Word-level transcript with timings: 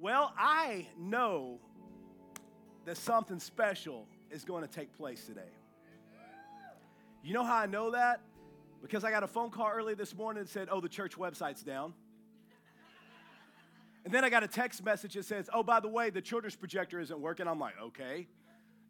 Well, 0.00 0.32
I 0.38 0.86
know 0.96 1.58
that 2.84 2.96
something 2.96 3.40
special 3.40 4.06
is 4.30 4.44
going 4.44 4.62
to 4.62 4.68
take 4.68 4.96
place 4.96 5.26
today. 5.26 5.50
You 7.24 7.34
know 7.34 7.42
how 7.42 7.56
I 7.56 7.66
know 7.66 7.90
that? 7.90 8.20
Because 8.80 9.02
I 9.02 9.10
got 9.10 9.24
a 9.24 9.26
phone 9.26 9.50
call 9.50 9.68
early 9.68 9.94
this 9.94 10.14
morning 10.14 10.44
that 10.44 10.48
said, 10.48 10.68
oh, 10.70 10.80
the 10.80 10.88
church 10.88 11.16
website's 11.18 11.62
down. 11.62 11.94
And 14.04 14.14
then 14.14 14.24
I 14.24 14.30
got 14.30 14.44
a 14.44 14.48
text 14.48 14.84
message 14.84 15.14
that 15.14 15.24
says, 15.24 15.50
oh, 15.52 15.64
by 15.64 15.80
the 15.80 15.88
way, 15.88 16.10
the 16.10 16.22
children's 16.22 16.54
projector 16.54 17.00
isn't 17.00 17.20
working. 17.20 17.48
I'm 17.48 17.58
like, 17.58 17.74
okay. 17.82 18.28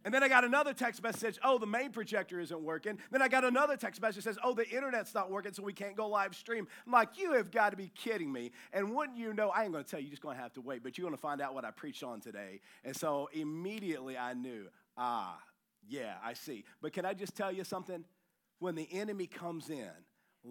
And 0.04 0.14
then 0.14 0.22
I 0.22 0.28
got 0.28 0.44
another 0.44 0.72
text 0.72 1.02
message, 1.02 1.38
oh, 1.42 1.58
the 1.58 1.66
main 1.66 1.90
projector 1.90 2.40
isn't 2.40 2.60
working. 2.62 2.98
Then 3.10 3.20
I 3.20 3.28
got 3.28 3.44
another 3.44 3.76
text 3.76 4.00
message 4.00 4.24
that 4.24 4.34
says, 4.34 4.38
oh, 4.42 4.54
the 4.54 4.68
internet's 4.68 5.14
not 5.14 5.30
working, 5.30 5.52
so 5.52 5.62
we 5.62 5.72
can't 5.72 5.96
go 5.96 6.08
live 6.08 6.34
stream. 6.34 6.66
I'm 6.86 6.92
like, 6.92 7.18
you 7.18 7.32
have 7.32 7.50
got 7.50 7.70
to 7.70 7.76
be 7.76 7.90
kidding 7.94 8.32
me. 8.32 8.52
And 8.72 8.94
wouldn't 8.94 9.18
you 9.18 9.34
know, 9.34 9.50
I 9.50 9.64
ain't 9.64 9.72
going 9.72 9.84
to 9.84 9.90
tell 9.90 10.00
you, 10.00 10.06
you're 10.06 10.12
just 10.12 10.22
going 10.22 10.36
to 10.36 10.42
have 10.42 10.52
to 10.54 10.60
wait, 10.60 10.82
but 10.82 10.96
you're 10.96 11.04
going 11.04 11.16
to 11.16 11.20
find 11.20 11.40
out 11.40 11.54
what 11.54 11.64
I 11.64 11.70
preached 11.70 12.02
on 12.02 12.20
today. 12.20 12.60
And 12.84 12.96
so 12.96 13.28
immediately 13.32 14.16
I 14.16 14.34
knew, 14.34 14.66
ah, 14.96 15.38
yeah, 15.86 16.14
I 16.24 16.34
see. 16.34 16.64
But 16.80 16.92
can 16.92 17.04
I 17.04 17.14
just 17.14 17.34
tell 17.34 17.52
you 17.52 17.64
something? 17.64 18.04
When 18.60 18.74
the 18.74 18.88
enemy 18.92 19.26
comes 19.26 19.70
in, 19.70 19.90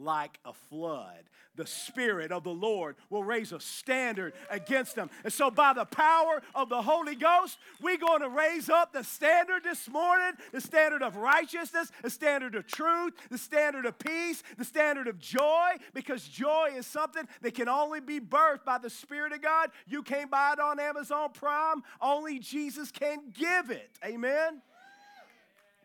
like 0.01 0.39
a 0.45 0.53
flood. 0.53 1.23
The 1.55 1.65
Spirit 1.65 2.31
of 2.31 2.43
the 2.43 2.53
Lord 2.53 2.95
will 3.09 3.23
raise 3.23 3.51
a 3.51 3.59
standard 3.59 4.33
against 4.49 4.95
them. 4.95 5.09
And 5.23 5.33
so, 5.33 5.49
by 5.49 5.73
the 5.73 5.85
power 5.85 6.41
of 6.53 6.69
the 6.69 6.81
Holy 6.81 7.15
Ghost, 7.15 7.57
we're 7.81 7.97
going 7.97 8.21
to 8.21 8.29
raise 8.29 8.69
up 8.69 8.93
the 8.93 9.03
standard 9.03 9.63
this 9.63 9.89
morning 9.89 10.33
the 10.51 10.61
standard 10.61 11.01
of 11.01 11.15
righteousness, 11.15 11.91
the 12.03 12.09
standard 12.09 12.53
of 12.55 12.67
truth, 12.67 13.13
the 13.31 13.37
standard 13.37 13.85
of 13.85 13.97
peace, 13.97 14.43
the 14.57 14.65
standard 14.65 15.07
of 15.07 15.19
joy, 15.19 15.71
because 15.93 16.27
joy 16.27 16.69
is 16.75 16.85
something 16.85 17.27
that 17.41 17.55
can 17.55 17.67
only 17.67 17.99
be 17.99 18.19
birthed 18.19 18.63
by 18.63 18.77
the 18.77 18.89
Spirit 18.89 19.33
of 19.33 19.41
God. 19.41 19.71
You 19.87 20.03
can't 20.03 20.29
buy 20.29 20.53
it 20.53 20.59
on 20.59 20.79
Amazon 20.79 21.31
Prime, 21.33 21.81
only 21.99 22.39
Jesus 22.39 22.91
can 22.91 23.31
give 23.33 23.71
it. 23.71 23.89
Amen. 24.05 24.61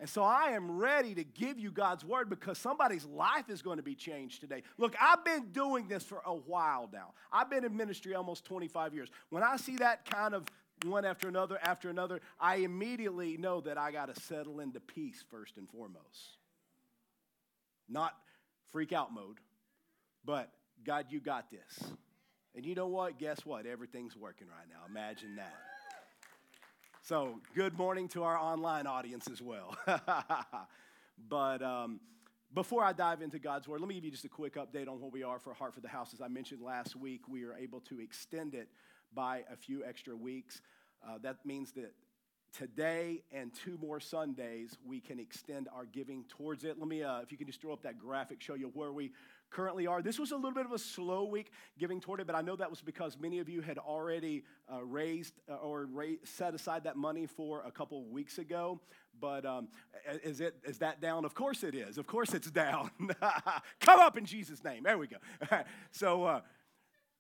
And 0.01 0.09
so 0.09 0.23
I 0.23 0.51
am 0.51 0.79
ready 0.79 1.15
to 1.15 1.23
give 1.23 1.59
you 1.59 1.71
God's 1.71 2.05
word 2.05 2.29
because 2.29 2.59
somebody's 2.59 3.05
life 3.05 3.48
is 3.48 3.62
going 3.62 3.77
to 3.77 3.83
be 3.83 3.95
changed 3.95 4.41
today. 4.41 4.62
Look, 4.77 4.97
I've 5.01 5.25
been 5.25 5.53
doing 5.53 5.87
this 5.87 6.03
for 6.03 6.21
a 6.27 6.35
while 6.35 6.89
now. 6.93 7.15
I've 7.33 7.48
been 7.48 7.65
in 7.65 7.77
ministry 7.77 8.15
almost 8.15 8.45
25 8.45 8.95
years. 8.95 9.11
When 9.31 9.45
I 9.45 9.57
see 9.57 9.77
that 9.77 10.05
kind 10.05 10.35
of 10.35 10.45
one 10.85 11.05
after 11.05 11.29
another 11.29 11.59
after 11.63 11.89
another, 11.89 12.20
I 12.41 12.57
immediately 12.57 13.37
know 13.37 13.61
that 13.61 13.79
I 13.79 13.93
got 13.93 14.13
to 14.13 14.20
settle 14.20 14.61
into 14.61 14.81
peace 14.81 15.25
first 15.31 15.57
and 15.57 15.69
foremost. 15.69 16.39
Not 17.89 18.13
freak 18.70 18.93
out 18.93 19.13
mode, 19.13 19.39
but 20.25 20.51
God, 20.85 21.07
you 21.11 21.20
got 21.20 21.51
this. 21.51 21.93
And 22.55 22.67
you 22.67 22.75
know 22.75 22.89
what? 22.89 23.19
Guess 23.19 23.47
what? 23.47 23.67
Everything's 23.67 24.17
working 24.17 24.48
right 24.48 24.67
now. 24.69 24.85
Imagine 24.89 25.37
that. 25.37 25.55
So, 27.05 27.41
good 27.56 27.77
morning 27.77 28.06
to 28.11 28.22
our 28.22 28.39
online 28.39 28.86
audience 28.86 29.27
as 29.28 29.42
well. 29.42 29.77
but 31.28 31.61
um, 31.61 31.98
before 32.55 32.84
I 32.84 32.92
dive 32.92 33.22
into 33.22 33.41
God's 33.41 33.67
Word, 33.67 33.81
let 33.81 33.89
me 33.89 33.97
give 33.97 34.05
you 34.05 34.12
just 34.12 34.25
a 34.25 34.28
quick 34.28 34.55
update 34.55 34.86
on 34.86 35.00
what 35.00 35.12
we 35.12 35.25
are 35.25 35.41
for 35.41 35.53
Heart 35.53 35.75
for 35.75 35.80
the 35.80 35.89
House. 35.89 36.14
As 36.14 36.20
I 36.20 36.28
mentioned 36.28 36.62
last 36.62 36.95
week, 36.95 37.23
we 37.28 37.42
are 37.42 37.55
able 37.55 37.80
to 37.80 37.98
extend 37.98 38.55
it 38.55 38.69
by 39.12 39.42
a 39.53 39.56
few 39.56 39.84
extra 39.84 40.14
weeks. 40.14 40.62
Uh, 41.05 41.19
that 41.23 41.45
means 41.45 41.73
that 41.73 41.92
today 42.56 43.25
and 43.33 43.53
two 43.53 43.77
more 43.83 43.98
Sundays, 43.98 44.78
we 44.86 45.00
can 45.00 45.19
extend 45.19 45.69
our 45.75 45.86
giving 45.86 46.25
towards 46.28 46.62
it. 46.62 46.78
Let 46.78 46.86
me, 46.86 47.03
uh, 47.03 47.19
if 47.19 47.33
you 47.33 47.36
can 47.36 47.48
just 47.48 47.61
throw 47.61 47.73
up 47.73 47.83
that 47.83 47.98
graphic, 47.98 48.41
show 48.41 48.55
you 48.55 48.70
where 48.75 48.92
we 48.92 49.11
currently 49.53 49.86
are. 49.86 50.03
This 50.03 50.19
was 50.19 50.33
a 50.33 50.36
little 50.36 50.53
bit 50.53 50.67
of 50.67 50.72
a 50.72 50.78
slow 50.78 51.25
week 51.25 51.53
giving 51.78 52.00
toward 52.00 52.20
it, 52.20 52.27
but 52.27 52.34
I 52.34 52.41
know 52.41 52.56
that 52.56 52.70
was 52.70 52.81
because 52.81 53.19
many 53.20 53.39
of 53.39 53.48
you 53.48 53.61
had 53.61 53.78
already 53.78 54.45
uh, 54.72 54.83
raised 54.83 55.34
uh, 55.48 55.55
or 55.55 55.86
ra- 55.86 56.17
set 56.25 56.55
aside 56.55 56.84
that 56.84 56.97
money 56.97 57.27
for 57.27 57.62
a 57.67 57.70
couple 57.70 58.05
weeks 58.06 58.39
ago. 58.39 58.80
But 59.20 59.45
um, 59.45 59.69
is, 60.25 60.41
it, 60.41 60.56
is 60.64 60.78
that 60.78 61.00
down? 61.00 61.25
Of 61.25 61.34
course 61.34 61.62
it 61.62 61.75
is. 61.75 61.98
Of 61.98 62.07
course 62.07 62.35
it's 62.35 62.51
down. 62.52 62.91
Come 63.80 64.01
up 64.01 64.17
in 64.18 64.24
Jesus' 64.24 64.64
name. 64.64 64.83
There 64.83 64.98
we 64.98 65.07
go. 65.07 65.18
so, 65.92 66.24
uh, 66.24 66.41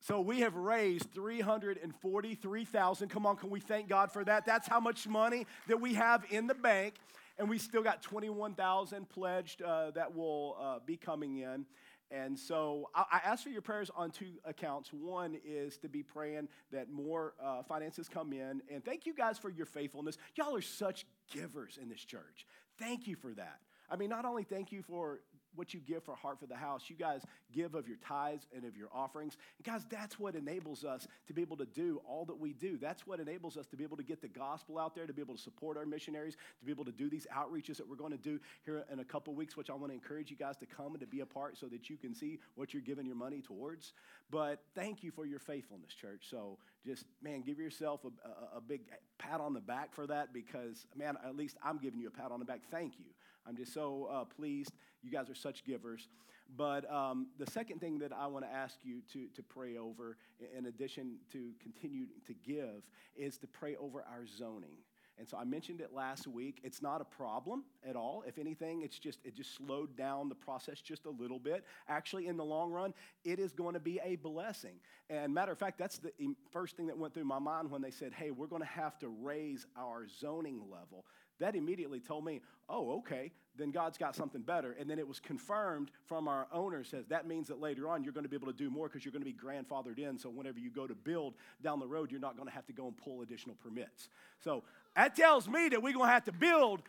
so 0.00 0.20
we 0.20 0.40
have 0.40 0.56
raised 0.56 1.12
343,000. 1.12 3.08
Come 3.08 3.24
on, 3.24 3.36
can 3.36 3.50
we 3.50 3.60
thank 3.60 3.88
God 3.88 4.10
for 4.10 4.24
that? 4.24 4.44
That's 4.44 4.66
how 4.66 4.80
much 4.80 5.06
money 5.06 5.46
that 5.68 5.80
we 5.80 5.94
have 5.94 6.24
in 6.30 6.48
the 6.48 6.54
bank. 6.54 6.94
And 7.38 7.48
we 7.48 7.56
still 7.58 7.82
got 7.82 8.02
21,000 8.02 9.08
pledged 9.08 9.62
uh, 9.62 9.92
that 9.92 10.14
will 10.14 10.56
uh, 10.60 10.80
be 10.84 10.96
coming 10.96 11.38
in. 11.38 11.66
And 12.12 12.38
so 12.38 12.90
I 12.94 13.20
ask 13.24 13.42
for 13.42 13.48
your 13.48 13.62
prayers 13.62 13.90
on 13.96 14.10
two 14.10 14.32
accounts. 14.44 14.92
One 14.92 15.38
is 15.46 15.78
to 15.78 15.88
be 15.88 16.02
praying 16.02 16.48
that 16.70 16.90
more 16.90 17.32
uh, 17.42 17.62
finances 17.62 18.06
come 18.06 18.34
in. 18.34 18.60
And 18.70 18.84
thank 18.84 19.06
you 19.06 19.14
guys 19.14 19.38
for 19.38 19.48
your 19.48 19.64
faithfulness. 19.64 20.18
Y'all 20.36 20.54
are 20.54 20.60
such 20.60 21.06
givers 21.32 21.78
in 21.80 21.88
this 21.88 22.04
church. 22.04 22.46
Thank 22.78 23.06
you 23.06 23.16
for 23.16 23.32
that. 23.34 23.60
I 23.90 23.96
mean, 23.96 24.10
not 24.10 24.26
only 24.26 24.44
thank 24.44 24.72
you 24.72 24.82
for 24.82 25.20
what 25.54 25.74
you 25.74 25.80
give 25.80 26.02
for 26.04 26.14
Heart 26.14 26.40
for 26.40 26.46
the 26.46 26.56
House. 26.56 26.84
You 26.88 26.96
guys 26.96 27.22
give 27.52 27.74
of 27.74 27.86
your 27.86 27.98
tithes 27.98 28.46
and 28.54 28.64
of 28.64 28.76
your 28.76 28.88
offerings. 28.92 29.36
And 29.58 29.64
guys, 29.64 29.86
that's 29.88 30.18
what 30.18 30.34
enables 30.34 30.84
us 30.84 31.06
to 31.26 31.32
be 31.32 31.42
able 31.42 31.56
to 31.58 31.66
do 31.66 32.00
all 32.08 32.24
that 32.26 32.38
we 32.38 32.52
do. 32.52 32.78
That's 32.78 33.06
what 33.06 33.20
enables 33.20 33.56
us 33.56 33.66
to 33.68 33.76
be 33.76 33.84
able 33.84 33.96
to 33.96 34.02
get 34.02 34.20
the 34.20 34.28
gospel 34.28 34.78
out 34.78 34.94
there, 34.94 35.06
to 35.06 35.12
be 35.12 35.22
able 35.22 35.36
to 35.36 35.40
support 35.40 35.76
our 35.76 35.86
missionaries, 35.86 36.36
to 36.60 36.64
be 36.64 36.72
able 36.72 36.84
to 36.84 36.92
do 36.92 37.08
these 37.08 37.26
outreaches 37.34 37.76
that 37.76 37.88
we're 37.88 37.96
going 37.96 38.12
to 38.12 38.18
do 38.18 38.38
here 38.64 38.84
in 38.92 39.00
a 39.00 39.04
couple 39.04 39.34
weeks, 39.34 39.56
which 39.56 39.70
I 39.70 39.74
want 39.74 39.88
to 39.88 39.94
encourage 39.94 40.30
you 40.30 40.36
guys 40.36 40.56
to 40.58 40.66
come 40.66 40.92
and 40.92 41.00
to 41.00 41.06
be 41.06 41.20
a 41.20 41.26
part 41.26 41.56
so 41.58 41.66
that 41.66 41.90
you 41.90 41.96
can 41.96 42.14
see 42.14 42.38
what 42.54 42.72
you're 42.72 42.82
giving 42.82 43.06
your 43.06 43.16
money 43.16 43.40
towards. 43.40 43.92
But 44.30 44.62
thank 44.74 45.02
you 45.02 45.10
for 45.10 45.26
your 45.26 45.38
faithfulness, 45.38 45.92
church. 45.92 46.26
So 46.30 46.58
just, 46.86 47.04
man, 47.22 47.42
give 47.42 47.58
yourself 47.58 48.00
a, 48.04 48.56
a, 48.56 48.58
a 48.58 48.60
big 48.60 48.80
pat 49.18 49.40
on 49.40 49.52
the 49.52 49.60
back 49.60 49.94
for 49.94 50.06
that 50.06 50.32
because, 50.32 50.86
man, 50.96 51.16
at 51.24 51.36
least 51.36 51.56
I'm 51.62 51.78
giving 51.78 52.00
you 52.00 52.08
a 52.08 52.10
pat 52.10 52.30
on 52.32 52.38
the 52.38 52.44
back. 52.44 52.60
Thank 52.70 52.98
you. 52.98 53.06
I'm 53.46 53.56
just 53.56 53.72
so 53.72 54.08
uh, 54.10 54.24
pleased. 54.24 54.72
You 55.02 55.10
guys 55.10 55.28
are 55.28 55.34
such 55.34 55.64
givers. 55.64 56.08
But 56.56 56.90
um, 56.92 57.28
the 57.38 57.50
second 57.50 57.80
thing 57.80 57.98
that 58.00 58.12
I 58.12 58.26
want 58.26 58.44
to 58.44 58.50
ask 58.50 58.78
you 58.82 59.00
to, 59.12 59.26
to 59.34 59.42
pray 59.42 59.78
over, 59.78 60.16
in 60.56 60.66
addition 60.66 61.16
to 61.32 61.52
continue 61.60 62.06
to 62.26 62.34
give, 62.34 62.82
is 63.16 63.38
to 63.38 63.46
pray 63.46 63.76
over 63.76 64.00
our 64.02 64.26
zoning. 64.26 64.78
And 65.18 65.28
so 65.28 65.36
I 65.36 65.44
mentioned 65.44 65.80
it 65.80 65.92
last 65.92 66.26
week. 66.26 66.58
It's 66.64 66.80
not 66.80 67.00
a 67.00 67.04
problem 67.04 67.64
at 67.88 67.96
all. 67.96 68.24
If 68.26 68.38
anything, 68.38 68.82
it's 68.82 68.98
just 68.98 69.20
it 69.24 69.36
just 69.36 69.54
slowed 69.54 69.96
down 69.96 70.28
the 70.28 70.34
process 70.34 70.80
just 70.80 71.04
a 71.04 71.10
little 71.10 71.38
bit. 71.38 71.64
Actually, 71.88 72.26
in 72.28 72.36
the 72.36 72.44
long 72.44 72.72
run, 72.72 72.94
it 73.24 73.38
is 73.38 73.52
going 73.52 73.74
to 73.74 73.80
be 73.80 74.00
a 74.02 74.16
blessing. 74.16 74.80
And 75.10 75.32
matter 75.32 75.52
of 75.52 75.58
fact, 75.58 75.78
that's 75.78 75.98
the 75.98 76.12
first 76.50 76.76
thing 76.76 76.86
that 76.86 76.96
went 76.96 77.12
through 77.12 77.24
my 77.24 77.38
mind 77.38 77.70
when 77.70 77.82
they 77.82 77.90
said, 77.90 78.14
"Hey, 78.14 78.30
we're 78.30 78.46
going 78.46 78.62
to 78.62 78.68
have 78.68 78.98
to 79.00 79.08
raise 79.08 79.66
our 79.76 80.06
zoning 80.08 80.62
level." 80.70 81.04
That 81.42 81.56
immediately 81.56 81.98
told 81.98 82.24
me, 82.24 82.40
oh, 82.68 82.98
okay, 82.98 83.32
then 83.56 83.72
God's 83.72 83.98
got 83.98 84.14
something 84.14 84.42
better. 84.42 84.76
And 84.78 84.88
then 84.88 85.00
it 85.00 85.06
was 85.06 85.18
confirmed 85.18 85.90
from 86.06 86.28
our 86.28 86.46
owner 86.52 86.84
says 86.84 87.04
that 87.08 87.26
means 87.26 87.48
that 87.48 87.60
later 87.60 87.88
on 87.88 88.04
you're 88.04 88.12
going 88.12 88.22
to 88.22 88.28
be 88.28 88.36
able 88.36 88.46
to 88.46 88.56
do 88.56 88.70
more 88.70 88.86
because 88.86 89.04
you're 89.04 89.12
going 89.12 89.24
to 89.24 89.30
be 89.30 89.34
grandfathered 89.34 89.98
in. 89.98 90.18
So 90.18 90.30
whenever 90.30 90.60
you 90.60 90.70
go 90.70 90.86
to 90.86 90.94
build 90.94 91.34
down 91.60 91.80
the 91.80 91.86
road, 91.86 92.12
you're 92.12 92.20
not 92.20 92.36
going 92.36 92.48
to 92.48 92.54
have 92.54 92.64
to 92.66 92.72
go 92.72 92.86
and 92.86 92.96
pull 92.96 93.22
additional 93.22 93.56
permits. 93.56 94.08
So 94.38 94.62
that 94.94 95.16
tells 95.16 95.48
me 95.48 95.68
that 95.70 95.82
we're 95.82 95.92
going 95.92 96.06
to 96.06 96.12
have 96.12 96.24
to 96.26 96.32
build 96.32 96.82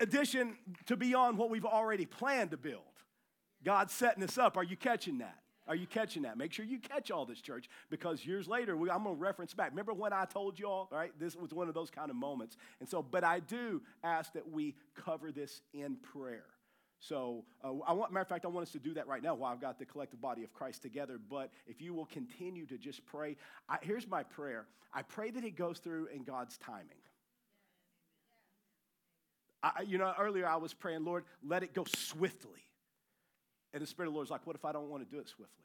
addition 0.00 0.56
to 0.86 0.96
beyond 0.96 1.38
what 1.38 1.48
we've 1.48 1.64
already 1.64 2.06
planned 2.06 2.50
to 2.50 2.56
build. 2.56 2.82
God's 3.64 3.92
setting 3.92 4.24
us 4.24 4.36
up. 4.36 4.56
Are 4.56 4.64
you 4.64 4.76
catching 4.76 5.18
that? 5.18 5.38
Are 5.68 5.74
you 5.74 5.86
catching 5.86 6.22
that? 6.22 6.38
Make 6.38 6.52
sure 6.52 6.64
you 6.64 6.78
catch 6.78 7.10
all 7.10 7.26
this, 7.26 7.40
church, 7.40 7.68
because 7.90 8.24
years 8.24 8.46
later, 8.46 8.76
we, 8.76 8.90
I'm 8.90 9.02
going 9.02 9.16
to 9.16 9.20
reference 9.20 9.52
back. 9.52 9.70
Remember 9.70 9.92
when 9.92 10.12
I 10.12 10.24
told 10.24 10.58
you 10.58 10.66
all, 10.66 10.88
right? 10.92 11.12
This 11.18 11.34
was 11.34 11.52
one 11.52 11.68
of 11.68 11.74
those 11.74 11.90
kind 11.90 12.10
of 12.10 12.16
moments. 12.16 12.56
And 12.80 12.88
so, 12.88 13.02
but 13.02 13.24
I 13.24 13.40
do 13.40 13.82
ask 14.04 14.32
that 14.34 14.48
we 14.48 14.76
cover 14.94 15.32
this 15.32 15.62
in 15.74 15.96
prayer. 15.96 16.44
So, 17.00 17.44
uh, 17.62 17.72
I 17.86 17.92
want, 17.92 18.12
matter 18.12 18.22
of 18.22 18.28
fact, 18.28 18.44
I 18.44 18.48
want 18.48 18.66
us 18.66 18.72
to 18.72 18.78
do 18.78 18.94
that 18.94 19.06
right 19.06 19.22
now 19.22 19.34
while 19.34 19.52
I've 19.52 19.60
got 19.60 19.78
the 19.78 19.84
collective 19.84 20.20
body 20.20 20.44
of 20.44 20.52
Christ 20.52 20.82
together. 20.82 21.18
But 21.18 21.50
if 21.66 21.80
you 21.80 21.92
will 21.94 22.06
continue 22.06 22.64
to 22.66 22.78
just 22.78 23.04
pray, 23.04 23.36
I, 23.68 23.78
here's 23.82 24.08
my 24.08 24.22
prayer 24.22 24.66
I 24.92 25.02
pray 25.02 25.30
that 25.30 25.44
it 25.44 25.56
goes 25.56 25.78
through 25.78 26.08
in 26.14 26.22
God's 26.22 26.56
timing. 26.58 26.86
I, 29.62 29.82
you 29.82 29.98
know, 29.98 30.12
earlier 30.18 30.46
I 30.46 30.56
was 30.56 30.72
praying, 30.72 31.04
Lord, 31.04 31.24
let 31.44 31.62
it 31.62 31.74
go 31.74 31.84
swiftly. 31.84 32.60
And 33.72 33.82
the 33.82 33.86
Spirit 33.86 34.08
of 34.08 34.12
the 34.12 34.16
Lord 34.16 34.26
is 34.26 34.30
like, 34.30 34.46
what 34.46 34.56
if 34.56 34.64
I 34.64 34.72
don't 34.72 34.88
want 34.88 35.08
to 35.08 35.10
do 35.10 35.20
it 35.20 35.28
swiftly? 35.28 35.64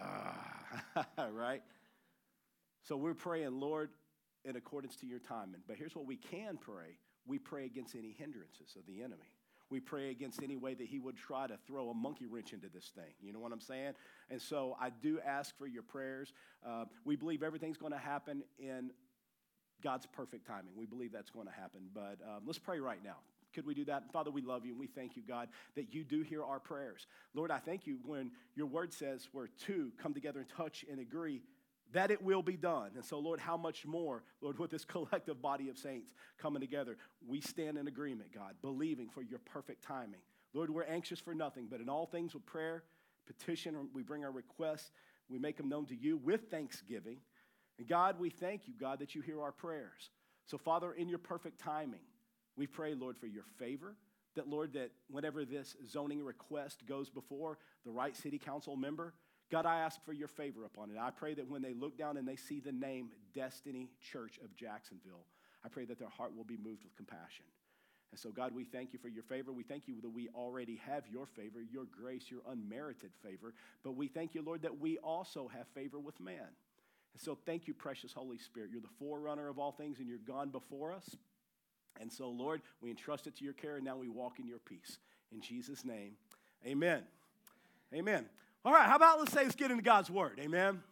Ah, 0.00 1.06
right? 1.32 1.62
So 2.82 2.96
we're 2.96 3.14
praying, 3.14 3.58
Lord, 3.58 3.90
in 4.44 4.56
accordance 4.56 4.96
to 4.96 5.06
your 5.06 5.18
timing. 5.18 5.62
But 5.66 5.76
here's 5.76 5.94
what 5.94 6.06
we 6.06 6.16
can 6.16 6.56
pray 6.56 6.98
we 7.26 7.38
pray 7.38 7.64
against 7.64 7.96
any 7.96 8.14
hindrances 8.16 8.76
of 8.76 8.86
the 8.86 9.02
enemy. 9.02 9.32
We 9.68 9.80
pray 9.80 10.10
against 10.10 10.44
any 10.44 10.56
way 10.56 10.74
that 10.74 10.86
he 10.86 11.00
would 11.00 11.16
try 11.16 11.48
to 11.48 11.58
throw 11.66 11.90
a 11.90 11.94
monkey 11.94 12.26
wrench 12.26 12.52
into 12.52 12.68
this 12.72 12.92
thing. 12.94 13.12
You 13.20 13.32
know 13.32 13.40
what 13.40 13.50
I'm 13.50 13.60
saying? 13.60 13.94
And 14.30 14.40
so 14.40 14.76
I 14.80 14.90
do 14.90 15.18
ask 15.26 15.58
for 15.58 15.66
your 15.66 15.82
prayers. 15.82 16.32
Uh, 16.64 16.84
we 17.04 17.16
believe 17.16 17.42
everything's 17.42 17.76
going 17.76 17.92
to 17.92 17.98
happen 17.98 18.44
in 18.60 18.90
God's 19.82 20.06
perfect 20.06 20.46
timing. 20.46 20.72
We 20.76 20.86
believe 20.86 21.10
that's 21.12 21.30
going 21.30 21.46
to 21.46 21.52
happen. 21.52 21.88
But 21.92 22.18
um, 22.24 22.42
let's 22.46 22.60
pray 22.60 22.78
right 22.78 23.02
now. 23.02 23.16
Could 23.56 23.64
we 23.64 23.72
do 23.72 23.86
that? 23.86 24.12
Father, 24.12 24.30
we 24.30 24.42
love 24.42 24.66
you 24.66 24.72
and 24.72 24.78
we 24.78 24.86
thank 24.86 25.16
you, 25.16 25.22
God, 25.26 25.48
that 25.76 25.94
you 25.94 26.04
do 26.04 26.20
hear 26.20 26.44
our 26.44 26.60
prayers. 26.60 27.06
Lord, 27.32 27.50
I 27.50 27.58
thank 27.58 27.86
you 27.86 27.98
when 28.04 28.30
your 28.54 28.66
word 28.66 28.92
says 28.92 29.26
where 29.32 29.48
two 29.64 29.92
come 29.96 30.12
together 30.12 30.40
and 30.40 30.48
touch 30.50 30.84
and 30.90 31.00
agree 31.00 31.40
that 31.94 32.10
it 32.10 32.20
will 32.20 32.42
be 32.42 32.58
done. 32.58 32.90
And 32.96 33.02
so, 33.04 33.18
Lord, 33.18 33.40
how 33.40 33.56
much 33.56 33.86
more, 33.86 34.24
Lord, 34.42 34.58
with 34.58 34.70
this 34.70 34.84
collective 34.84 35.40
body 35.40 35.70
of 35.70 35.78
saints 35.78 36.12
coming 36.36 36.60
together, 36.60 36.98
we 37.26 37.40
stand 37.40 37.78
in 37.78 37.88
agreement, 37.88 38.30
God, 38.34 38.56
believing 38.60 39.08
for 39.08 39.22
your 39.22 39.38
perfect 39.38 39.82
timing. 39.82 40.20
Lord, 40.52 40.68
we're 40.68 40.84
anxious 40.84 41.18
for 41.18 41.34
nothing, 41.34 41.66
but 41.70 41.80
in 41.80 41.88
all 41.88 42.04
things 42.04 42.34
with 42.34 42.44
prayer, 42.44 42.84
petition, 43.26 43.88
we 43.94 44.02
bring 44.02 44.22
our 44.22 44.30
requests, 44.30 44.90
we 45.30 45.38
make 45.38 45.56
them 45.56 45.70
known 45.70 45.86
to 45.86 45.96
you 45.96 46.18
with 46.18 46.50
thanksgiving. 46.50 47.20
And 47.78 47.88
God, 47.88 48.20
we 48.20 48.28
thank 48.28 48.68
you, 48.68 48.74
God, 48.78 48.98
that 48.98 49.14
you 49.14 49.22
hear 49.22 49.40
our 49.40 49.52
prayers. 49.52 50.10
So, 50.44 50.58
Father, 50.58 50.92
in 50.92 51.08
your 51.08 51.18
perfect 51.18 51.58
timing, 51.58 52.00
we 52.56 52.66
pray, 52.66 52.94
Lord, 52.94 53.16
for 53.18 53.26
your 53.26 53.44
favor. 53.58 53.94
That, 54.34 54.48
Lord, 54.48 54.74
that 54.74 54.90
whenever 55.08 55.44
this 55.44 55.76
zoning 55.86 56.22
request 56.22 56.84
goes 56.86 57.08
before 57.08 57.58
the 57.84 57.90
right 57.90 58.14
city 58.14 58.38
council 58.38 58.76
member, 58.76 59.14
God, 59.50 59.64
I 59.64 59.80
ask 59.80 60.04
for 60.04 60.12
your 60.12 60.28
favor 60.28 60.64
upon 60.64 60.90
it. 60.90 60.98
I 61.00 61.10
pray 61.10 61.34
that 61.34 61.48
when 61.48 61.62
they 61.62 61.72
look 61.72 61.96
down 61.96 62.16
and 62.16 62.26
they 62.26 62.36
see 62.36 62.60
the 62.60 62.72
name 62.72 63.10
Destiny 63.34 63.88
Church 64.00 64.38
of 64.44 64.54
Jacksonville, 64.56 65.24
I 65.64 65.68
pray 65.68 65.84
that 65.86 65.98
their 65.98 66.08
heart 66.08 66.36
will 66.36 66.44
be 66.44 66.56
moved 66.56 66.84
with 66.84 66.96
compassion. 66.96 67.44
And 68.12 68.20
so, 68.20 68.30
God, 68.30 68.54
we 68.54 68.64
thank 68.64 68.92
you 68.92 68.98
for 68.98 69.08
your 69.08 69.22
favor. 69.22 69.52
We 69.52 69.62
thank 69.62 69.88
you 69.88 70.00
that 70.00 70.08
we 70.08 70.28
already 70.34 70.80
have 70.86 71.04
your 71.10 71.26
favor, 71.26 71.60
your 71.60 71.84
grace, 71.84 72.30
your 72.30 72.40
unmerited 72.48 73.10
favor. 73.22 73.52
But 73.82 73.96
we 73.96 74.08
thank 74.08 74.34
you, 74.34 74.42
Lord, 74.42 74.62
that 74.62 74.78
we 74.78 74.98
also 74.98 75.48
have 75.48 75.66
favor 75.68 75.98
with 75.98 76.18
man. 76.20 76.36
And 77.14 77.20
so, 77.22 77.36
thank 77.46 77.66
you, 77.66 77.74
precious 77.74 78.12
Holy 78.12 78.38
Spirit. 78.38 78.70
You're 78.70 78.80
the 78.80 78.88
forerunner 78.98 79.48
of 79.48 79.58
all 79.58 79.72
things, 79.72 79.98
and 79.98 80.08
you're 80.08 80.18
gone 80.18 80.50
before 80.50 80.92
us. 80.92 81.16
And 82.00 82.12
so, 82.12 82.28
Lord, 82.28 82.62
we 82.80 82.90
entrust 82.90 83.26
it 83.26 83.36
to 83.36 83.44
your 83.44 83.52
care, 83.52 83.76
and 83.76 83.84
now 83.84 83.96
we 83.96 84.08
walk 84.08 84.38
in 84.38 84.46
your 84.46 84.58
peace. 84.58 84.98
In 85.32 85.40
Jesus' 85.40 85.84
name, 85.84 86.12
amen. 86.66 87.02
Amen. 87.94 88.26
All 88.64 88.72
right, 88.72 88.88
how 88.88 88.96
about 88.96 89.18
let's 89.18 89.32
say 89.32 89.44
let's 89.44 89.54
get 89.54 89.70
into 89.70 89.82
God's 89.82 90.10
word. 90.10 90.40
Amen. 90.40 90.82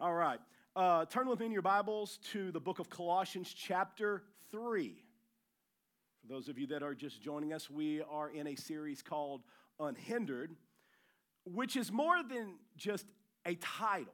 All 0.00 0.12
right. 0.12 0.40
Uh, 0.74 1.06
turn 1.06 1.26
with 1.28 1.40
me 1.40 1.46
in 1.46 1.52
your 1.52 1.62
Bibles 1.62 2.18
to 2.32 2.52
the 2.52 2.60
book 2.60 2.80
of 2.80 2.90
Colossians, 2.90 3.54
chapter 3.56 4.22
3. 4.50 4.94
For 6.20 6.26
those 6.26 6.48
of 6.48 6.58
you 6.58 6.66
that 6.66 6.82
are 6.82 6.94
just 6.94 7.22
joining 7.22 7.52
us, 7.52 7.70
we 7.70 8.02
are 8.02 8.28
in 8.28 8.46
a 8.48 8.56
series 8.56 9.00
called 9.02 9.42
Unhindered, 9.80 10.54
which 11.44 11.76
is 11.76 11.90
more 11.90 12.22
than 12.22 12.56
just 12.76 13.06
a 13.46 13.54
title, 13.54 14.12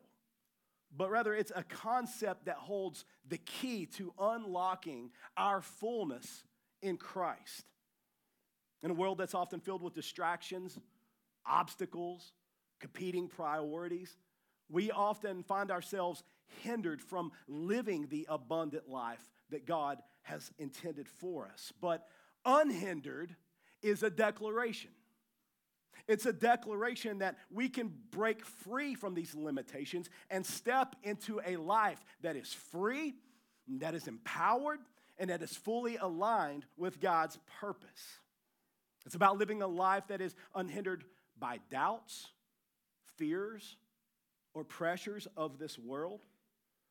but 0.97 1.11
rather 1.11 1.35
it's 1.35 1.53
a 1.55 1.63
concept 1.63 2.47
that 2.47 2.57
holds 2.57 3.05
the 3.29 3.39
key 3.39 3.87
to 3.87 4.13
unlocking 4.19 5.11
our 5.37 5.63
fullness 5.63 6.45
in 6.83 6.97
Christ. 6.97 7.65
In 8.83 8.91
a 8.91 8.95
world 8.95 9.19
that's 9.19 9.35
often 9.35 9.61
filled 9.61 9.83
with 9.83 9.95
distractions, 9.95 10.79
obstacles, 11.47 12.33
competing 12.81 13.29
priorities, 13.29 14.17
we 14.69 14.91
often 14.91 15.43
find 15.43 15.71
ourselves 15.71 16.25
hindered 16.63 17.01
from 17.01 17.31
living 17.47 18.09
the 18.09 18.27
abundant 18.29 18.89
life 18.89 19.31
that 19.51 19.67
God 19.67 19.99
has 20.23 20.51
intended 20.59 21.09
for 21.09 21.49
us. 21.53 21.73
But 21.81 22.07
unhindered 22.45 23.37
is 23.83 24.03
a 24.03 24.11
declaration. 24.11 24.91
It's 26.09 26.27
a 26.27 26.33
declaration 26.33 27.19
that 27.19 27.37
we 27.51 27.69
can 27.69 27.93
break 28.11 28.45
free 28.45 28.95
from 28.95 29.15
these 29.15 29.35
limitations 29.35 30.11
and 30.31 30.45
step 30.45 30.97
into 31.03 31.41
a 31.45 31.57
life 31.57 32.03
that 32.23 32.37
is 32.37 32.53
free, 32.53 33.15
that 33.79 33.95
is 33.95 34.09
empowered, 34.09 34.81
and 35.19 35.31
that 35.31 35.43
is 35.43 35.57
fully 35.57 35.97
aligned 35.97 36.67
with 36.77 37.01
God's 37.01 37.39
purpose. 37.61 38.19
It's 39.07 39.15
about 39.15 39.39
living 39.39 39.63
a 39.63 39.67
life 39.67 40.09
that 40.09 40.21
is 40.21 40.35
unhindered 40.55 41.05
by 41.39 41.59
doubts, 41.71 42.29
fears 43.17 43.77
or 44.55 44.65
pressures 44.65 45.27
of 45.37 45.59
this 45.59 45.79
world. 45.79 46.21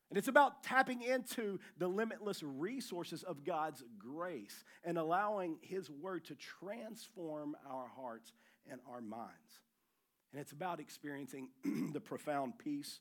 And 0.10 0.18
it's 0.18 0.28
about 0.28 0.62
tapping 0.62 1.04
into 1.04 1.58
the 1.78 1.88
limitless 1.88 2.44
resources 2.44 3.24
of 3.24 3.46
God's 3.46 3.82
grace 3.98 4.66
and 4.84 4.98
allowing 4.98 5.58
His 5.62 5.90
Word 5.90 6.26
to 6.26 6.36
transform 6.36 7.56
our 7.66 7.88
hearts 7.88 8.34
and 8.70 8.80
our 8.92 9.02
minds. 9.02 9.62
And 10.32 10.42
it's 10.42 10.52
about 10.52 10.80
experiencing 10.80 11.50
the 11.94 12.00
profound 12.00 12.58
peace, 12.58 13.00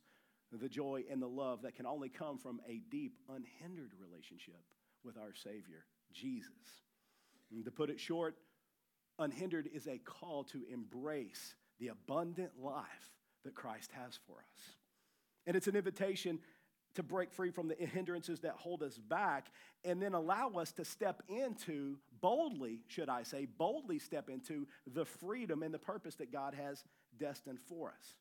the 0.52 0.68
joy, 0.68 1.04
and 1.10 1.22
the 1.22 1.28
love 1.28 1.62
that 1.62 1.74
can 1.74 1.86
only 1.86 2.08
come 2.08 2.38
from 2.38 2.60
a 2.68 2.80
deep, 2.90 3.14
unhindered 3.28 3.92
relationship 4.00 4.62
with 5.04 5.16
our 5.16 5.34
Savior, 5.34 5.84
Jesus. 6.12 6.50
And 7.52 7.64
to 7.64 7.70
put 7.70 7.90
it 7.90 8.00
short, 8.00 8.36
unhindered 9.18 9.68
is 9.72 9.86
a 9.86 9.98
call 9.98 10.44
to 10.44 10.62
embrace 10.72 11.54
the 11.78 11.88
abundant 11.88 12.50
life 12.60 13.14
that 13.44 13.54
Christ 13.54 13.90
has 13.92 14.18
for 14.26 14.34
us. 14.34 14.76
And 15.46 15.56
it's 15.56 15.68
an 15.68 15.76
invitation 15.76 16.38
to 16.94 17.02
break 17.02 17.32
free 17.32 17.50
from 17.50 17.68
the 17.68 17.74
hindrances 17.74 18.40
that 18.40 18.54
hold 18.56 18.82
us 18.82 18.98
back 18.98 19.48
and 19.84 20.02
then 20.02 20.14
allow 20.14 20.50
us 20.50 20.72
to 20.72 20.84
step 20.84 21.22
into, 21.28 21.96
boldly, 22.20 22.80
should 22.88 23.08
I 23.08 23.22
say, 23.22 23.46
boldly 23.46 23.98
step 23.98 24.28
into 24.28 24.66
the 24.86 25.04
freedom 25.04 25.62
and 25.62 25.72
the 25.72 25.78
purpose 25.78 26.16
that 26.16 26.32
God 26.32 26.54
has 26.54 26.82
destined 27.18 27.60
for 27.60 27.90
us. 27.90 28.14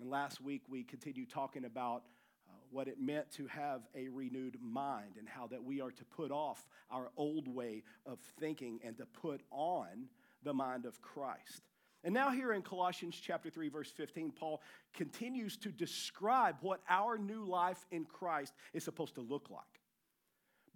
And 0.00 0.10
last 0.10 0.40
week 0.40 0.62
we 0.68 0.84
continued 0.84 1.30
talking 1.30 1.64
about 1.64 2.04
uh, 2.48 2.52
what 2.70 2.88
it 2.88 3.00
meant 3.00 3.30
to 3.32 3.46
have 3.48 3.82
a 3.94 4.08
renewed 4.08 4.58
mind 4.60 5.16
and 5.18 5.28
how 5.28 5.46
that 5.48 5.62
we 5.62 5.80
are 5.80 5.90
to 5.90 6.04
put 6.04 6.30
off 6.30 6.66
our 6.90 7.10
old 7.16 7.48
way 7.48 7.82
of 8.06 8.18
thinking 8.40 8.80
and 8.84 8.96
to 8.98 9.06
put 9.06 9.42
on 9.50 10.08
the 10.42 10.54
mind 10.54 10.86
of 10.86 11.00
Christ. 11.02 11.62
And 12.04 12.12
now, 12.12 12.30
here 12.30 12.52
in 12.52 12.62
Colossians 12.62 13.20
chapter 13.20 13.48
3, 13.48 13.68
verse 13.68 13.90
15, 13.90 14.32
Paul 14.32 14.60
continues 14.92 15.56
to 15.58 15.68
describe 15.70 16.56
what 16.60 16.80
our 16.88 17.16
new 17.16 17.44
life 17.44 17.86
in 17.92 18.04
Christ 18.04 18.52
is 18.72 18.82
supposed 18.82 19.14
to 19.14 19.20
look 19.20 19.50
like. 19.50 19.62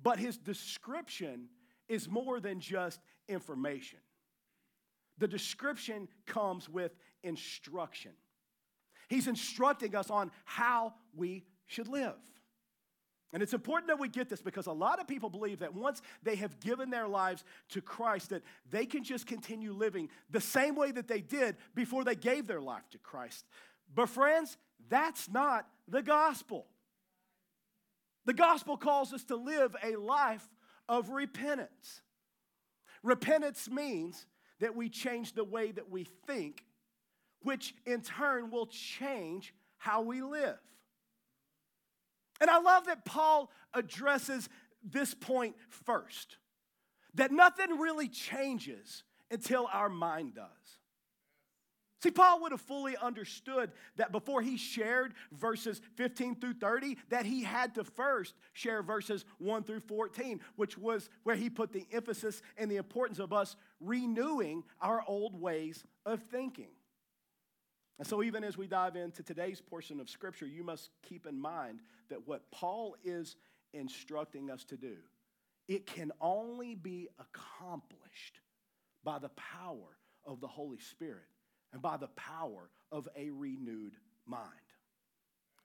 But 0.02 0.20
his 0.20 0.36
description 0.36 1.48
is 1.88 2.08
more 2.08 2.38
than 2.38 2.60
just 2.60 3.00
information, 3.28 3.98
the 5.18 5.28
description 5.28 6.08
comes 6.26 6.68
with 6.68 6.92
instruction. 7.22 8.12
He's 9.08 9.28
instructing 9.28 9.94
us 9.94 10.10
on 10.10 10.32
how 10.44 10.94
we 11.14 11.44
should 11.66 11.88
live. 11.88 12.16
And 13.32 13.42
it's 13.42 13.54
important 13.54 13.88
that 13.88 13.98
we 13.98 14.08
get 14.08 14.28
this 14.28 14.40
because 14.40 14.66
a 14.66 14.72
lot 14.72 15.00
of 15.00 15.08
people 15.08 15.28
believe 15.28 15.58
that 15.58 15.74
once 15.74 16.00
they 16.22 16.36
have 16.36 16.60
given 16.60 16.90
their 16.90 17.08
lives 17.08 17.44
to 17.70 17.80
Christ 17.80 18.30
that 18.30 18.42
they 18.70 18.86
can 18.86 19.02
just 19.02 19.26
continue 19.26 19.72
living 19.72 20.08
the 20.30 20.40
same 20.40 20.76
way 20.76 20.92
that 20.92 21.08
they 21.08 21.20
did 21.20 21.56
before 21.74 22.04
they 22.04 22.14
gave 22.14 22.46
their 22.46 22.60
life 22.60 22.88
to 22.90 22.98
Christ. 22.98 23.44
But 23.94 24.08
friends, 24.08 24.56
that's 24.88 25.28
not 25.28 25.66
the 25.88 26.02
gospel. 26.02 26.66
The 28.26 28.34
gospel 28.34 28.76
calls 28.76 29.12
us 29.12 29.24
to 29.24 29.36
live 29.36 29.74
a 29.82 29.96
life 29.96 30.46
of 30.88 31.10
repentance. 31.10 32.02
Repentance 33.02 33.68
means 33.68 34.26
that 34.60 34.74
we 34.74 34.88
change 34.88 35.32
the 35.32 35.44
way 35.44 35.72
that 35.72 35.90
we 35.90 36.04
think, 36.26 36.64
which 37.42 37.74
in 37.84 38.00
turn 38.00 38.50
will 38.50 38.66
change 38.66 39.54
how 39.78 40.02
we 40.02 40.22
live. 40.22 40.58
And 42.40 42.50
I 42.50 42.58
love 42.58 42.86
that 42.86 43.04
Paul 43.04 43.50
addresses 43.74 44.48
this 44.82 45.14
point 45.14 45.56
first 45.68 46.36
that 47.14 47.32
nothing 47.32 47.78
really 47.78 48.08
changes 48.08 49.02
until 49.30 49.68
our 49.72 49.88
mind 49.88 50.34
does. 50.34 50.78
See, 52.02 52.10
Paul 52.10 52.42
would 52.42 52.52
have 52.52 52.60
fully 52.60 52.96
understood 52.96 53.72
that 53.96 54.12
before 54.12 54.42
he 54.42 54.58
shared 54.58 55.14
verses 55.32 55.80
15 55.94 56.36
through 56.36 56.54
30, 56.54 56.98
that 57.08 57.24
he 57.24 57.42
had 57.42 57.74
to 57.74 57.84
first 57.84 58.34
share 58.52 58.82
verses 58.82 59.24
1 59.38 59.64
through 59.64 59.80
14, 59.80 60.40
which 60.56 60.76
was 60.76 61.08
where 61.22 61.36
he 61.36 61.48
put 61.48 61.72
the 61.72 61.86
emphasis 61.90 62.42
and 62.58 62.70
the 62.70 62.76
importance 62.76 63.18
of 63.18 63.32
us 63.32 63.56
renewing 63.80 64.62
our 64.80 65.02
old 65.08 65.40
ways 65.40 65.84
of 66.04 66.22
thinking. 66.30 66.75
And 67.98 68.06
so, 68.06 68.22
even 68.22 68.44
as 68.44 68.58
we 68.58 68.66
dive 68.66 68.94
into 68.94 69.22
today's 69.22 69.60
portion 69.60 70.00
of 70.00 70.10
Scripture, 70.10 70.46
you 70.46 70.62
must 70.62 70.90
keep 71.02 71.26
in 71.26 71.40
mind 71.40 71.80
that 72.10 72.26
what 72.26 72.50
Paul 72.50 72.94
is 73.02 73.36
instructing 73.72 74.50
us 74.50 74.64
to 74.64 74.76
do, 74.76 74.96
it 75.66 75.86
can 75.86 76.12
only 76.20 76.74
be 76.74 77.08
accomplished 77.18 78.40
by 79.02 79.18
the 79.18 79.30
power 79.30 79.98
of 80.24 80.40
the 80.40 80.46
Holy 80.46 80.78
Spirit 80.78 81.28
and 81.72 81.80
by 81.80 81.96
the 81.96 82.08
power 82.08 82.70
of 82.92 83.08
a 83.16 83.30
renewed 83.30 83.96
mind. 84.26 84.50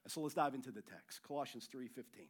And 0.03 0.11
so 0.11 0.21
let's 0.21 0.35
dive 0.35 0.55
into 0.55 0.71
the 0.71 0.81
text. 0.81 1.21
Colossians 1.23 1.67
3:15. 1.67 2.29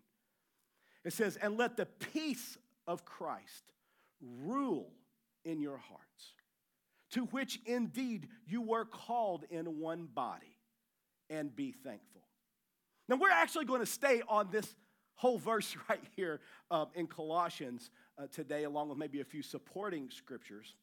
It 1.03 1.13
says, 1.13 1.37
"And 1.37 1.57
let 1.57 1.77
the 1.77 1.85
peace 1.85 2.57
of 2.87 3.05
Christ 3.05 3.71
rule 4.19 4.93
in 5.43 5.61
your 5.61 5.77
hearts." 5.77 6.35
To 7.11 7.25
which 7.25 7.59
indeed 7.65 8.27
you 8.45 8.61
were 8.61 8.85
called 8.85 9.43
in 9.49 9.79
one 9.79 10.07
body, 10.13 10.57
and 11.29 11.55
be 11.55 11.71
thankful. 11.71 12.21
Now, 13.07 13.17
we're 13.17 13.29
actually 13.29 13.65
going 13.65 13.81
to 13.81 13.85
stay 13.85 14.21
on 14.27 14.49
this 14.51 14.73
whole 15.15 15.37
verse 15.37 15.75
right 15.89 16.03
here 16.15 16.39
uh, 16.69 16.85
in 16.95 17.07
Colossians 17.07 17.89
uh, 18.17 18.27
today, 18.31 18.63
along 18.63 18.89
with 18.89 18.97
maybe 18.97 19.21
a 19.21 19.25
few 19.25 19.41
supporting 19.41 20.09
scriptures, 20.09 20.75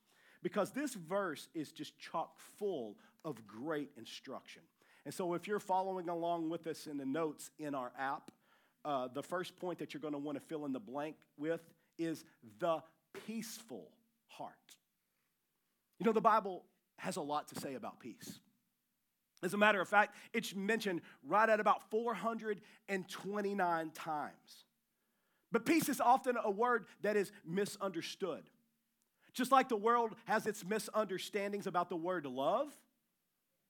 because 0.42 0.70
this 0.70 0.94
verse 0.94 1.48
is 1.54 1.72
just 1.72 1.98
chock 1.98 2.38
full 2.58 2.96
of 3.24 3.46
great 3.46 3.90
instruction. 3.96 4.62
And 5.04 5.14
so, 5.14 5.34
if 5.34 5.48
you're 5.48 5.60
following 5.60 6.08
along 6.08 6.50
with 6.50 6.66
us 6.66 6.86
in 6.86 6.98
the 6.98 7.06
notes 7.06 7.50
in 7.58 7.74
our 7.74 7.92
app, 7.98 8.30
uh, 8.84 9.08
the 9.12 9.22
first 9.22 9.56
point 9.58 9.78
that 9.78 9.94
you're 9.94 10.00
going 10.00 10.12
to 10.12 10.18
want 10.18 10.36
to 10.36 10.44
fill 10.44 10.66
in 10.66 10.72
the 10.72 10.80
blank 10.80 11.16
with 11.36 11.60
is 11.98 12.24
the 12.58 12.82
peaceful 13.26 13.90
heart. 14.26 14.54
You 15.98 16.06
know, 16.06 16.12
the 16.12 16.20
Bible 16.20 16.64
has 16.96 17.16
a 17.16 17.22
lot 17.22 17.48
to 17.48 17.60
say 17.60 17.74
about 17.74 18.00
peace. 18.00 18.40
As 19.42 19.54
a 19.54 19.58
matter 19.58 19.80
of 19.80 19.88
fact, 19.88 20.16
it's 20.32 20.54
mentioned 20.54 21.00
right 21.26 21.48
at 21.48 21.60
about 21.60 21.90
429 21.90 23.90
times. 23.90 24.64
But 25.52 25.64
peace 25.64 25.88
is 25.88 26.00
often 26.00 26.36
a 26.42 26.50
word 26.50 26.86
that 27.02 27.16
is 27.16 27.30
misunderstood. 27.46 28.42
Just 29.32 29.52
like 29.52 29.68
the 29.68 29.76
world 29.76 30.14
has 30.24 30.46
its 30.46 30.64
misunderstandings 30.64 31.66
about 31.66 31.88
the 31.88 31.96
word 31.96 32.26
love, 32.26 32.74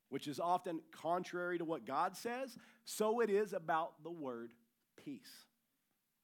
which 0.08 0.26
is 0.26 0.40
often 0.40 0.80
contrary 0.90 1.58
to 1.58 1.64
what 1.64 1.84
God 1.84 2.16
says, 2.16 2.56
so 2.84 3.20
it 3.20 3.28
is 3.28 3.52
about 3.52 4.02
the 4.02 4.10
word 4.10 4.52
peace. 5.04 5.44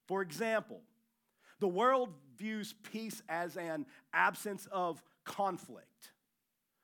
For 0.07 0.23
example, 0.23 0.81
the 1.59 1.67
world 1.67 2.09
views 2.37 2.73
peace 2.91 3.21
as 3.29 3.55
an 3.55 3.85
absence 4.13 4.67
of 4.71 5.01
conflict, 5.25 6.11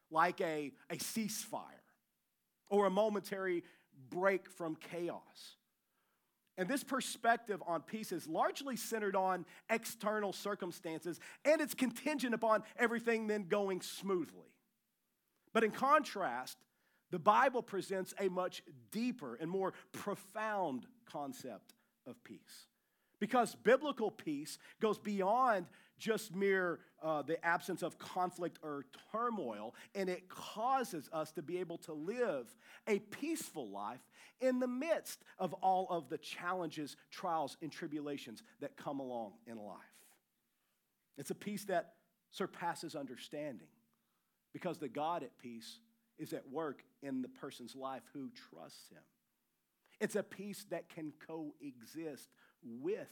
like 0.10 0.42
a, 0.42 0.72
a 0.90 0.98
ceasefire 0.98 1.62
or 2.70 2.86
a 2.86 2.90
momentary 2.90 3.64
break 4.10 4.50
from 4.50 4.76
chaos. 4.76 5.56
And 6.58 6.70
this 6.70 6.84
perspective 6.84 7.64
on 7.66 7.82
peace 7.82 8.12
is 8.12 8.28
largely 8.28 8.76
centered 8.76 9.16
on 9.16 9.46
external 9.70 10.34
circumstances 10.34 11.20
and 11.46 11.62
it's 11.62 11.74
contingent 11.74 12.34
upon 12.34 12.64
everything 12.78 13.28
then 13.28 13.46
going 13.48 13.82
smoothly. 13.82 14.54
But 15.54 15.64
in 15.64 15.72
contrast, 15.72 16.58
the 17.10 17.20
Bible 17.20 17.62
presents 17.62 18.14
a 18.20 18.30
much 18.30 18.64
deeper 18.92 19.36
and 19.36 19.50
more 19.50 19.74
profound 19.92 20.86
concept 21.06 21.74
of 22.08 22.24
peace. 22.24 22.68
Because 23.20 23.56
biblical 23.56 24.10
peace 24.10 24.58
goes 24.80 24.98
beyond 24.98 25.68
just 26.02 26.36
mere 26.36 26.80
uh, 27.04 27.22
the 27.22 27.44
absence 27.46 27.84
of 27.84 27.98
conflict 28.00 28.58
or 28.64 28.86
turmoil, 29.12 29.76
and 29.94 30.10
it 30.10 30.28
causes 30.28 31.08
us 31.14 31.32
to 31.32 31.42
be 31.44 31.60
able 31.60 31.78
to 31.78 31.94
live 31.94 32.54
a 32.88 33.00
peaceful 33.00 33.70
life 33.70 34.02
in 34.42 34.60
the 34.60 34.68
midst 34.68 35.22
of 35.38 35.54
all 35.54 35.88
of 35.90 36.10
the 36.10 36.18
challenges, 36.18 36.98
trials, 37.12 37.56
and 37.62 37.72
tribulations 37.72 38.42
that 38.60 38.76
come 38.76 39.00
along 39.00 39.34
in 39.46 39.58
life. 39.58 39.78
It's 41.18 41.30
a 41.30 41.36
peace 41.36 41.66
that 41.66 41.94
surpasses 42.32 42.96
understanding 42.96 43.68
because 44.54 44.80
the 44.80 44.90
God 44.90 45.22
at 45.22 45.38
peace 45.38 45.80
is 46.18 46.34
at 46.34 46.50
work 46.50 46.84
in 47.04 47.22
the 47.22 47.30
person's 47.30 47.76
life 47.76 48.04
who 48.14 48.32
trusts 48.50 48.90
him. 48.90 49.04
It's 50.00 50.16
a 50.16 50.24
peace 50.24 50.66
that 50.72 50.90
can 50.90 51.14
coexist 51.28 52.30
with 52.64 53.10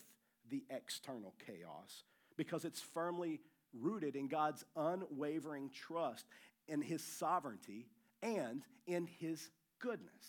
the 0.50 0.64
external 0.72 1.36
chaos 1.46 2.04
because 2.40 2.64
it's 2.64 2.80
firmly 2.80 3.42
rooted 3.78 4.16
in 4.16 4.30
God's 4.30 4.64
unwavering 4.78 5.70
trust 5.74 6.26
in 6.70 6.82
his 6.82 7.04
sovereignty 7.04 7.86
and 8.24 8.64
in 8.88 9.08
his 9.20 9.50
goodness. 9.80 10.24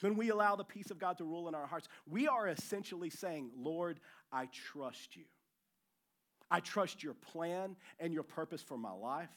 When 0.00 0.16
we 0.16 0.30
allow 0.30 0.56
the 0.56 0.64
peace 0.64 0.90
of 0.90 0.98
God 0.98 1.18
to 1.18 1.24
rule 1.24 1.48
in 1.48 1.54
our 1.54 1.66
hearts, 1.66 1.86
we 2.08 2.28
are 2.28 2.48
essentially 2.48 3.10
saying, 3.10 3.50
Lord, 3.54 4.00
I 4.32 4.46
trust 4.46 5.16
you. 5.16 5.24
I 6.50 6.60
trust 6.60 7.02
your 7.02 7.12
plan 7.12 7.76
and 7.98 8.14
your 8.14 8.22
purpose 8.22 8.62
for 8.62 8.78
my 8.78 8.92
life. 8.92 9.28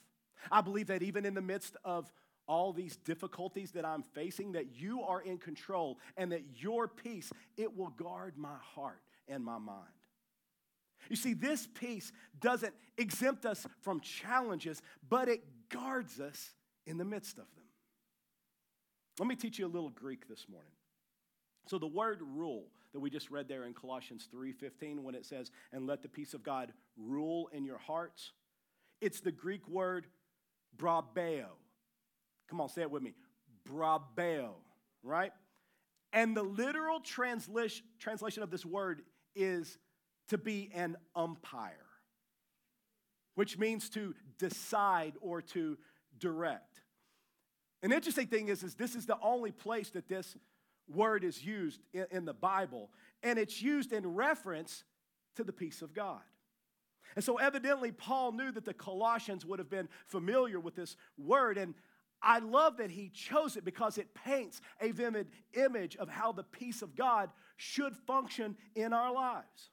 I 0.49 0.61
believe 0.61 0.87
that 0.87 1.03
even 1.03 1.25
in 1.25 1.33
the 1.33 1.41
midst 1.41 1.75
of 1.83 2.09
all 2.47 2.71
these 2.71 2.95
difficulties 2.95 3.71
that 3.71 3.83
I'm 3.83 4.01
facing, 4.01 4.53
that 4.53 4.79
you 4.79 5.01
are 5.01 5.21
in 5.21 5.39
control 5.39 5.99
and 6.15 6.31
that 6.31 6.43
your 6.55 6.87
peace, 6.87 7.33
it 7.57 7.75
will 7.75 7.89
guard 7.89 8.37
my 8.37 8.55
heart 8.75 9.01
and 9.27 9.43
my 9.43 9.57
mind. 9.57 9.91
You 11.09 11.15
see, 11.15 11.33
this 11.33 11.67
peace 11.73 12.11
doesn't 12.39 12.73
exempt 12.97 13.45
us 13.45 13.65
from 13.81 13.99
challenges, 13.99 14.81
but 15.07 15.27
it 15.27 15.43
guards 15.69 16.19
us 16.19 16.51
in 16.85 16.97
the 16.97 17.05
midst 17.05 17.37
of 17.37 17.45
them. 17.55 17.65
Let 19.19 19.27
me 19.27 19.35
teach 19.35 19.59
you 19.59 19.65
a 19.65 19.67
little 19.67 19.89
Greek 19.89 20.27
this 20.27 20.45
morning. 20.49 20.71
So 21.67 21.77
the 21.77 21.87
word 21.87 22.21
rule 22.21 22.65
that 22.93 22.99
we 22.99 23.09
just 23.09 23.31
read 23.31 23.47
there 23.47 23.65
in 23.65 23.73
Colossians 23.73 24.27
3:15 24.31 25.03
when 25.03 25.15
it 25.15 25.25
says 25.25 25.51
and 25.71 25.87
let 25.87 26.01
the 26.01 26.09
peace 26.09 26.33
of 26.33 26.43
God 26.43 26.73
rule 26.97 27.47
in 27.49 27.63
your 27.63 27.77
hearts, 27.77 28.33
it's 29.01 29.19
the 29.19 29.31
Greek 29.31 29.67
word 29.67 30.07
brabeo. 30.77 31.49
Come 32.47 32.61
on, 32.61 32.69
say 32.69 32.81
it 32.81 32.91
with 32.91 33.03
me. 33.03 33.13
Brabeo, 33.67 34.55
right? 35.03 35.31
And 36.11 36.35
the 36.37 36.43
literal 36.43 36.99
translation, 36.99 37.85
translation 37.97 38.43
of 38.43 38.51
this 38.51 38.65
word 38.65 39.03
is 39.35 39.77
to 40.33 40.37
be 40.37 40.71
an 40.73 40.97
umpire, 41.15 41.85
which 43.35 43.57
means 43.57 43.89
to 43.91 44.15
decide 44.39 45.13
or 45.21 45.41
to 45.41 45.77
direct. 46.17 46.81
An 47.83 47.91
interesting 47.91 48.27
thing 48.27 48.47
is, 48.47 48.63
is 48.63 48.75
this 48.75 48.95
is 48.95 49.05
the 49.05 49.17
only 49.21 49.51
place 49.51 49.91
that 49.91 50.07
this 50.07 50.35
word 50.87 51.23
is 51.23 51.43
used 51.43 51.81
in, 51.93 52.07
in 52.11 52.25
the 52.25 52.33
Bible, 52.33 52.89
and 53.21 53.37
it's 53.37 53.61
used 53.61 53.93
in 53.93 54.07
reference 54.15 54.83
to 55.35 55.43
the 55.43 55.53
peace 55.53 55.81
of 55.81 55.93
God. 55.93 56.21
And 57.15 57.23
so, 57.23 57.37
evidently, 57.37 57.91
Paul 57.91 58.31
knew 58.31 58.51
that 58.51 58.65
the 58.65 58.73
Colossians 58.73 59.45
would 59.45 59.59
have 59.59 59.69
been 59.69 59.87
familiar 60.07 60.59
with 60.59 60.75
this 60.75 60.95
word. 61.15 61.59
And 61.59 61.75
I 62.23 62.39
love 62.39 62.77
that 62.77 62.89
he 62.89 63.09
chose 63.09 63.55
it 63.55 63.63
because 63.63 63.99
it 63.99 64.15
paints 64.15 64.61
a 64.81 64.91
vivid 64.91 65.27
image 65.53 65.95
of 65.97 66.09
how 66.09 66.31
the 66.31 66.43
peace 66.43 66.81
of 66.81 66.95
God 66.95 67.29
should 67.55 67.95
function 68.07 68.55
in 68.73 68.93
our 68.93 69.13
lives. 69.13 69.69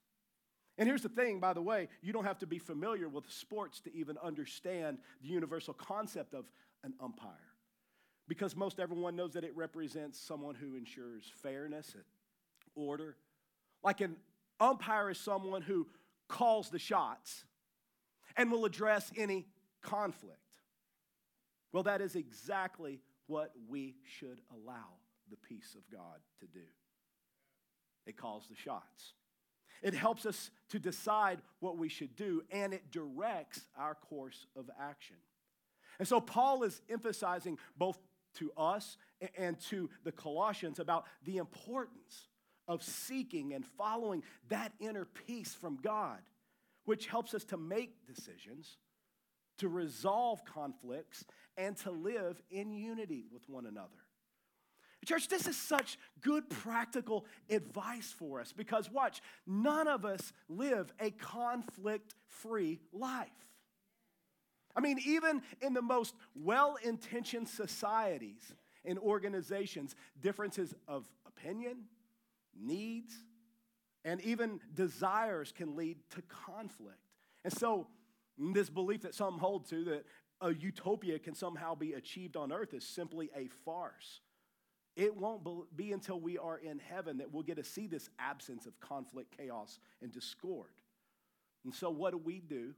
And 0.81 0.89
here's 0.89 1.03
the 1.03 1.11
thing, 1.11 1.41
by 1.41 1.53
the 1.53 1.61
way, 1.61 1.89
you 2.01 2.11
don't 2.15 2.25
have 2.25 2.39
to 2.39 2.47
be 2.47 2.59
familiar 2.59 3.07
with 3.07 3.31
sports 3.31 3.81
to 3.83 3.95
even 3.95 4.17
understand 4.17 4.97
the 5.21 5.29
universal 5.29 5.75
concept 5.75 6.33
of 6.33 6.47
an 6.83 6.95
umpire. 6.99 7.37
Because 8.27 8.57
most 8.57 8.81
everyone 8.81 9.15
knows 9.15 9.35
that 9.35 9.45
it 9.45 9.55
represents 9.55 10.19
someone 10.19 10.55
who 10.55 10.77
ensures 10.77 11.31
fairness 11.43 11.93
and 11.93 12.05
order. 12.75 13.19
Like 13.85 14.01
an 14.01 14.17
umpire 14.59 15.11
is 15.11 15.19
someone 15.19 15.61
who 15.61 15.87
calls 16.29 16.71
the 16.71 16.79
shots 16.79 17.45
and 18.35 18.51
will 18.51 18.65
address 18.65 19.13
any 19.19 19.49
conflict. 19.83 20.39
Well, 21.75 21.83
that 21.83 22.01
is 22.01 22.17
exactly 22.17 23.01
what 23.27 23.53
we 23.69 23.97
should 24.19 24.41
allow 24.51 24.95
the 25.29 25.37
peace 25.37 25.77
of 25.77 25.83
God 25.95 26.21
to 26.41 26.47
do. 26.47 26.65
It 28.07 28.17
calls 28.17 28.47
the 28.49 28.57
shots. 28.57 29.13
It 29.83 29.95
helps 29.95 30.27
us 30.27 30.51
to 30.71 30.79
decide 30.79 31.41
what 31.61 31.79
we 31.79 31.89
should 31.89 32.17
do, 32.17 32.43
and 32.51 32.73
it 32.75 32.91
directs 32.91 33.61
our 33.79 33.95
course 33.95 34.47
of 34.57 34.69
action. 34.81 35.17
And 35.99 36.07
so, 36.07 36.21
Paul 36.21 36.63
is 36.63 36.81
emphasizing 36.89 37.59
both 37.77 37.99
to 38.35 38.53
us 38.57 38.97
and 39.37 39.59
to 39.61 39.91
the 40.05 40.13
Colossians 40.13 40.79
about 40.79 41.07
the 41.25 41.39
importance 41.39 42.29
of 42.69 42.83
seeking 42.83 43.53
and 43.55 43.67
following 43.67 44.23
that 44.49 44.73
inner 44.81 45.05
peace 45.05 45.55
from 45.55 45.77
God, 45.83 46.21
which 46.85 47.07
helps 47.07 47.35
us 47.35 47.45
to 47.45 47.57
make 47.57 48.07
decisions, 48.07 48.77
to 49.59 49.69
resolve 49.69 50.45
conflicts, 50.45 51.25
and 51.57 51.77
to 51.79 51.91
live 51.91 52.41
in 52.51 52.73
unity 52.73 53.27
with 53.33 53.49
one 53.49 53.67
another. 53.67 53.89
Church, 55.07 55.29
this 55.29 55.47
is 55.47 55.57
such 55.57 55.99
good 56.21 56.49
practical 56.51 57.25
advice 57.49 58.15
for 58.17 58.41
us 58.41 58.53
because, 58.53 58.91
watch, 58.91 59.23
none 59.47 59.89
of 59.89 60.05
us 60.05 60.33
live 60.49 60.93
a 61.01 61.11
conflict 61.11 62.15
free 62.27 62.81
life. 62.93 63.29
I 64.77 64.81
mean, 64.81 64.99
even 65.05 65.43
in 65.61 65.75
the 65.75 65.83
most 65.83 66.15
well 66.35 66.77
intentioned 66.83 67.49
societies 67.49 68.55
and 68.85 68.99
organizations, 68.99 69.97
differences 70.21 70.75
of 70.87 71.09
opinion, 71.27 71.85
needs, 72.59 73.13
and 74.05 74.21
even 74.21 74.61
desires 74.75 75.53
can 75.53 75.77
lead 75.77 75.99
to 76.11 76.23
conflict. 76.23 76.99
And 77.45 77.53
so, 77.53 77.87
this 78.39 78.71
belief 78.71 79.03
that 79.03 79.15
some 79.15 79.39
hold 79.39 79.69
to 79.71 79.85
that 79.85 80.05
a 80.41 80.55
utopia 80.55 81.19
can 81.19 81.35
somehow 81.35 81.75
be 81.75 81.93
achieved 81.95 82.37
on 82.37 82.53
earth 82.53 82.73
is 82.73 82.85
simply 82.85 83.31
a 83.37 83.49
farce. 83.65 84.21
It 85.01 85.17
won't 85.17 85.43
be 85.75 85.93
until 85.93 86.21
we 86.21 86.37
are 86.37 86.59
in 86.59 86.79
heaven 86.79 87.17
that 87.19 87.33
we'll 87.33 87.43
get 87.43 87.57
to 87.57 87.65
see 87.65 87.87
this 87.87 88.11
absence 88.19 88.67
of 88.67 88.79
conflict, 88.81 89.35
chaos, 89.35 89.79
and 90.03 90.13
discord. 90.13 90.69
And 91.65 91.75
so, 91.75 91.89
what 91.89 92.11
do 92.11 92.19
we 92.19 92.41
do 92.41 92.75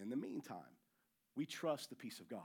in 0.00 0.08
the 0.08 0.14
meantime? 0.14 0.76
We 1.34 1.44
trust 1.44 1.90
the 1.90 1.96
peace 1.96 2.20
of 2.20 2.28
God. 2.28 2.40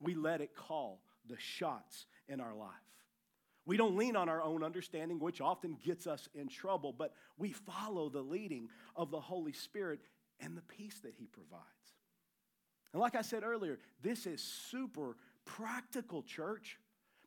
We 0.00 0.14
let 0.14 0.40
it 0.40 0.56
call 0.56 1.02
the 1.28 1.36
shots 1.38 2.06
in 2.26 2.40
our 2.40 2.54
life. 2.54 2.70
We 3.66 3.76
don't 3.76 3.98
lean 3.98 4.16
on 4.16 4.30
our 4.30 4.40
own 4.40 4.64
understanding, 4.64 5.18
which 5.18 5.42
often 5.42 5.76
gets 5.84 6.06
us 6.06 6.26
in 6.34 6.48
trouble, 6.48 6.94
but 6.96 7.12
we 7.36 7.52
follow 7.52 8.08
the 8.08 8.22
leading 8.22 8.70
of 8.96 9.10
the 9.10 9.20
Holy 9.20 9.52
Spirit 9.52 10.00
and 10.40 10.56
the 10.56 10.62
peace 10.62 11.00
that 11.00 11.12
He 11.18 11.26
provides. 11.26 11.62
And 12.94 13.02
like 13.02 13.14
I 13.14 13.22
said 13.22 13.42
earlier, 13.44 13.78
this 14.00 14.24
is 14.24 14.42
super 14.42 15.18
practical, 15.44 16.22
church. 16.22 16.78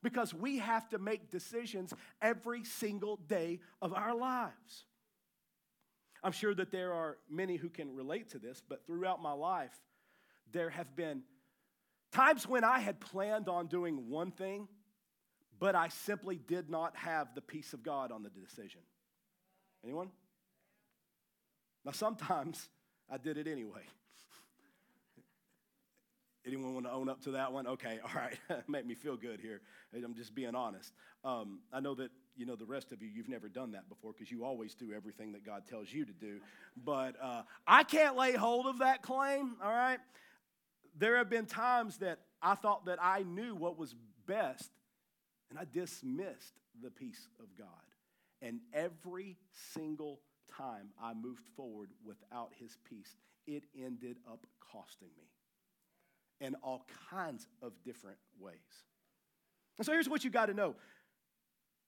Because 0.08 0.34
we 0.34 0.60
have 0.60 0.88
to 0.88 1.00
make 1.00 1.32
decisions 1.32 1.94
every 2.22 2.64
single 2.64 3.18
day 3.28 3.60
of 3.82 3.94
our 3.94 4.16
lives. 4.16 4.86
I'm 6.24 6.32
sure 6.32 6.56
that 6.56 6.72
there 6.72 6.94
are 6.94 7.18
many 7.30 7.58
who 7.58 7.68
can 7.68 7.94
relate 7.94 8.30
to 8.30 8.40
this, 8.40 8.62
but 8.70 8.86
throughout 8.88 9.22
my 9.22 9.34
life, 9.34 9.78
there 10.54 10.70
have 10.70 10.96
been 10.96 11.24
times 12.14 12.48
when 12.48 12.64
I 12.64 12.80
had 12.80 13.02
planned 13.02 13.50
on 13.50 13.68
doing 13.68 14.10
one 14.10 14.32
thing, 14.32 14.70
but 15.60 15.76
I 15.76 15.90
simply 15.90 16.38
did 16.38 16.70
not 16.70 16.96
have 16.96 17.36
the 17.36 17.42
peace 17.42 17.74
of 17.74 17.84
God 17.84 18.14
on 18.14 18.24
the 18.24 18.30
decision. 18.30 18.80
Anyone? 19.84 20.08
Now, 21.84 21.92
sometimes 21.92 22.70
I 23.12 23.18
did 23.18 23.38
it 23.38 23.46
anyway. 23.46 23.82
Anyone 26.48 26.74
want 26.74 26.86
to 26.86 26.92
own 26.94 27.10
up 27.10 27.22
to 27.24 27.32
that 27.32 27.52
one? 27.52 27.68
Okay, 27.68 28.00
all 28.04 28.12
right. 28.16 28.38
Make 28.68 28.86
me 28.86 28.96
feel 28.96 29.18
good 29.18 29.42
here. 29.42 29.62
I'm 29.94 30.16
just 30.16 30.34
being 30.34 30.56
honest. 30.56 30.94
Um, 31.26 31.60
I 31.74 31.82
know 31.82 31.94
that 31.96 32.10
you 32.38 32.46
know 32.46 32.56
the 32.56 32.66
rest 32.66 32.92
of 32.94 33.02
you. 33.02 33.10
You've 33.10 33.28
never 33.28 33.50
done 33.50 33.72
that 33.72 33.90
before 33.90 34.14
because 34.14 34.32
you 34.32 34.46
always 34.46 34.74
do 34.74 34.94
everything 34.94 35.34
that 35.34 35.46
God 35.46 35.64
tells 35.70 35.92
you 35.92 36.06
to 36.06 36.14
do. 36.14 36.40
But 36.78 37.16
uh, 37.22 37.42
I 37.68 37.84
can't 37.84 38.16
lay 38.16 38.34
hold 38.34 38.66
of 38.66 38.80
that 38.80 39.02
claim. 39.02 39.56
All 39.62 39.72
right. 39.72 40.00
There 40.98 41.18
have 41.18 41.30
been 41.30 41.46
times 41.46 41.98
that 41.98 42.20
I 42.42 42.56
thought 42.56 42.86
that 42.86 43.00
I 43.02 43.24
knew 43.24 43.54
what 43.54 43.78
was 43.78 43.94
best, 44.26 44.72
and 45.50 45.60
I 45.60 45.66
dismissed 45.72 46.54
the 46.82 46.90
peace 46.90 47.28
of 47.40 47.46
God. 47.58 47.68
And 48.42 48.60
every 48.74 49.36
single 49.74 50.22
time 50.56 50.90
I 51.02 51.14
moved 51.14 51.48
forward 51.56 51.90
without 52.06 52.52
His 52.58 52.78
peace, 52.88 53.18
it 53.48 53.64
ended 53.76 54.18
up 54.32 54.46
costing 54.72 55.10
me 55.18 55.28
in 56.40 56.56
all 56.64 56.86
kinds 57.10 57.48
of 57.62 57.74
different 57.84 58.18
ways. 58.40 58.56
And 59.78 59.86
so 59.86 59.92
here's 59.92 60.10
what 60.10 60.24
you 60.24 60.30
got 60.30 60.48
to 60.48 60.54
know 60.54 60.76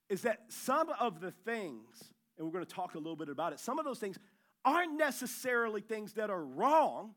is 0.09 0.23
that 0.23 0.39
some 0.47 0.89
of 0.99 1.21
the 1.21 1.31
things, 1.31 2.03
and 2.37 2.45
we're 2.45 2.53
going 2.53 2.65
to 2.65 2.73
talk 2.73 2.95
a 2.95 2.97
little 2.97 3.15
bit 3.15 3.29
about 3.29 3.53
it, 3.53 3.59
some 3.59 3.77
of 3.77 3.85
those 3.85 3.99
things 3.99 4.17
aren't 4.65 4.97
necessarily 4.97 5.81
things 5.81 6.13
that 6.13 6.29
are 6.29 6.43
wrong, 6.43 7.13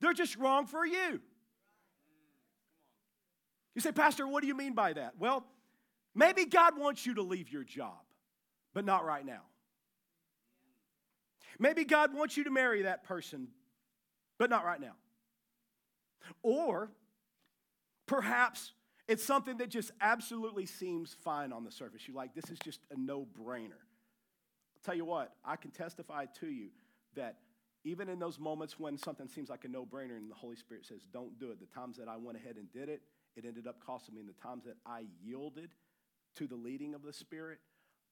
they're 0.00 0.14
just 0.14 0.36
wrong 0.36 0.66
for 0.66 0.84
you. 0.84 1.20
You 3.74 3.80
say, 3.80 3.92
Pastor, 3.92 4.26
what 4.26 4.40
do 4.40 4.46
you 4.46 4.56
mean 4.56 4.74
by 4.74 4.92
that? 4.94 5.14
Well, 5.18 5.44
maybe 6.14 6.44
God 6.44 6.78
wants 6.78 7.06
you 7.06 7.14
to 7.14 7.22
leave 7.22 7.50
your 7.50 7.64
job, 7.64 8.00
but 8.74 8.84
not 8.84 9.04
right 9.04 9.24
now. 9.24 9.42
Maybe 11.58 11.84
God 11.84 12.14
wants 12.14 12.36
you 12.36 12.44
to 12.44 12.50
marry 12.50 12.82
that 12.82 13.04
person, 13.04 13.48
but 14.38 14.50
not 14.50 14.64
right 14.64 14.80
now. 14.80 14.94
Or 16.42 16.90
perhaps 18.06 18.72
it's 19.08 19.24
something 19.24 19.58
that 19.58 19.68
just 19.68 19.90
absolutely 20.00 20.66
seems 20.66 21.14
fine 21.24 21.52
on 21.52 21.64
the 21.64 21.70
surface. 21.70 22.06
You're 22.06 22.16
like, 22.16 22.34
this 22.34 22.50
is 22.50 22.58
just 22.64 22.80
a 22.90 22.98
no 22.98 23.26
brainer. 23.38 23.82
I'll 24.74 24.82
tell 24.84 24.94
you 24.94 25.04
what, 25.04 25.34
I 25.44 25.56
can 25.56 25.70
testify 25.70 26.26
to 26.40 26.46
you 26.46 26.68
that 27.14 27.36
even 27.84 28.08
in 28.08 28.18
those 28.18 28.38
moments 28.38 28.78
when 28.78 28.96
something 28.96 29.28
seems 29.28 29.48
like 29.50 29.64
a 29.64 29.68
no 29.68 29.84
brainer 29.84 30.16
and 30.16 30.30
the 30.30 30.34
Holy 30.34 30.56
Spirit 30.56 30.86
says, 30.86 31.00
don't 31.12 31.38
do 31.38 31.50
it, 31.50 31.58
the 31.60 31.66
times 31.66 31.96
that 31.98 32.08
I 32.08 32.16
went 32.16 32.38
ahead 32.38 32.56
and 32.56 32.72
did 32.72 32.88
it, 32.88 33.02
it 33.36 33.44
ended 33.44 33.66
up 33.66 33.84
costing 33.84 34.14
me. 34.14 34.20
And 34.20 34.28
the 34.28 34.40
times 34.40 34.64
that 34.64 34.76
I 34.86 35.06
yielded 35.22 35.70
to 36.36 36.46
the 36.46 36.54
leading 36.54 36.94
of 36.94 37.02
the 37.02 37.12
Spirit, 37.12 37.58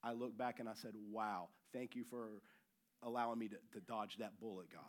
I 0.02 0.12
look 0.12 0.36
back 0.36 0.60
and 0.60 0.68
I 0.68 0.74
said, 0.74 0.94
wow, 1.12 1.48
thank 1.72 1.94
you 1.94 2.04
for 2.04 2.42
allowing 3.02 3.38
me 3.38 3.48
to, 3.48 3.56
to 3.72 3.80
dodge 3.86 4.16
that 4.18 4.40
bullet, 4.40 4.66
God. 4.72 4.82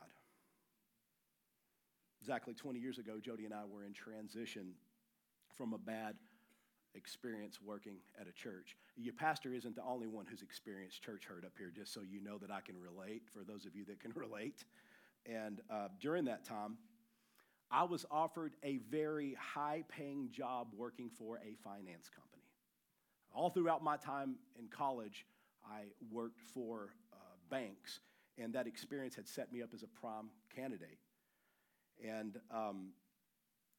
Exactly 2.21 2.53
20 2.53 2.79
years 2.79 2.99
ago, 2.99 3.13
Jody 3.19 3.45
and 3.45 3.53
I 3.53 3.63
were 3.65 3.83
in 3.83 3.93
transition 3.93 4.73
from 5.57 5.73
a 5.73 5.77
bad 5.79 6.15
experience 6.93 7.59
working 7.59 7.95
at 8.19 8.27
a 8.27 8.31
church. 8.31 8.77
Your 8.95 9.13
pastor 9.13 9.53
isn't 9.53 9.75
the 9.75 9.83
only 9.83 10.05
one 10.05 10.27
who's 10.29 10.43
experienced 10.43 11.01
church 11.01 11.23
hurt 11.25 11.43
up 11.43 11.53
here, 11.57 11.71
just 11.75 11.91
so 11.93 12.01
you 12.01 12.21
know 12.21 12.37
that 12.37 12.51
I 12.51 12.61
can 12.61 12.75
relate, 12.79 13.23
for 13.33 13.43
those 13.43 13.65
of 13.65 13.75
you 13.75 13.85
that 13.85 13.99
can 13.99 14.11
relate. 14.15 14.65
And 15.25 15.61
uh, 15.71 15.87
during 15.99 16.25
that 16.25 16.45
time, 16.45 16.77
I 17.71 17.85
was 17.85 18.05
offered 18.11 18.53
a 18.63 18.77
very 18.89 19.35
high 19.39 19.83
paying 19.87 20.29
job 20.31 20.67
working 20.77 21.09
for 21.09 21.37
a 21.37 21.55
finance 21.63 22.09
company. 22.13 22.43
All 23.33 23.49
throughout 23.49 23.83
my 23.83 23.97
time 23.97 24.35
in 24.59 24.67
college, 24.67 25.25
I 25.65 25.85
worked 26.11 26.41
for 26.53 26.93
uh, 27.13 27.17
banks, 27.49 28.01
and 28.37 28.53
that 28.53 28.67
experience 28.67 29.15
had 29.15 29.27
set 29.27 29.51
me 29.51 29.63
up 29.63 29.69
as 29.73 29.81
a 29.81 29.87
prime 29.87 30.29
candidate. 30.53 30.99
And 32.07 32.39
um, 32.49 32.89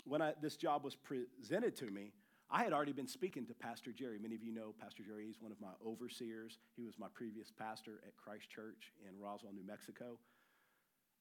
when 0.05 0.23
I, 0.23 0.35
this 0.41 0.57
job 0.57 0.85
was 0.85 0.97
presented 0.97 1.77
to 1.77 1.87
me, 1.87 2.13
I 2.51 2.65
had 2.65 2.73
already 2.73 2.93
been 2.93 3.09
speaking 3.09 3.47
to 3.47 3.55
Pastor 3.55 3.93
Jerry. 3.93 4.19
Many 4.19 4.35
of 4.35 4.43
you 4.43 4.53
know 4.53 4.75
Pastor 4.79 5.03
Jerry. 5.03 5.27
He's 5.27 5.41
one 5.41 5.53
of 5.53 5.61
my 5.61 5.73
overseers. 5.87 6.59
He 6.77 6.85
was 6.85 6.99
my 6.99 7.07
previous 7.15 7.51
pastor 7.51 8.01
at 8.07 8.17
Christ 8.17 8.51
Church 8.51 8.93
in 9.09 9.19
Roswell, 9.19 9.53
New 9.55 9.67
Mexico. 9.67 10.19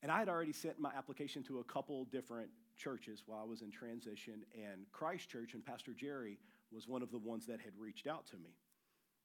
And 0.03 0.11
I 0.11 0.19
had 0.19 0.27
already 0.27 0.51
sent 0.51 0.79
my 0.79 0.89
application 0.97 1.41
to 1.43 1.59
a 1.59 1.63
couple 1.63 2.05
different 2.05 2.49
churches 2.75 3.23
while 3.25 3.39
I 3.39 3.45
was 3.45 3.61
in 3.61 3.71
transition. 3.71 4.43
And 4.53 4.85
Christ 4.91 5.29
Church 5.29 5.53
and 5.53 5.65
Pastor 5.65 5.93
Jerry 5.93 6.37
was 6.71 6.87
one 6.87 7.01
of 7.01 7.11
the 7.11 7.17
ones 7.17 7.45
that 7.45 7.61
had 7.61 7.73
reached 7.79 8.07
out 8.07 8.25
to 8.27 8.35
me. 8.37 8.55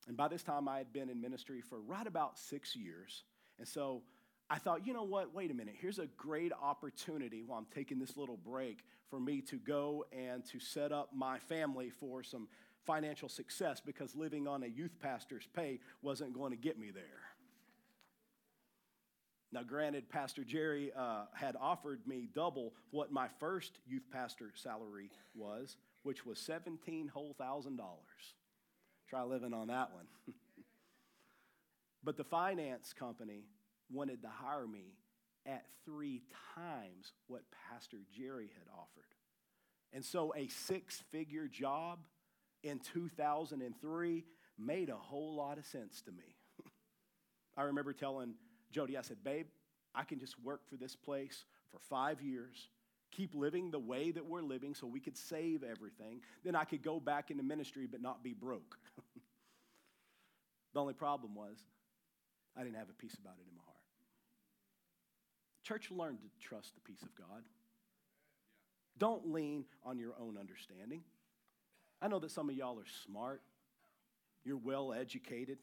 And 0.06 0.16
by 0.16 0.28
this 0.28 0.42
time, 0.42 0.68
I 0.68 0.78
had 0.78 0.92
been 0.92 1.08
in 1.08 1.20
ministry 1.20 1.60
for 1.60 1.80
right 1.80 2.06
about 2.06 2.38
six 2.38 2.76
years. 2.76 3.24
And 3.58 3.66
so 3.66 4.02
I 4.48 4.58
thought, 4.58 4.86
you 4.86 4.92
know 4.92 5.02
what? 5.02 5.34
Wait 5.34 5.50
a 5.50 5.54
minute. 5.54 5.74
Here's 5.80 5.98
a 5.98 6.06
great 6.06 6.52
opportunity 6.52 7.42
while 7.42 7.58
I'm 7.58 7.66
taking 7.74 7.98
this 7.98 8.16
little 8.16 8.36
break 8.36 8.84
for 9.10 9.18
me 9.18 9.40
to 9.42 9.56
go 9.56 10.04
and 10.12 10.44
to 10.46 10.60
set 10.60 10.92
up 10.92 11.10
my 11.14 11.38
family 11.38 11.90
for 11.90 12.22
some 12.22 12.46
financial 12.86 13.28
success 13.28 13.80
because 13.84 14.14
living 14.14 14.46
on 14.46 14.62
a 14.62 14.66
youth 14.66 14.94
pastor's 15.00 15.48
pay 15.54 15.80
wasn't 16.00 16.32
going 16.32 16.52
to 16.52 16.56
get 16.56 16.78
me 16.78 16.92
there. 16.92 17.02
Now, 19.52 19.62
granted, 19.62 20.08
Pastor 20.08 20.44
Jerry 20.44 20.92
uh, 20.96 21.24
had 21.32 21.56
offered 21.60 22.06
me 22.06 22.28
double 22.32 22.74
what 22.90 23.10
my 23.10 23.28
first 23.40 23.78
youth 23.86 24.02
pastor 24.12 24.50
salary 24.54 25.10
was, 25.34 25.76
which 26.02 26.26
was 26.26 26.38
seventeen 26.38 27.08
whole 27.08 27.34
thousand 27.38 27.76
dollars. 27.76 28.34
Try 29.08 29.22
living 29.22 29.54
on 29.54 29.68
that 29.68 29.92
one. 29.94 30.06
but 32.04 32.16
the 32.16 32.24
finance 32.24 32.92
company 32.92 33.44
wanted 33.90 34.22
to 34.22 34.28
hire 34.28 34.66
me 34.66 34.94
at 35.46 35.64
three 35.84 36.22
times 36.54 37.12
what 37.28 37.42
Pastor 37.70 37.98
Jerry 38.16 38.50
had 38.58 38.66
offered. 38.72 39.04
And 39.92 40.04
so 40.04 40.34
a 40.36 40.48
six 40.48 41.02
figure 41.10 41.48
job 41.48 42.00
in 42.62 42.80
2003 42.80 44.24
made 44.58 44.88
a 44.88 44.96
whole 44.96 45.36
lot 45.36 45.58
of 45.58 45.66
sense 45.66 46.02
to 46.02 46.12
me. 46.12 46.36
I 47.56 47.62
remember 47.62 47.92
telling 47.92 48.34
Jody, 48.72 48.98
I 48.98 49.02
said, 49.02 49.22
Babe, 49.22 49.46
I 49.94 50.04
can 50.04 50.18
just 50.18 50.38
work 50.42 50.68
for 50.68 50.76
this 50.76 50.96
place 50.96 51.44
for 51.70 51.78
five 51.78 52.20
years, 52.20 52.68
keep 53.10 53.34
living 53.34 53.70
the 53.70 53.78
way 53.78 54.10
that 54.10 54.26
we're 54.26 54.42
living 54.42 54.74
so 54.74 54.86
we 54.86 55.00
could 55.00 55.16
save 55.16 55.62
everything. 55.62 56.20
Then 56.44 56.56
I 56.56 56.64
could 56.64 56.82
go 56.82 57.00
back 57.00 57.30
into 57.30 57.42
ministry 57.42 57.86
but 57.90 58.02
not 58.02 58.22
be 58.22 58.34
broke. 58.34 58.76
the 60.74 60.80
only 60.80 60.94
problem 60.94 61.34
was 61.34 61.56
I 62.56 62.62
didn't 62.64 62.76
have 62.76 62.90
a 62.90 62.94
peace 62.94 63.16
about 63.20 63.34
it 63.38 63.46
in 63.48 63.56
my 63.56 63.62
heart. 63.64 63.75
Church, 65.66 65.90
learn 65.90 66.16
to 66.18 66.46
trust 66.48 66.76
the 66.76 66.80
peace 66.80 67.02
of 67.02 67.12
God. 67.16 67.42
Don't 68.98 69.32
lean 69.32 69.64
on 69.84 69.98
your 69.98 70.12
own 70.16 70.38
understanding. 70.38 71.02
I 72.00 72.06
know 72.06 72.20
that 72.20 72.30
some 72.30 72.48
of 72.48 72.54
y'all 72.54 72.78
are 72.78 72.86
smart, 73.04 73.42
you're 74.44 74.58
well 74.58 74.92
educated, 74.92 75.58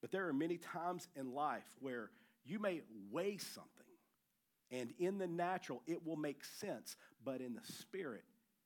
but 0.00 0.10
there 0.10 0.26
are 0.26 0.32
many 0.32 0.56
times 0.56 1.06
in 1.14 1.32
life 1.32 1.66
where 1.78 2.10
you 2.44 2.58
may 2.58 2.80
weigh 3.12 3.36
something, 3.36 3.70
and 4.72 4.92
in 4.98 5.18
the 5.18 5.28
natural, 5.28 5.82
it 5.86 6.04
will 6.04 6.16
make 6.16 6.44
sense, 6.44 6.96
but 7.24 7.40
in 7.40 7.54
the 7.54 7.72
spirit, 7.78 8.24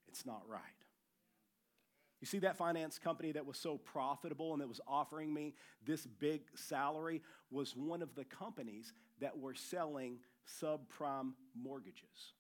it's 0.09 0.25
not 0.25 0.41
right. 0.49 0.63
You 2.23 2.27
see, 2.27 2.39
that 2.39 2.57
finance 2.57 2.99
company 2.99 3.33
that 3.33 3.45
was 3.45 3.59
so 3.59 3.77
profitable 3.77 4.53
and 4.53 4.63
that 4.63 4.69
was 4.69 4.81
offering 4.87 5.35
me 5.35 5.55
this 5.85 6.07
big 6.07 6.43
salary 6.55 7.21
was 7.51 7.77
one 7.77 8.01
of 8.01 8.15
the 8.15 8.25
companies 8.25 8.95
that 9.21 9.39
were 9.39 9.55
selling 9.55 10.19
subprime 10.47 11.33
mortgages 11.55 12.35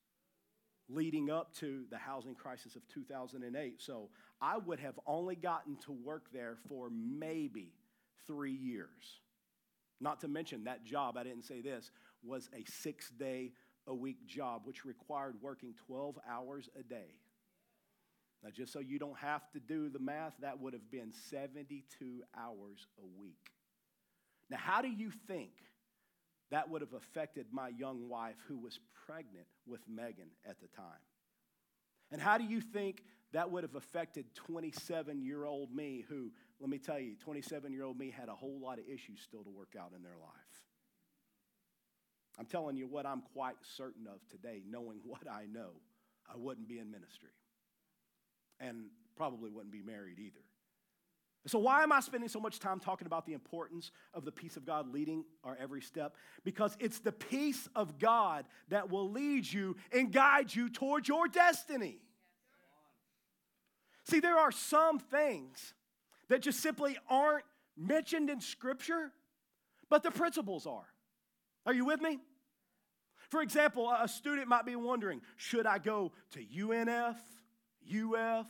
leading 0.88 1.30
up 1.30 1.54
to 1.54 1.84
the 1.90 1.96
housing 1.96 2.34
crisis 2.34 2.76
of 2.76 2.86
2008. 2.88 3.80
So 3.80 4.10
I 4.40 4.58
would 4.58 4.80
have 4.80 4.98
only 5.06 5.36
gotten 5.36 5.76
to 5.86 5.92
work 5.92 6.26
there 6.32 6.56
for 6.68 6.90
maybe 6.90 7.72
three 8.26 8.52
years. 8.52 9.20
Not 10.00 10.20
to 10.20 10.28
mention 10.28 10.64
that 10.64 10.84
job, 10.84 11.16
I 11.16 11.22
didn't 11.22 11.44
say 11.44 11.60
this, 11.60 11.90
was 12.22 12.48
a 12.54 12.64
six 12.70 13.10
day 13.10 13.52
a 13.86 13.94
week 13.94 14.26
job, 14.26 14.62
which 14.64 14.84
required 14.84 15.36
working 15.40 15.74
12 15.86 16.18
hours 16.28 16.68
a 16.78 16.82
day. 16.82 17.18
Now, 18.42 18.50
just 18.50 18.72
so 18.72 18.80
you 18.80 18.98
don't 18.98 19.18
have 19.18 19.48
to 19.52 19.60
do 19.60 19.88
the 19.88 20.00
math, 20.00 20.34
that 20.40 20.60
would 20.60 20.72
have 20.72 20.90
been 20.90 21.12
72 21.30 22.22
hours 22.36 22.86
a 22.98 23.20
week. 23.20 23.50
Now, 24.50 24.58
how 24.58 24.82
do 24.82 24.88
you 24.88 25.12
think 25.28 25.52
that 26.52 26.68
would 26.68 26.82
have 26.82 26.92
affected 26.92 27.46
my 27.50 27.68
young 27.68 28.10
wife 28.10 28.36
who 28.46 28.58
was 28.58 28.78
pregnant 29.06 29.46
with 29.66 29.80
Megan 29.88 30.28
at 30.46 30.60
the 30.60 30.68
time. 30.68 31.00
And 32.12 32.20
how 32.20 32.36
do 32.36 32.44
you 32.44 32.60
think 32.60 33.02
that 33.32 33.50
would 33.50 33.64
have 33.64 33.74
affected 33.74 34.26
27 34.34 35.22
year 35.22 35.46
old 35.46 35.74
me, 35.74 36.04
who, 36.10 36.30
let 36.60 36.68
me 36.68 36.76
tell 36.76 36.98
you, 36.98 37.16
27 37.16 37.72
year 37.72 37.84
old 37.84 37.98
me 37.98 38.10
had 38.10 38.28
a 38.28 38.34
whole 38.34 38.60
lot 38.60 38.78
of 38.78 38.84
issues 38.84 39.18
still 39.22 39.42
to 39.42 39.50
work 39.50 39.72
out 39.80 39.92
in 39.96 40.02
their 40.02 40.18
life. 40.20 40.30
I'm 42.38 42.44
telling 42.44 42.76
you 42.76 42.86
what 42.86 43.06
I'm 43.06 43.22
quite 43.32 43.56
certain 43.62 44.06
of 44.06 44.20
today, 44.28 44.62
knowing 44.68 45.00
what 45.04 45.26
I 45.26 45.46
know, 45.50 45.70
I 46.30 46.36
wouldn't 46.36 46.68
be 46.68 46.78
in 46.78 46.90
ministry 46.90 47.30
and 48.60 48.88
probably 49.16 49.50
wouldn't 49.50 49.72
be 49.72 49.82
married 49.82 50.18
either. 50.18 50.44
So, 51.46 51.59
why 51.59 51.83
am 51.83 51.90
I 51.90 51.98
spending 52.00 52.28
so 52.28 52.38
much 52.38 52.61
time 52.61 52.78
talking 52.78 53.07
about 53.07 53.26
the 53.26 53.33
importance 53.33 53.90
of 54.14 54.24
the 54.24 54.31
peace 54.31 54.57
of 54.57 54.64
God 54.64 54.92
leading 54.92 55.24
our 55.42 55.57
every 55.61 55.81
step? 55.81 56.14
Because 56.44 56.76
it's 56.78 57.00
the 57.00 57.11
peace 57.11 57.68
of 57.74 57.98
God 57.98 58.44
that 58.68 58.90
will 58.90 59.11
lead 59.11 59.50
you 59.50 59.76
and 59.90 60.12
guide 60.12 60.55
you 60.55 60.68
towards 60.70 61.09
your 61.09 61.26
destiny. 61.26 61.98
See, 64.05 64.20
there 64.20 64.38
are 64.38 64.52
some 64.52 65.00
things 65.00 65.74
that 66.28 66.42
just 66.42 66.61
simply 66.61 66.96
aren't 67.09 67.44
mentioned 67.76 68.31
in 68.31 68.40
Scripture, 68.40 69.12
but 69.90 70.05
the 70.05 70.12
principles 70.12 70.66
are. 70.66 70.87
Are 71.66 71.74
you 71.74 71.85
with 71.85 72.00
me? 72.00 72.20
For 73.31 73.42
example, 73.42 73.90
a 73.90 74.07
student 74.07 74.46
might 74.46 74.66
be 74.66 74.76
wondering 74.76 75.22
should 75.37 75.66
I 75.66 75.78
go 75.78 76.12
to 76.33 76.44
UNF, 76.44 77.16
UF, 77.90 78.46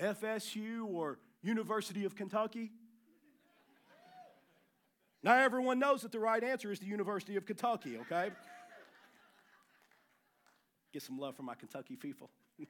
FSU, 0.00 0.86
or 0.86 1.18
University 1.42 2.04
of 2.04 2.14
Kentucky? 2.14 2.70
Now, 5.22 5.38
everyone 5.38 5.78
knows 5.78 6.02
that 6.02 6.10
the 6.10 6.18
right 6.18 6.42
answer 6.42 6.72
is 6.72 6.80
the 6.80 6.86
University 6.86 7.36
of 7.36 7.46
Kentucky, 7.46 7.98
okay? 7.98 8.30
Get 10.92 11.02
some 11.02 11.18
love 11.18 11.36
from 11.36 11.46
my 11.46 11.54
Kentucky 11.54 11.96
people. 11.96 12.28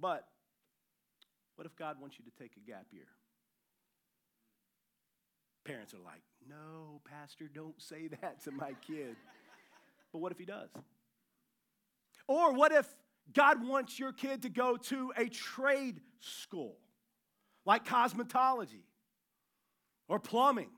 but 0.00 0.26
what 1.54 1.66
if 1.66 1.76
God 1.76 2.00
wants 2.00 2.16
you 2.18 2.24
to 2.24 2.30
take 2.42 2.52
a 2.56 2.60
gap 2.70 2.86
year? 2.92 3.06
Parents 5.64 5.94
are 5.94 6.00
like, 6.04 6.22
no, 6.48 7.00
Pastor, 7.04 7.48
don't 7.52 7.80
say 7.80 8.08
that 8.20 8.42
to 8.44 8.50
my 8.50 8.74
kid. 8.86 9.16
but 10.12 10.18
what 10.18 10.32
if 10.32 10.38
he 10.38 10.44
does? 10.44 10.70
Or 12.28 12.52
what 12.52 12.72
if 12.72 12.86
God 13.32 13.66
wants 13.66 13.98
your 13.98 14.12
kid 14.12 14.42
to 14.42 14.48
go 14.48 14.76
to 14.76 15.12
a 15.16 15.28
trade 15.28 16.00
school 16.20 16.76
like 17.64 17.84
cosmetology 17.84 18.84
or 20.08 20.18
plumbing. 20.18 20.70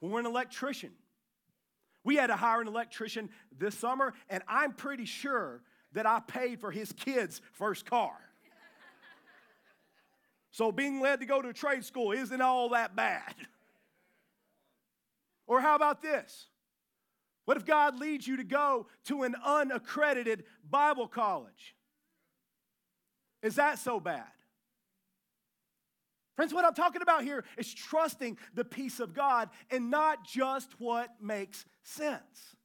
We're 0.00 0.20
an 0.20 0.26
electrician, 0.26 0.90
we 2.04 2.16
had 2.16 2.26
to 2.26 2.36
hire 2.36 2.60
an 2.60 2.66
electrician 2.66 3.30
this 3.56 3.76
summer, 3.76 4.14
and 4.28 4.42
I'm 4.48 4.72
pretty 4.72 5.04
sure 5.04 5.62
that 5.92 6.06
I 6.06 6.20
paid 6.20 6.60
for 6.60 6.70
his 6.70 6.92
kid's 6.92 7.40
first 7.52 7.86
car. 7.86 8.12
so 10.50 10.72
being 10.72 11.00
led 11.00 11.20
to 11.20 11.26
go 11.26 11.40
to 11.40 11.52
trade 11.52 11.84
school 11.84 12.12
isn't 12.12 12.40
all 12.40 12.70
that 12.70 12.96
bad. 12.96 13.34
Or 15.48 15.60
how 15.60 15.74
about 15.74 16.00
this? 16.00 16.46
What 17.52 17.60
if 17.60 17.66
God 17.66 18.00
leads 18.00 18.26
you 18.26 18.38
to 18.38 18.44
go 18.44 18.86
to 19.08 19.24
an 19.24 19.36
unaccredited 19.44 20.44
Bible 20.70 21.06
college? 21.06 21.76
Is 23.42 23.56
that 23.56 23.78
so 23.78 24.00
bad? 24.00 24.24
Friends, 26.34 26.54
what 26.54 26.64
I'm 26.64 26.72
talking 26.72 27.02
about 27.02 27.24
here 27.24 27.44
is 27.58 27.74
trusting 27.74 28.38
the 28.54 28.64
peace 28.64 29.00
of 29.00 29.12
God 29.12 29.50
and 29.70 29.90
not 29.90 30.24
just 30.24 30.80
what 30.80 31.10
makes 31.20 31.66
sense. 31.82 32.56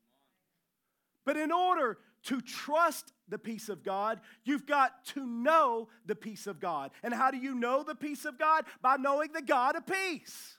But 1.26 1.36
in 1.36 1.52
order 1.52 1.97
to 2.28 2.39
trust 2.39 3.12
the 3.28 3.38
peace 3.38 3.67
of 3.67 3.84
God, 3.84 4.21
you've 4.45 4.65
got 4.65 5.04
to 5.08 5.26
know 5.26 5.89
the 6.06 6.15
peace 6.15 6.47
of 6.47 6.62
God. 6.62 6.91
And 7.04 7.13
how 7.13 7.30
do 7.30 7.36
you 7.36 7.56
know 7.56 7.84
the 7.84 7.93
peace 7.93 8.23
of 8.23 8.39
God? 8.39 8.63
By 8.82 8.95
knowing 8.95 9.34
the 9.34 9.41
God 9.41 9.76
of 9.76 9.86
peace, 9.86 10.58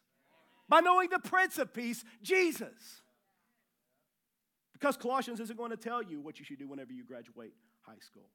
by 0.68 0.80
knowing 0.80 1.08
the 1.08 1.18
Prince 1.18 1.56
of 1.56 1.72
Peace, 1.72 2.04
Jesus. 2.22 3.00
Because 4.78 4.96
Colossians 4.96 5.40
isn't 5.40 5.56
going 5.56 5.70
to 5.70 5.76
tell 5.76 6.02
you 6.02 6.20
what 6.20 6.38
you 6.38 6.44
should 6.44 6.58
do 6.58 6.68
whenever 6.68 6.92
you 6.92 7.04
graduate 7.04 7.52
high 7.80 7.98
school. 8.00 8.30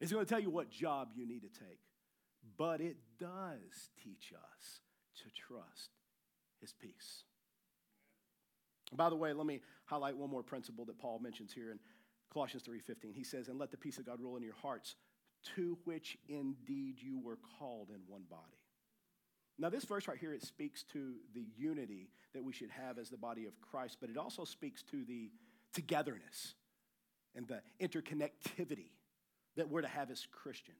It's 0.00 0.12
going 0.12 0.24
to 0.24 0.28
tell 0.28 0.40
you 0.40 0.50
what 0.50 0.70
job 0.70 1.10
you 1.14 1.26
need 1.26 1.42
to 1.42 1.48
take. 1.48 1.80
But 2.56 2.80
it 2.80 2.96
does 3.18 3.90
teach 4.02 4.32
us 4.32 4.80
to 5.22 5.24
trust 5.30 5.90
his 6.60 6.72
peace. 6.72 7.24
By 8.92 9.10
the 9.10 9.16
way, 9.16 9.32
let 9.32 9.46
me 9.46 9.60
highlight 9.84 10.16
one 10.16 10.30
more 10.30 10.42
principle 10.42 10.84
that 10.86 10.98
Paul 10.98 11.18
mentions 11.18 11.52
here 11.52 11.72
in 11.72 11.80
Colossians 12.30 12.62
3:15. 12.62 13.12
He 13.12 13.24
says, 13.24 13.48
"And 13.48 13.58
let 13.58 13.70
the 13.70 13.76
peace 13.76 13.98
of 13.98 14.06
God 14.06 14.20
rule 14.20 14.36
in 14.36 14.42
your 14.42 14.54
hearts, 14.54 14.96
to 15.54 15.74
which 15.84 16.18
indeed 16.28 17.00
you 17.00 17.18
were 17.18 17.36
called 17.36 17.90
in 17.90 18.06
one 18.06 18.24
body." 18.24 18.65
Now, 19.58 19.70
this 19.70 19.84
verse 19.84 20.06
right 20.06 20.18
here, 20.18 20.34
it 20.34 20.42
speaks 20.42 20.82
to 20.92 21.14
the 21.34 21.46
unity 21.56 22.10
that 22.34 22.44
we 22.44 22.52
should 22.52 22.70
have 22.70 22.98
as 22.98 23.08
the 23.08 23.16
body 23.16 23.46
of 23.46 23.58
Christ, 23.60 23.96
but 24.00 24.10
it 24.10 24.18
also 24.18 24.44
speaks 24.44 24.82
to 24.90 25.04
the 25.04 25.30
togetherness 25.72 26.54
and 27.34 27.48
the 27.48 27.60
interconnectivity 27.80 28.90
that 29.56 29.68
we're 29.68 29.80
to 29.80 29.88
have 29.88 30.10
as 30.10 30.26
Christians. 30.30 30.76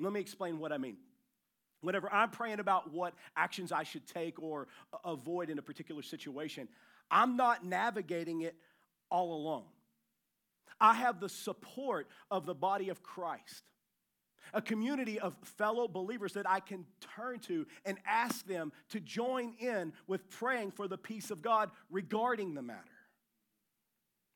Let 0.00 0.12
me 0.12 0.20
explain 0.20 0.58
what 0.58 0.72
I 0.72 0.78
mean. 0.78 0.96
Whenever 1.80 2.12
I'm 2.12 2.30
praying 2.30 2.60
about 2.60 2.92
what 2.92 3.14
actions 3.36 3.70
I 3.70 3.84
should 3.84 4.06
take 4.06 4.42
or 4.42 4.66
avoid 5.04 5.50
in 5.50 5.58
a 5.58 5.62
particular 5.62 6.02
situation, 6.02 6.66
I'm 7.10 7.36
not 7.36 7.64
navigating 7.64 8.40
it 8.40 8.56
all 9.10 9.34
alone. 9.34 9.64
I 10.80 10.94
have 10.94 11.20
the 11.20 11.28
support 11.28 12.08
of 12.30 12.46
the 12.46 12.54
body 12.54 12.88
of 12.88 13.02
Christ 13.02 13.62
a 14.52 14.62
community 14.62 15.18
of 15.18 15.36
fellow 15.42 15.88
believers 15.88 16.34
that 16.34 16.48
I 16.48 16.60
can 16.60 16.84
turn 17.16 17.38
to 17.40 17.66
and 17.84 17.98
ask 18.06 18.46
them 18.46 18.72
to 18.90 19.00
join 19.00 19.54
in 19.58 19.92
with 20.06 20.28
praying 20.30 20.72
for 20.72 20.88
the 20.88 20.98
peace 20.98 21.30
of 21.30 21.42
God 21.42 21.70
regarding 21.90 22.54
the 22.54 22.62
matter. 22.62 22.80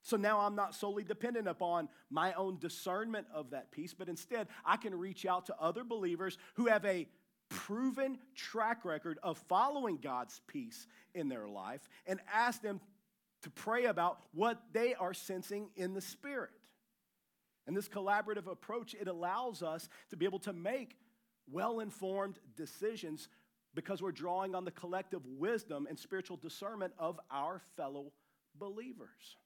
So 0.03 0.16
now 0.16 0.40
I'm 0.40 0.55
not 0.55 0.75
solely 0.75 1.05
dependent 1.05 1.49
upon 1.49 1.88
my 2.09 2.33
own 2.33 2.59
discernment 2.59 3.27
of 3.33 3.51
that 3.51 3.71
peace, 3.71 3.92
but 3.92 4.09
instead 4.09 4.49
I 4.64 4.79
can 4.79 4.94
reach 4.94 5.27
out 5.27 5.47
to 5.47 5.57
other 5.61 5.85
believers 5.85 6.38
who 6.55 6.66
have 6.66 6.85
a 6.87 7.07
proven 7.51 8.18
track 8.35 8.85
record 8.85 9.18
of 9.23 9.38
following 9.49 9.99
God's 9.99 10.40
peace 10.47 10.87
in 11.14 11.29
their 11.29 11.47
life 11.49 11.88
and 12.07 12.21
ask 12.33 12.62
them 12.62 12.81
to 13.42 13.51
pray 13.51 13.85
about 13.85 14.18
what 14.33 14.61
they 14.73 14.94
are 14.94 15.14
sensing 15.14 15.71
in 15.77 15.94
the 15.94 16.01
Spirit. 16.01 16.51
And 17.68 17.76
this 17.76 17.88
collaborative 17.88 18.50
approach, 18.50 18.94
it 18.98 19.09
allows 19.09 19.62
us 19.62 19.90
to 20.09 20.16
be 20.16 20.24
able 20.24 20.38
to 20.40 20.54
make 20.54 20.96
well 21.52 21.81
informed 21.81 22.38
decisions 22.57 23.28
because 23.74 24.00
we're 24.00 24.11
drawing 24.11 24.54
on 24.54 24.64
the 24.64 24.70
collective 24.70 25.20
wisdom 25.26 25.87
and 25.87 25.98
spiritual 25.98 26.38
discernment 26.38 26.94
of 26.98 27.20
our 27.31 27.61
fellow 27.76 28.11
believers. 28.59 29.37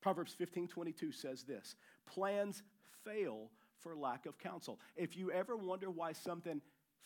Proverbs 0.00 0.32
15 0.32 0.68
22 0.68 1.10
says 1.10 1.42
this 1.42 1.74
plans 2.06 2.62
fail 3.04 3.50
for 3.80 3.96
lack 3.96 4.26
of 4.26 4.38
counsel. 4.38 4.78
If 4.94 5.16
you 5.16 5.32
ever 5.32 5.56
wonder 5.56 5.90
why 5.90 6.12
something 6.12 6.60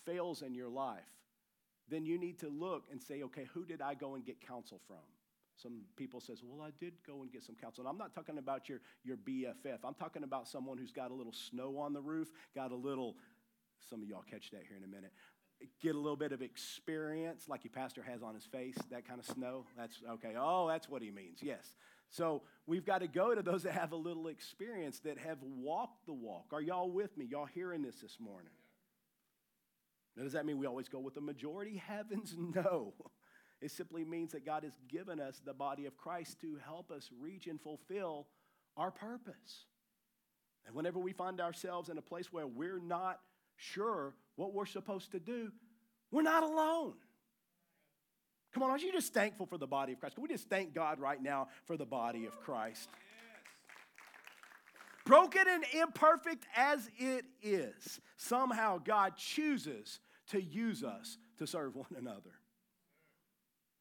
fails 0.04 0.42
in 0.42 0.54
your 0.54 0.68
life, 0.68 1.00
then 1.88 2.04
you 2.04 2.18
need 2.18 2.38
to 2.40 2.48
look 2.50 2.84
and 2.90 3.00
say, 3.00 3.22
okay, 3.22 3.48
who 3.54 3.64
did 3.64 3.80
I 3.80 3.94
go 3.94 4.16
and 4.16 4.24
get 4.24 4.46
counsel 4.46 4.80
from? 4.86 4.96
Some 5.56 5.82
people 5.96 6.20
says, 6.20 6.40
well, 6.44 6.66
I 6.66 6.70
did 6.80 6.94
go 7.06 7.22
and 7.22 7.32
get 7.32 7.44
some 7.44 7.54
counsel. 7.54 7.82
And 7.82 7.88
I'm 7.88 7.98
not 7.98 8.14
talking 8.14 8.38
about 8.38 8.68
your, 8.68 8.80
your 9.04 9.16
BFF. 9.16 9.78
I'm 9.84 9.94
talking 9.94 10.24
about 10.24 10.48
someone 10.48 10.78
who's 10.78 10.92
got 10.92 11.10
a 11.10 11.14
little 11.14 11.32
snow 11.32 11.78
on 11.78 11.92
the 11.92 12.00
roof, 12.00 12.28
got 12.54 12.72
a 12.72 12.76
little, 12.76 13.16
some 13.88 14.02
of 14.02 14.08
y'all 14.08 14.24
catch 14.28 14.50
that 14.50 14.62
here 14.68 14.76
in 14.76 14.84
a 14.84 14.88
minute, 14.88 15.12
get 15.80 15.94
a 15.94 15.98
little 15.98 16.16
bit 16.16 16.32
of 16.32 16.42
experience 16.42 17.48
like 17.48 17.62
your 17.64 17.70
pastor 17.70 18.02
has 18.02 18.22
on 18.22 18.34
his 18.34 18.44
face, 18.44 18.76
that 18.90 19.06
kind 19.06 19.20
of 19.20 19.26
snow. 19.26 19.64
That's 19.76 19.96
okay. 20.10 20.34
Oh, 20.36 20.68
that's 20.68 20.88
what 20.88 21.02
he 21.02 21.10
means. 21.10 21.38
Yes. 21.40 21.74
So 22.10 22.42
we've 22.66 22.84
got 22.84 22.98
to 22.98 23.08
go 23.08 23.34
to 23.34 23.42
those 23.42 23.62
that 23.62 23.72
have 23.72 23.92
a 23.92 23.96
little 23.96 24.28
experience, 24.28 25.00
that 25.00 25.18
have 25.18 25.38
walked 25.42 26.06
the 26.06 26.12
walk. 26.12 26.46
Are 26.52 26.60
y'all 26.60 26.90
with 26.90 27.16
me? 27.16 27.26
Y'all 27.26 27.46
hearing 27.46 27.82
this 27.82 27.96
this 28.00 28.18
morning? 28.20 28.52
Now, 30.16 30.22
does 30.24 30.32
that 30.34 30.46
mean 30.46 30.58
we 30.58 30.66
always 30.66 30.88
go 30.88 31.00
with 31.00 31.14
the 31.14 31.20
majority? 31.20 31.76
Heavens, 31.88 32.34
no. 32.36 32.94
It 33.64 33.70
simply 33.70 34.04
means 34.04 34.32
that 34.32 34.44
God 34.44 34.62
has 34.62 34.74
given 34.88 35.18
us 35.18 35.40
the 35.42 35.54
body 35.54 35.86
of 35.86 35.96
Christ 35.96 36.38
to 36.42 36.58
help 36.66 36.90
us 36.90 37.08
reach 37.18 37.46
and 37.46 37.58
fulfill 37.58 38.26
our 38.76 38.90
purpose. 38.90 39.64
And 40.66 40.74
whenever 40.74 40.98
we 40.98 41.14
find 41.14 41.40
ourselves 41.40 41.88
in 41.88 41.96
a 41.96 42.02
place 42.02 42.30
where 42.30 42.46
we're 42.46 42.78
not 42.78 43.20
sure 43.56 44.12
what 44.36 44.52
we're 44.52 44.66
supposed 44.66 45.12
to 45.12 45.18
do, 45.18 45.50
we're 46.10 46.20
not 46.20 46.42
alone. 46.42 46.92
Come 48.52 48.64
on, 48.64 48.70
aren't 48.70 48.82
you 48.82 48.92
just 48.92 49.14
thankful 49.14 49.46
for 49.46 49.56
the 49.56 49.66
body 49.66 49.94
of 49.94 49.98
Christ? 49.98 50.16
Can 50.16 50.22
we 50.24 50.28
just 50.28 50.50
thank 50.50 50.74
God 50.74 51.00
right 51.00 51.22
now 51.22 51.48
for 51.64 51.78
the 51.78 51.86
body 51.86 52.26
of 52.26 52.38
Christ? 52.42 52.90
Broken 55.06 55.44
and 55.48 55.64
imperfect 55.72 56.44
as 56.54 56.90
it 56.98 57.24
is, 57.42 57.98
somehow 58.18 58.76
God 58.76 59.16
chooses 59.16 60.00
to 60.32 60.42
use 60.42 60.84
us 60.84 61.16
to 61.38 61.46
serve 61.46 61.76
one 61.76 61.86
another. 61.96 62.32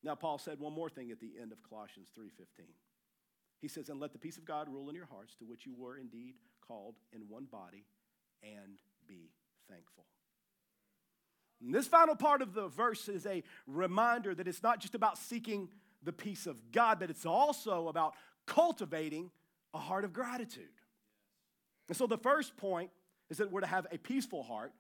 Now 0.04 0.16
Paul 0.16 0.38
said 0.38 0.60
one 0.60 0.74
more 0.74 0.90
thing 0.90 1.12
at 1.12 1.20
the 1.20 1.32
end 1.42 1.52
of 1.52 1.64
Colossians 1.64 2.10
3:15. 2.18 2.66
He 3.64 3.70
says, 3.70 3.88
And 3.88 3.98
let 3.98 4.12
the 4.12 4.20
peace 4.20 4.38
of 4.38 4.44
God 4.44 4.68
rule 4.68 4.90
in 4.90 4.96
your 4.96 5.06
hearts, 5.06 5.36
to 5.36 5.46
which 5.46 5.66
you 5.66 5.74
were 5.74 5.98
indeed 5.98 6.36
called 6.68 6.96
in 7.14 7.30
one 7.30 7.46
body, 7.46 7.86
and 8.44 8.78
be 9.08 9.32
thankful. 9.70 10.04
And 11.64 11.74
this 11.74 11.88
final 11.88 12.16
part 12.16 12.42
of 12.42 12.54
the 12.54 12.68
verse 12.68 13.08
is 13.08 13.26
a 13.26 13.42
reminder 13.66 14.36
that 14.36 14.50
it's 14.50 14.62
not 14.62 14.82
just 14.82 14.96
about 14.96 15.18
seeking 15.18 15.70
the 16.04 16.12
peace 16.12 16.46
of 16.46 16.74
God, 16.74 17.00
but 17.00 17.10
it's 17.10 17.26
also 17.26 17.88
about 17.88 18.16
cultivating 18.46 19.32
a 19.74 19.80
heart 19.80 20.04
of 20.04 20.12
gratitude. 20.12 20.66
And 21.88 21.96
so 21.96 22.06
the 22.06 22.18
first 22.18 22.58
point 22.58 22.90
is 23.30 23.38
that 23.38 23.50
we're 23.50 23.62
to 23.62 23.68
have 23.68 23.88
a 23.94 23.98
peaceful 23.98 24.44
heart. 24.44 24.74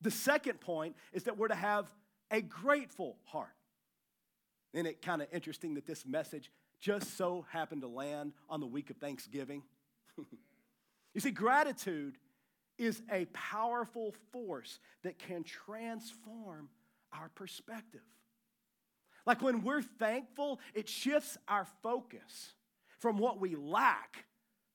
The 0.00 0.10
second 0.10 0.60
point 0.60 0.96
is 1.12 1.24
that 1.24 1.36
we're 1.36 1.48
to 1.48 1.54
have 1.54 1.94
a 2.30 2.40
grateful 2.40 3.18
heart. 3.24 3.52
Isn't 4.72 4.86
it 4.86 5.02
kind 5.02 5.22
of 5.22 5.28
interesting 5.32 5.74
that 5.74 5.86
this 5.86 6.06
message 6.06 6.50
just 6.80 7.16
so 7.16 7.44
happened 7.50 7.82
to 7.82 7.88
land 7.88 8.32
on 8.48 8.60
the 8.60 8.66
week 8.66 8.90
of 8.90 8.96
Thanksgiving? 8.96 9.62
you 11.14 11.20
see, 11.20 11.30
gratitude 11.30 12.16
is 12.78 13.02
a 13.10 13.26
powerful 13.26 14.14
force 14.32 14.78
that 15.02 15.18
can 15.18 15.44
transform 15.44 16.68
our 17.12 17.28
perspective. 17.34 18.00
Like 19.26 19.42
when 19.42 19.62
we're 19.62 19.82
thankful, 19.82 20.60
it 20.74 20.88
shifts 20.88 21.36
our 21.46 21.66
focus 21.82 22.54
from 22.98 23.18
what 23.18 23.40
we 23.40 23.54
lack 23.54 24.24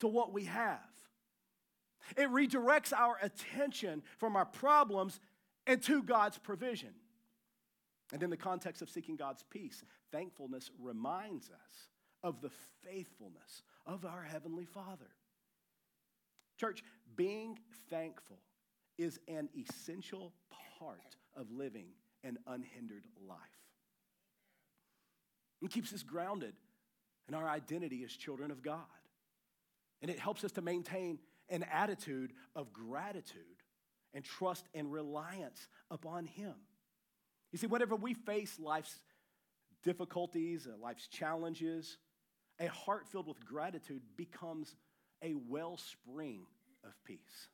to 0.01 0.07
what 0.07 0.33
we 0.33 0.45
have. 0.45 0.79
It 2.15 2.29
redirects 2.29 2.93
our 2.93 3.17
attention 3.21 4.03
from 4.17 4.35
our 4.35 4.45
problems 4.45 5.19
and 5.65 5.81
to 5.83 6.03
God's 6.03 6.37
provision. 6.37 6.93
And 8.13 8.21
in 8.21 8.29
the 8.29 8.37
context 8.37 8.81
of 8.81 8.89
seeking 8.89 9.15
God's 9.15 9.43
peace, 9.49 9.83
thankfulness 10.11 10.69
reminds 10.79 11.49
us 11.49 11.89
of 12.23 12.41
the 12.41 12.51
faithfulness 12.83 13.63
of 13.85 14.05
our 14.05 14.23
Heavenly 14.23 14.65
Father. 14.65 15.09
Church, 16.59 16.83
being 17.15 17.57
thankful 17.89 18.39
is 18.97 19.19
an 19.27 19.49
essential 19.57 20.33
part 20.79 21.15
of 21.35 21.51
living 21.51 21.87
an 22.23 22.37
unhindered 22.47 23.03
life. 23.27 23.39
It 25.61 25.71
keeps 25.71 25.93
us 25.93 26.03
grounded 26.03 26.53
in 27.27 27.33
our 27.33 27.47
identity 27.47 28.03
as 28.03 28.11
children 28.11 28.51
of 28.51 28.61
God. 28.61 28.79
And 30.01 30.11
it 30.11 30.19
helps 30.19 30.43
us 30.43 30.51
to 30.53 30.61
maintain 30.61 31.19
an 31.49 31.63
attitude 31.71 32.33
of 32.55 32.71
gratitude 32.71 33.41
and 34.13 34.23
trust 34.23 34.67
and 34.73 34.91
reliance 34.91 35.67
upon 35.89 36.25
Him. 36.25 36.53
You 37.51 37.57
see, 37.57 37.67
whenever 37.67 37.95
we 37.95 38.13
face 38.13 38.59
life's 38.59 38.99
difficulties, 39.83 40.67
uh, 40.67 40.77
life's 40.81 41.07
challenges, 41.07 41.97
a 42.59 42.67
heart 42.67 43.07
filled 43.07 43.27
with 43.27 43.45
gratitude 43.45 44.01
becomes 44.17 44.75
a 45.23 45.35
wellspring 45.47 46.45
of 46.83 46.91
peace. 47.05 47.49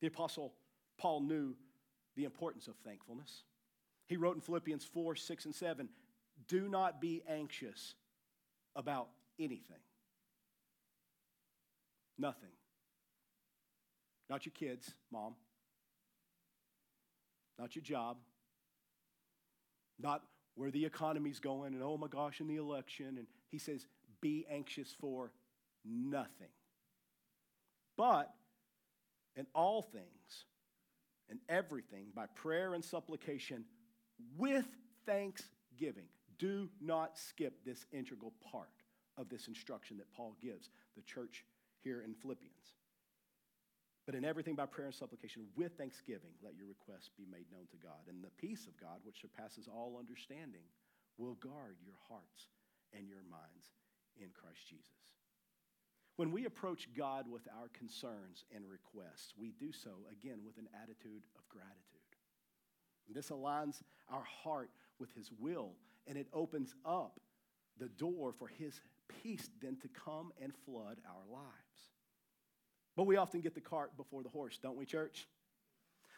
The 0.00 0.08
Apostle 0.08 0.54
Paul 0.98 1.20
knew 1.20 1.54
the 2.16 2.24
importance 2.24 2.68
of 2.68 2.76
thankfulness. 2.84 3.44
He 4.06 4.16
wrote 4.16 4.36
in 4.36 4.40
Philippians 4.40 4.84
4 4.84 5.16
6 5.16 5.44
and 5.46 5.54
7 5.54 5.88
Do 6.46 6.68
not 6.68 7.00
be 7.00 7.22
anxious 7.28 7.94
about 8.76 9.08
anything. 9.38 9.80
Nothing. 12.18 12.50
Not 14.28 14.46
your 14.46 14.52
kids, 14.52 14.94
mom. 15.10 15.34
Not 17.58 17.74
your 17.76 17.82
job 17.82 18.18
not 20.00 20.22
where 20.54 20.70
the 20.70 20.84
economy's 20.84 21.40
going 21.40 21.74
and 21.74 21.82
oh 21.82 21.96
my 21.96 22.08
gosh, 22.08 22.40
in 22.40 22.46
the 22.46 22.56
election. 22.56 23.16
And 23.18 23.26
he 23.50 23.58
says, 23.58 23.86
be 24.20 24.46
anxious 24.50 24.94
for 25.00 25.32
nothing. 25.84 26.48
But 27.96 28.32
in 29.36 29.46
all 29.54 29.82
things 29.82 30.44
and 31.28 31.38
everything, 31.48 32.06
by 32.14 32.26
prayer 32.34 32.74
and 32.74 32.84
supplication, 32.84 33.64
with 34.36 34.66
thanksgiving. 35.06 36.04
Do 36.38 36.68
not 36.80 37.18
skip 37.18 37.64
this 37.64 37.86
integral 37.92 38.32
part 38.50 38.68
of 39.16 39.28
this 39.28 39.48
instruction 39.48 39.96
that 39.98 40.12
Paul 40.12 40.36
gives 40.42 40.70
the 40.96 41.02
church 41.02 41.44
here 41.82 42.02
in 42.02 42.14
Philippians. 42.14 42.74
But 44.06 44.14
in 44.14 44.24
everything 44.24 44.54
by 44.54 44.66
prayer 44.66 44.88
and 44.88 44.94
supplication, 44.94 45.48
with 45.56 45.72
thanksgiving, 45.78 46.36
let 46.42 46.54
your 46.56 46.68
requests 46.68 47.10
be 47.16 47.24
made 47.24 47.46
known 47.50 47.64
to 47.70 47.80
God. 47.80 48.04
And 48.08 48.22
the 48.22 48.36
peace 48.36 48.66
of 48.66 48.76
God, 48.76 49.00
which 49.02 49.20
surpasses 49.20 49.66
all 49.66 49.96
understanding, 49.98 50.68
will 51.16 51.34
guard 51.34 51.76
your 51.80 51.96
hearts 52.08 52.52
and 52.92 53.08
your 53.08 53.24
minds 53.30 53.72
in 54.20 54.28
Christ 54.34 54.60
Jesus. 54.68 55.16
When 56.16 56.30
we 56.30 56.44
approach 56.44 56.88
God 56.96 57.26
with 57.28 57.48
our 57.58 57.68
concerns 57.72 58.44
and 58.54 58.64
requests, 58.68 59.34
we 59.36 59.52
do 59.58 59.72
so 59.72 59.90
again 60.12 60.40
with 60.44 60.58
an 60.58 60.68
attitude 60.82 61.24
of 61.36 61.48
gratitude. 61.48 61.94
This 63.12 63.30
aligns 63.30 63.82
our 64.12 64.22
heart 64.22 64.70
with 64.98 65.12
His 65.14 65.30
will, 65.38 65.72
and 66.06 66.16
it 66.16 66.28
opens 66.32 66.74
up 66.84 67.20
the 67.78 67.88
door 67.88 68.32
for 68.38 68.48
His 68.48 68.80
peace 69.22 69.50
then 69.60 69.76
to 69.82 69.88
come 69.88 70.32
and 70.40 70.52
flood 70.64 70.98
our 71.06 71.26
lives. 71.32 71.93
But 72.96 73.04
we 73.04 73.16
often 73.16 73.40
get 73.40 73.54
the 73.54 73.60
cart 73.60 73.96
before 73.96 74.22
the 74.22 74.28
horse, 74.28 74.58
don't 74.62 74.76
we, 74.76 74.84
church? 74.84 75.26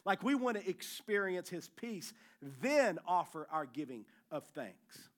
Like 0.05 0.23
we 0.23 0.35
want 0.35 0.57
to 0.57 0.69
experience 0.69 1.49
his 1.49 1.69
peace, 1.69 2.13
then 2.61 2.99
offer 3.07 3.49
our 3.51 3.67
giving 3.67 4.05
of 4.31 4.45
thanks. 4.55 5.09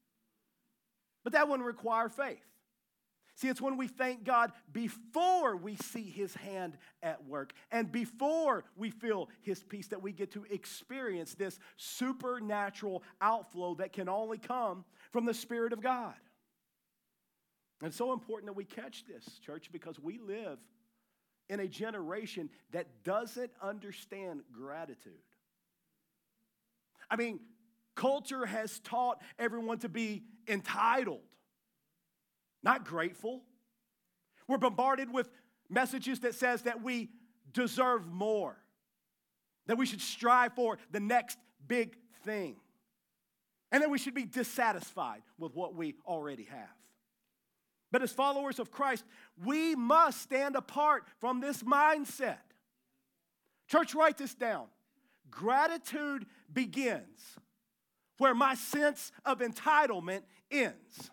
But 1.25 1.33
that 1.35 1.49
wouldn't 1.49 1.67
require 1.67 2.09
faith. 2.09 2.45
See, 3.35 3.47
it's 3.47 3.61
when 3.61 3.77
we 3.77 3.87
thank 3.87 4.25
God 4.25 4.51
before 4.73 5.55
we 5.57 5.77
see 5.77 6.03
his 6.03 6.35
hand 6.35 6.77
at 7.05 7.25
work 7.25 7.53
and 7.71 7.93
before 7.93 8.65
we 8.77 8.91
feel 8.91 9.29
his 9.43 9.63
peace 9.63 9.87
that 9.89 10.03
we 10.03 10.11
get 10.11 10.33
to 10.33 10.45
experience 10.51 11.35
this 11.35 11.61
supernatural 11.77 13.05
outflow 13.21 13.77
that 13.77 13.93
can 13.93 14.09
only 14.09 14.39
come 14.39 14.85
from 15.13 15.25
the 15.25 15.35
Spirit 15.35 15.73
of 15.73 15.81
God. 15.81 16.15
And 17.81 17.89
it's 17.89 17.97
so 17.97 18.13
important 18.13 18.47
that 18.47 18.57
we 18.57 18.65
catch 18.65 19.05
this, 19.07 19.39
church, 19.39 19.71
because 19.71 20.01
we 20.01 20.19
live 20.19 20.59
in 21.49 21.61
a 21.61 21.69
generation 21.69 22.51
that 22.73 22.87
doesn't 23.05 23.51
understand 23.63 24.43
gratitude. 24.53 25.13
I 27.11 27.17
mean, 27.17 27.41
culture 27.95 28.47
has 28.47 28.79
taught 28.81 29.23
everyone 29.39 29.79
to 29.79 29.89
be 29.89 30.23
entitled, 30.47 31.21
not 32.63 32.85
grateful. 32.85 33.43
We're 34.47 34.59
bombarded 34.59 35.13
with 35.13 35.31
messages 35.69 36.21
that 36.21 36.35
says 36.35 36.63
that 36.63 36.83
we 36.83 37.11
deserve 37.53 38.07
more, 38.07 38.57
that 39.67 39.79
we 39.79 39.87
should 39.87 40.01
strive 40.01 40.55
for 40.55 40.79
the 40.91 41.01
next 41.01 41.39
big 41.67 41.97
thing, 42.25 42.57
and 43.73 43.83
that 43.83 43.91
we 43.91 43.99
should 43.99 44.15
be 44.15 44.25
dissatisfied 44.25 45.23
with 45.39 45.55
what 45.55 45.75
we 45.75 45.95
already 46.07 46.45
have. 46.45 46.69
But 47.91 48.03
as 48.03 48.13
followers 48.13 48.59
of 48.59 48.71
Christ, 48.71 49.05
we 49.45 49.75
must 49.75 50.21
stand 50.21 50.57
apart 50.57 51.05
from 51.21 51.41
this 51.41 51.63
mindset. 51.63 52.39
Church, 53.67 53.95
write 53.95 54.19
this 54.19 54.35
down. 54.35 54.67
Gratitude 55.31 56.27
begins 56.53 57.37
where 58.19 58.35
my 58.35 58.55
sense 58.55 59.13
of 59.25 59.39
entitlement 59.39 60.23
ends. 60.51 61.11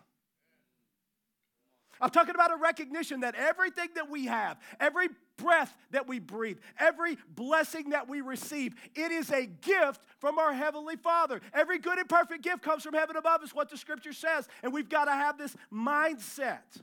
I'm 2.00 2.10
talking 2.10 2.34
about 2.34 2.52
a 2.52 2.56
recognition 2.56 3.20
that 3.20 3.34
everything 3.34 3.88
that 3.94 4.10
we 4.10 4.26
have, 4.26 4.58
every 4.78 5.08
breath 5.36 5.74
that 5.90 6.06
we 6.06 6.18
breathe, 6.18 6.58
every 6.78 7.16
blessing 7.34 7.90
that 7.90 8.08
we 8.08 8.20
receive, 8.20 8.74
it 8.94 9.12
is 9.12 9.30
a 9.30 9.46
gift 9.46 10.00
from 10.18 10.38
our 10.38 10.52
Heavenly 10.52 10.96
Father. 10.96 11.40
Every 11.54 11.78
good 11.78 11.98
and 11.98 12.08
perfect 12.08 12.42
gift 12.42 12.62
comes 12.62 12.82
from 12.82 12.94
heaven 12.94 13.16
above, 13.16 13.42
is 13.42 13.54
what 13.54 13.70
the 13.70 13.76
scripture 13.76 14.12
says. 14.12 14.48
And 14.62 14.72
we've 14.72 14.88
got 14.88 15.06
to 15.06 15.12
have 15.12 15.38
this 15.38 15.56
mindset. 15.72 16.82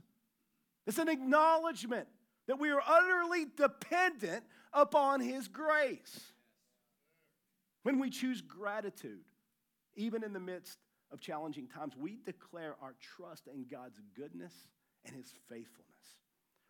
It's 0.88 0.97
an 0.97 1.10
acknowledgement 1.10 2.08
that 2.47 2.60
we 2.60 2.71
are 2.71 2.82
utterly 2.86 3.45
dependent 3.56 4.43
upon 4.73 5.21
His 5.21 5.47
grace. 5.47 6.32
When 7.84 7.99
we 7.99 8.10
choose 8.10 8.41
gratitude, 8.41 9.23
even 9.95 10.23
in 10.23 10.34
the 10.34 10.39
midst 10.39 10.80
of 11.12 11.19
challenging 11.19 11.67
times, 11.67 11.93
we 11.97 12.17
declare 12.26 12.76
our 12.82 12.95
trust 13.15 13.47
in 13.47 13.65
God's 13.69 13.99
goodness 14.15 14.54
and 15.05 15.15
His 15.15 15.31
faithfulness. 15.49 15.83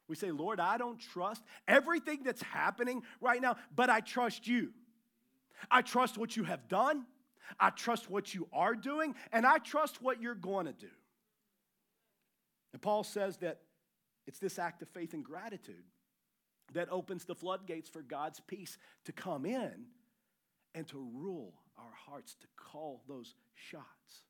We 0.07 0.15
say, 0.15 0.31
Lord, 0.31 0.59
I 0.59 0.77
don't 0.77 0.99
trust 0.99 1.43
everything 1.67 2.19
that's 2.23 2.41
happening 2.41 3.03
right 3.21 3.41
now, 3.41 3.55
but 3.75 3.89
I 3.89 4.01
trust 4.01 4.47
you. 4.47 4.69
I 5.71 5.81
trust 5.81 6.17
what 6.17 6.35
you 6.35 6.43
have 6.43 6.67
done, 6.67 7.05
I 7.59 7.69
trust 7.69 8.09
what 8.09 8.33
you 8.33 8.47
are 8.51 8.75
doing, 8.75 9.15
and 9.31 9.45
I 9.45 9.59
trust 9.59 10.01
what 10.01 10.21
you're 10.21 10.35
going 10.35 10.65
to 10.65 10.73
do. 10.73 10.89
And 12.73 12.81
Paul 12.81 13.03
says 13.03 13.37
that 13.37 13.61
it's 14.27 14.39
this 14.39 14.59
act 14.59 14.81
of 14.81 14.89
faith 14.89 15.13
and 15.13 15.23
gratitude 15.23 15.83
that 16.73 16.91
opens 16.91 17.25
the 17.25 17.35
floodgates 17.35 17.87
for 17.87 18.01
God's 18.01 18.39
peace 18.39 18.77
to 19.05 19.11
come 19.11 19.45
in 19.45 19.85
and 20.73 20.87
to 20.87 20.97
rule 21.13 21.53
our 21.77 21.93
hearts, 22.07 22.35
to 22.41 22.47
call 22.55 23.03
those 23.07 23.35
shots. 23.53 24.23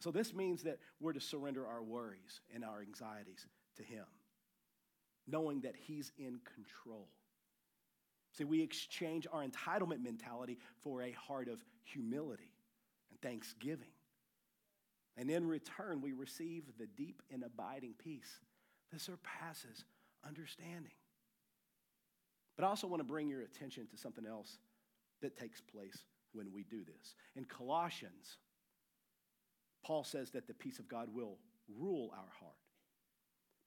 So 0.00 0.10
this 0.10 0.32
means 0.32 0.62
that 0.62 0.78
we're 1.00 1.12
to 1.12 1.20
surrender 1.20 1.66
our 1.66 1.82
worries 1.82 2.40
and 2.54 2.64
our 2.64 2.80
anxieties 2.80 3.46
to 3.76 3.82
Him, 3.82 4.04
knowing 5.26 5.60
that 5.62 5.74
He's 5.76 6.12
in 6.18 6.38
control. 6.54 7.08
See, 8.32 8.44
we 8.44 8.62
exchange 8.62 9.26
our 9.32 9.44
entitlement 9.44 10.02
mentality 10.02 10.58
for 10.82 11.02
a 11.02 11.10
heart 11.12 11.48
of 11.48 11.64
humility 11.82 12.52
and 13.10 13.20
thanksgiving. 13.20 13.88
And 15.16 15.30
in 15.30 15.48
return, 15.48 16.00
we 16.00 16.12
receive 16.12 16.64
the 16.78 16.86
deep 16.86 17.22
and 17.32 17.42
abiding 17.42 17.94
peace 17.98 18.38
that 18.92 19.00
surpasses 19.00 19.84
understanding. 20.24 20.92
But 22.56 22.64
I 22.64 22.68
also 22.68 22.86
want 22.86 23.00
to 23.00 23.04
bring 23.04 23.28
your 23.28 23.42
attention 23.42 23.88
to 23.88 23.96
something 23.96 24.26
else 24.26 24.58
that 25.22 25.36
takes 25.36 25.60
place 25.60 26.04
when 26.32 26.52
we 26.52 26.62
do 26.62 26.84
this. 26.84 27.14
In 27.34 27.44
Colossians, 27.44 28.38
Paul 29.84 30.04
says 30.04 30.30
that 30.30 30.46
the 30.46 30.54
peace 30.54 30.78
of 30.78 30.88
God 30.88 31.08
will 31.12 31.38
rule 31.78 32.10
our 32.12 32.32
heart. 32.40 32.56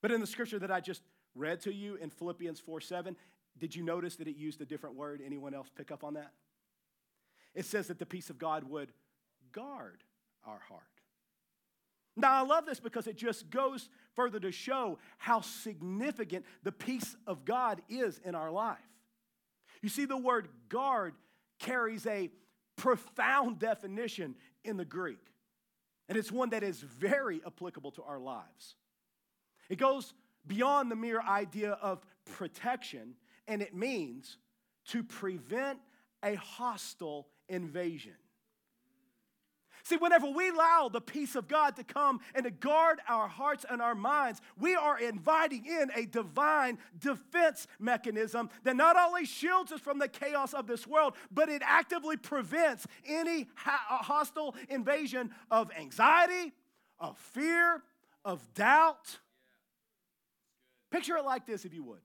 But 0.01 0.11
in 0.11 0.21
the 0.21 0.27
scripture 0.27 0.59
that 0.59 0.71
I 0.71 0.79
just 0.79 1.01
read 1.35 1.61
to 1.61 1.73
you 1.73 1.95
in 1.95 2.09
Philippians 2.09 2.59
4 2.59 2.81
7, 2.81 3.15
did 3.57 3.75
you 3.75 3.83
notice 3.83 4.15
that 4.17 4.27
it 4.27 4.35
used 4.35 4.61
a 4.61 4.65
different 4.65 4.95
word? 4.95 5.21
Anyone 5.25 5.53
else 5.53 5.69
pick 5.75 5.91
up 5.91 6.03
on 6.03 6.15
that? 6.15 6.31
It 7.53 7.65
says 7.65 7.87
that 7.87 7.99
the 7.99 8.05
peace 8.05 8.29
of 8.29 8.37
God 8.37 8.63
would 8.63 8.91
guard 9.51 10.03
our 10.45 10.59
heart. 10.69 10.83
Now, 12.17 12.33
I 12.33 12.41
love 12.41 12.65
this 12.65 12.79
because 12.79 13.07
it 13.07 13.15
just 13.15 13.49
goes 13.49 13.89
further 14.15 14.39
to 14.39 14.51
show 14.51 14.99
how 15.17 15.41
significant 15.41 16.45
the 16.63 16.71
peace 16.71 17.15
of 17.25 17.45
God 17.45 17.81
is 17.89 18.19
in 18.23 18.35
our 18.35 18.51
life. 18.51 18.77
You 19.81 19.89
see, 19.89 20.05
the 20.05 20.17
word 20.17 20.49
guard 20.69 21.13
carries 21.59 22.05
a 22.05 22.29
profound 22.75 23.59
definition 23.59 24.35
in 24.63 24.77
the 24.77 24.85
Greek, 24.85 25.19
and 26.11 26.17
it's 26.17 26.29
one 26.29 26.49
that 26.49 26.61
is 26.61 26.81
very 26.81 27.39
applicable 27.47 27.89
to 27.89 28.03
our 28.03 28.19
lives. 28.19 28.75
It 29.69 29.77
goes 29.77 30.13
beyond 30.45 30.91
the 30.91 30.95
mere 30.97 31.21
idea 31.21 31.77
of 31.81 32.05
protection, 32.25 33.15
and 33.47 33.61
it 33.61 33.73
means 33.73 34.35
to 34.87 35.03
prevent 35.03 35.79
a 36.21 36.35
hostile 36.35 37.29
invasion. 37.47 38.17
See, 39.83 39.97
whenever 39.97 40.27
we 40.27 40.49
allow 40.49 40.89
the 40.91 41.01
peace 41.01 41.35
of 41.35 41.47
God 41.47 41.75
to 41.77 41.83
come 41.83 42.19
and 42.35 42.43
to 42.43 42.51
guard 42.51 42.99
our 43.07 43.27
hearts 43.27 43.65
and 43.69 43.81
our 43.81 43.95
minds, 43.95 44.41
we 44.59 44.75
are 44.75 44.99
inviting 44.99 45.65
in 45.65 45.91
a 45.95 46.05
divine 46.05 46.77
defense 46.97 47.67
mechanism 47.79 48.49
that 48.63 48.75
not 48.75 48.95
only 48.95 49.25
shields 49.25 49.71
us 49.71 49.81
from 49.81 49.99
the 49.99 50.07
chaos 50.07 50.53
of 50.53 50.67
this 50.67 50.85
world, 50.85 51.15
but 51.31 51.49
it 51.49 51.61
actively 51.65 52.17
prevents 52.17 52.85
any 53.07 53.47
uh, 53.65 53.71
hostile 53.97 54.55
invasion 54.69 55.31
of 55.49 55.71
anxiety, 55.77 56.53
of 56.99 57.17
fear, 57.17 57.81
of 58.23 58.53
doubt. 58.53 59.19
Picture 60.91 61.17
it 61.17 61.25
like 61.25 61.45
this, 61.45 61.65
if 61.65 61.73
you 61.73 61.83
would. 61.83 62.01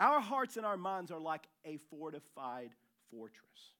Our 0.00 0.20
hearts 0.20 0.56
and 0.56 0.64
our 0.64 0.76
minds 0.76 1.10
are 1.10 1.20
like 1.20 1.46
a 1.64 1.78
fortified 1.90 2.70
fortress, 3.10 3.72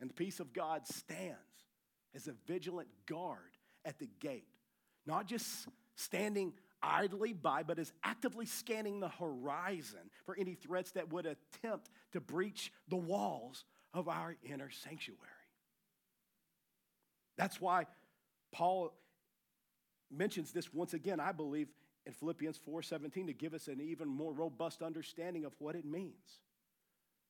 and 0.00 0.10
the 0.10 0.14
peace 0.14 0.40
of 0.40 0.52
God 0.52 0.86
stands 0.86 1.47
as 2.18 2.26
a 2.26 2.34
vigilant 2.46 2.88
guard 3.06 3.56
at 3.84 3.98
the 4.00 4.08
gate, 4.18 4.48
not 5.06 5.26
just 5.26 5.68
standing 5.94 6.52
idly 6.82 7.32
by, 7.32 7.62
but 7.62 7.78
is 7.78 7.92
actively 8.02 8.44
scanning 8.44 8.98
the 8.98 9.08
horizon 9.08 10.10
for 10.26 10.36
any 10.36 10.54
threats 10.54 10.90
that 10.92 11.12
would 11.12 11.26
attempt 11.26 11.90
to 12.12 12.20
breach 12.20 12.72
the 12.88 12.96
walls 12.96 13.64
of 13.94 14.08
our 14.08 14.36
inner 14.42 14.68
sanctuary. 14.68 15.20
That's 17.36 17.60
why 17.60 17.86
Paul 18.50 18.92
mentions 20.10 20.50
this 20.50 20.74
once 20.74 20.92
again, 20.92 21.20
I 21.20 21.30
believe, 21.30 21.68
in 22.04 22.12
Philippians 22.12 22.58
4:17 22.58 23.28
to 23.28 23.32
give 23.32 23.54
us 23.54 23.68
an 23.68 23.80
even 23.80 24.08
more 24.08 24.32
robust 24.32 24.82
understanding 24.82 25.44
of 25.44 25.54
what 25.60 25.76
it 25.76 25.84
means. 25.84 26.40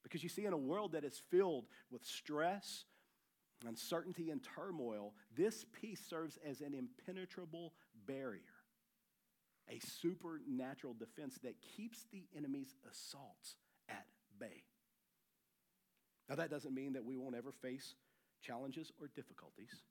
Because 0.03 0.23
you 0.23 0.31
see, 0.31 0.47
in 0.47 0.55
a 0.55 0.59
world 0.59 0.93
that 0.93 1.05
is 1.05 1.19
filled 1.19 1.67
with 1.91 2.05
stress, 2.07 2.87
uncertainty, 3.67 4.31
and 4.31 4.41
turmoil, 4.43 5.15
this 5.37 5.65
peace 5.81 6.01
serves 6.09 6.39
as 6.49 6.61
an 6.61 6.75
impenetrable 6.75 7.73
barrier, 8.07 8.43
a 9.69 9.79
supernatural 9.81 10.95
defense 10.95 11.39
that 11.43 11.61
keeps 11.77 12.07
the 12.13 12.25
enemy's 12.37 12.75
assaults 12.91 13.57
at 13.89 14.07
bay. 14.39 14.65
Now, 16.29 16.37
that 16.37 16.51
doesn't 16.51 16.75
mean 16.75 16.93
that 16.93 17.05
we 17.05 17.17
won't 17.17 17.35
ever 17.35 17.53
face 17.53 17.95
challenges 18.43 18.93
or 19.01 19.09
difficulties, 19.17 19.83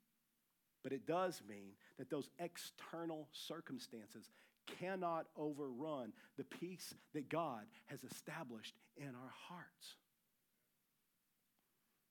but 0.82 0.92
it 0.92 1.06
does 1.06 1.42
mean 1.48 1.72
that 1.98 2.10
those 2.10 2.30
external 2.38 3.28
circumstances 3.32 4.30
cannot 4.78 5.26
overrun 5.36 6.12
the 6.36 6.44
peace 6.44 6.94
that 7.14 7.28
God 7.28 7.64
has 7.86 8.04
established 8.04 8.74
in 8.96 9.08
our 9.08 9.32
hearts. 9.48 9.96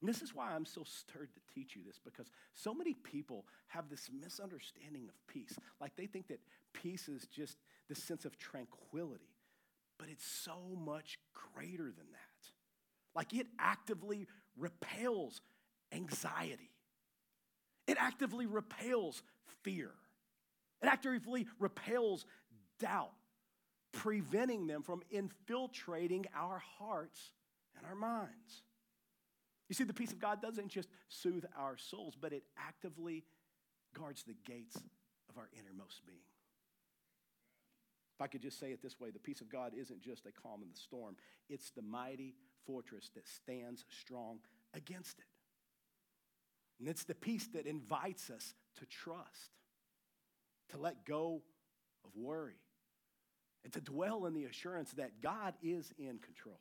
This 0.01 0.21
is 0.21 0.35
why 0.35 0.51
I'm 0.53 0.65
so 0.65 0.83
stirred 0.83 1.29
to 1.33 1.53
teach 1.53 1.75
you 1.75 1.81
this 1.85 1.99
because 2.03 2.27
so 2.53 2.73
many 2.73 2.93
people 2.93 3.45
have 3.67 3.89
this 3.89 4.09
misunderstanding 4.13 5.07
of 5.09 5.15
peace. 5.27 5.57
Like 5.81 5.95
they 5.95 6.05
think 6.05 6.27
that 6.27 6.39
peace 6.73 7.09
is 7.09 7.25
just 7.27 7.57
this 7.89 8.01
sense 8.01 8.23
of 8.23 8.37
tranquility, 8.37 9.33
but 9.97 10.07
it's 10.09 10.25
so 10.25 10.59
much 10.77 11.17
greater 11.33 11.85
than 11.85 12.11
that. 12.11 12.51
Like 13.15 13.33
it 13.33 13.47
actively 13.57 14.27
repels 14.55 15.41
anxiety, 15.91 16.69
it 17.87 17.97
actively 17.99 18.45
repels 18.45 19.23
fear, 19.63 19.91
it 20.83 20.85
actively 20.85 21.47
repels 21.59 22.25
doubt, 22.79 23.13
preventing 23.93 24.67
them 24.67 24.83
from 24.83 25.01
infiltrating 25.09 26.27
our 26.35 26.61
hearts 26.77 27.31
and 27.75 27.83
our 27.87 27.95
minds. 27.95 28.61
You 29.69 29.75
see, 29.75 29.83
the 29.83 29.93
peace 29.93 30.11
of 30.11 30.19
God 30.19 30.41
doesn't 30.41 30.69
just 30.69 30.89
soothe 31.09 31.45
our 31.57 31.77
souls, 31.77 32.15
but 32.19 32.31
it 32.31 32.43
actively 32.57 33.23
guards 33.93 34.23
the 34.23 34.35
gates 34.45 34.77
of 35.29 35.37
our 35.37 35.49
innermost 35.57 36.05
being. 36.05 36.19
If 38.15 38.21
I 38.21 38.27
could 38.27 38.41
just 38.41 38.59
say 38.59 38.71
it 38.71 38.81
this 38.81 38.99
way 38.99 39.11
the 39.11 39.19
peace 39.19 39.41
of 39.41 39.49
God 39.49 39.73
isn't 39.77 40.01
just 40.01 40.25
a 40.25 40.31
calm 40.31 40.63
in 40.63 40.69
the 40.69 40.77
storm, 40.77 41.15
it's 41.49 41.69
the 41.71 41.81
mighty 41.81 42.33
fortress 42.65 43.11
that 43.15 43.27
stands 43.27 43.85
strong 43.89 44.39
against 44.73 45.19
it. 45.19 45.25
And 46.79 46.87
it's 46.87 47.03
the 47.03 47.15
peace 47.15 47.47
that 47.53 47.65
invites 47.65 48.29
us 48.29 48.53
to 48.79 48.85
trust, 48.85 49.51
to 50.69 50.77
let 50.77 51.05
go 51.05 51.41
of 52.05 52.11
worry, 52.15 52.59
and 53.63 53.73
to 53.73 53.81
dwell 53.81 54.25
in 54.25 54.33
the 54.33 54.45
assurance 54.45 54.91
that 54.93 55.21
God 55.21 55.55
is 55.61 55.91
in 55.97 56.19
control. 56.19 56.59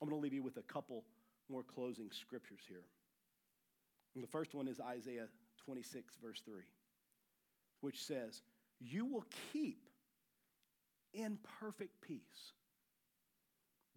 I'm 0.00 0.08
going 0.08 0.20
to 0.20 0.22
leave 0.22 0.34
you 0.34 0.42
with 0.42 0.56
a 0.56 0.62
couple 0.62 1.04
more 1.48 1.62
closing 1.62 2.10
scriptures 2.10 2.60
here. 2.68 2.84
And 4.14 4.22
the 4.22 4.28
first 4.28 4.54
one 4.54 4.68
is 4.68 4.80
Isaiah 4.80 5.28
26, 5.64 6.16
verse 6.22 6.42
3, 6.44 6.62
which 7.80 8.02
says, 8.02 8.42
You 8.80 9.06
will 9.06 9.24
keep 9.52 9.88
in 11.12 11.38
perfect 11.60 12.00
peace 12.00 12.52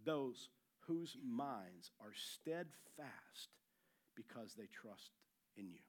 those 0.06 0.50
whose 0.88 1.18
minds 1.24 1.92
are 2.02 2.14
steadfast 2.14 3.50
because 4.16 4.56
they 4.56 4.68
trust 4.72 5.12
in 5.58 5.70
you. 5.70 5.80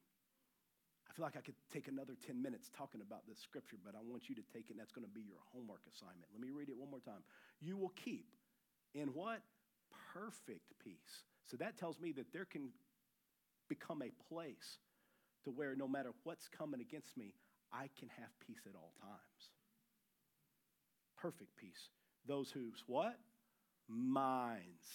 I 1.09 1.13
feel 1.13 1.25
like 1.25 1.35
I 1.35 1.41
could 1.41 1.59
take 1.73 1.87
another 1.89 2.15
10 2.25 2.41
minutes 2.41 2.69
talking 2.77 3.01
about 3.01 3.27
this 3.27 3.39
scripture, 3.39 3.75
but 3.83 3.95
I 3.95 3.99
want 4.01 4.29
you 4.29 4.35
to 4.35 4.41
take 4.53 4.69
it, 4.69 4.71
and 4.71 4.79
that's 4.79 4.93
going 4.93 5.05
to 5.05 5.11
be 5.11 5.21
your 5.27 5.43
homework 5.51 5.81
assignment. 5.91 6.31
Let 6.31 6.41
me 6.41 6.51
read 6.55 6.69
it 6.69 6.77
one 6.77 6.89
more 6.89 7.01
time. 7.01 7.19
You 7.59 7.75
will 7.75 7.91
keep 7.99 8.31
in 8.95 9.09
what? 9.09 9.41
Perfect 10.13 10.73
peace. 10.83 11.25
So 11.49 11.57
that 11.57 11.77
tells 11.77 11.99
me 11.99 12.11
that 12.13 12.31
there 12.33 12.45
can 12.45 12.69
become 13.67 14.01
a 14.01 14.11
place 14.33 14.79
to 15.43 15.49
where 15.49 15.75
no 15.75 15.87
matter 15.87 16.11
what's 16.23 16.47
coming 16.47 16.81
against 16.81 17.17
me, 17.17 17.33
I 17.73 17.89
can 17.97 18.09
have 18.19 18.29
peace 18.45 18.61
at 18.67 18.75
all 18.75 18.93
times. 19.01 19.49
Perfect 21.17 21.55
peace. 21.57 21.89
Those 22.27 22.51
whose 22.51 22.83
what? 22.87 23.17
Minds. 23.87 24.85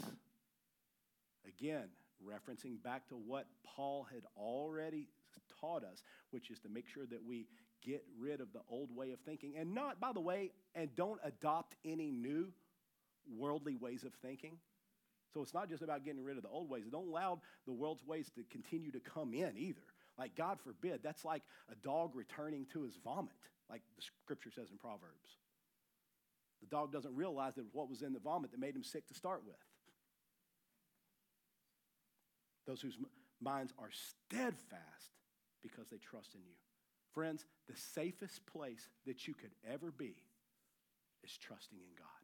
Again, 1.47 1.88
referencing 2.24 2.82
back 2.82 3.09
to 3.09 3.14
what 3.14 3.47
Paul 3.64 4.07
had 4.12 4.22
already 4.36 5.09
taught 5.61 5.84
us, 5.84 6.03
which 6.30 6.51
is 6.51 6.59
to 6.61 6.68
make 6.68 6.86
sure 6.88 7.07
that 7.07 7.24
we 7.24 7.47
get 7.84 8.05
rid 8.18 8.40
of 8.40 8.53
the 8.53 8.61
old 8.68 8.95
way 8.95 9.12
of 9.12 9.20
thinking. 9.20 9.55
And 9.57 9.74
not, 9.74 10.01
by 10.01 10.12
the 10.12 10.20
way, 10.20 10.51
and 10.74 10.95
don't 10.97 11.20
adopt 11.24 11.76
any 11.84 12.11
new 12.11 12.49
worldly 13.36 13.76
ways 13.76 14.05
of 14.05 14.12
thinking. 14.22 14.59
So 15.37 15.43
it's 15.43 15.53
not 15.53 15.68
just 15.68 15.82
about 15.82 16.03
getting 16.03 16.24
rid 16.24 16.39
of 16.39 16.43
the 16.43 16.49
old 16.49 16.70
ways. 16.70 16.84
Don't 16.91 17.09
allow 17.09 17.43
the 17.66 17.72
world's 17.74 18.03
ways 18.07 18.30
to 18.37 18.43
continue 18.51 18.91
to 18.91 19.01
come 19.01 19.34
in 19.34 19.53
either. 19.59 19.82
Like, 20.18 20.34
God 20.34 20.59
forbid, 20.64 21.01
that's 21.03 21.26
like 21.26 21.43
a 21.70 21.74
dog 21.87 22.12
returning 22.14 22.64
to 22.72 22.84
his 22.84 22.97
vomit, 23.05 23.34
like 23.68 23.82
the 23.97 24.03
scripture 24.24 24.51
says 24.51 24.70
in 24.70 24.78
Proverbs. 24.78 25.37
The 26.62 26.68
dog 26.68 26.91
doesn't 26.91 27.14
realize 27.14 27.57
that 27.57 27.66
what 27.72 27.91
was 27.91 28.01
in 28.01 28.14
the 28.14 28.18
vomit 28.18 28.51
that 28.53 28.61
made 28.61 28.74
him 28.74 28.82
sick 28.82 29.07
to 29.09 29.14
start 29.14 29.43
with. 29.47 29.57
Those 32.66 32.80
whose 32.80 32.97
minds 33.39 33.74
are 33.78 33.91
steadfast 33.93 35.11
because 35.62 35.91
they 35.91 35.99
trust 35.99 36.34
in 36.34 36.41
you. 36.47 36.57
Friends, 37.12 37.45
the 37.68 37.76
safest 37.76 38.41
place 38.47 38.89
that 39.05 39.28
you 39.28 39.34
could 39.34 39.53
ever 39.70 39.91
be 39.91 40.14
is 41.22 41.37
trusting 41.37 41.78
in 41.78 41.95
God. 41.99 42.15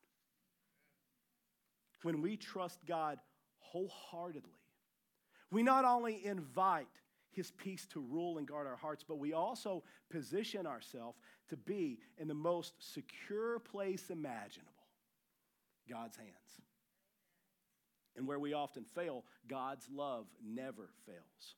When 2.03 2.23
we 2.23 2.37
trust 2.37 2.79
God 2.87 3.19
wholeheartedly, 3.59 4.51
we 5.51 5.63
not 5.63 5.85
only 5.85 6.25
invite 6.25 6.89
his 7.31 7.51
peace 7.51 7.87
to 7.93 8.01
rule 8.01 8.39
and 8.39 8.47
guard 8.47 8.67
our 8.67 8.77
hearts, 8.77 9.05
but 9.07 9.19
we 9.19 9.33
also 9.33 9.83
position 10.11 10.67
ourselves 10.67 11.19
to 11.49 11.57
be 11.57 11.99
in 12.19 12.29
the 12.29 12.35
most 12.35 12.75
secure 12.79 13.59
place 13.59 14.11
imaginable 14.11 14.73
God's 15.89 16.17
hands. 16.17 16.31
And 18.17 18.27
where 18.27 18.39
we 18.39 18.53
often 18.53 18.85
fail, 18.85 19.25
God's 19.49 19.89
love 19.91 20.27
never 20.45 20.91
fails. 21.07 21.57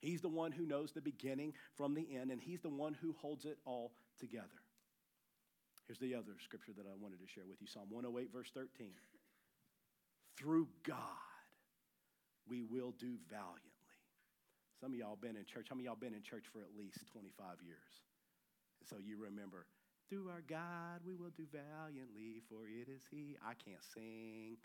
He's 0.00 0.20
the 0.20 0.28
one 0.28 0.52
who 0.52 0.64
knows 0.64 0.92
the 0.92 1.00
beginning 1.00 1.52
from 1.74 1.94
the 1.94 2.06
end, 2.16 2.30
and 2.30 2.40
He's 2.40 2.60
the 2.60 2.68
one 2.68 2.94
who 2.94 3.14
holds 3.20 3.44
it 3.44 3.58
all 3.64 3.92
together. 4.18 4.46
Here's 5.86 5.98
the 5.98 6.14
other 6.14 6.36
scripture 6.42 6.72
that 6.76 6.86
I 6.86 6.94
wanted 7.00 7.20
to 7.20 7.26
share 7.26 7.44
with 7.48 7.60
you 7.60 7.66
Psalm 7.66 7.86
108, 7.90 8.32
verse 8.32 8.50
13. 8.54 8.92
Through 10.40 10.68
God, 10.88 10.96
we 12.48 12.62
will 12.62 12.94
do 12.98 13.18
valiantly. 13.28 13.68
Some 14.80 14.92
of 14.92 14.98
y'all 14.98 15.18
been 15.20 15.36
in 15.36 15.44
church. 15.44 15.66
How 15.68 15.76
many 15.76 15.84
y'all 15.84 16.00
been 16.00 16.14
in 16.14 16.22
church 16.22 16.44
for 16.50 16.60
at 16.60 16.72
least 16.78 16.96
25 17.12 17.60
years? 17.60 18.00
And 18.80 18.88
so 18.88 18.96
you 18.96 19.18
remember, 19.20 19.66
through 20.08 20.30
our 20.30 20.40
God, 20.48 21.04
we 21.06 21.14
will 21.14 21.30
do 21.36 21.44
valiantly, 21.52 22.40
for 22.48 22.64
it 22.64 22.88
is 22.88 23.02
He. 23.10 23.36
I 23.44 23.52
can't 23.52 23.84
sing 23.92 24.56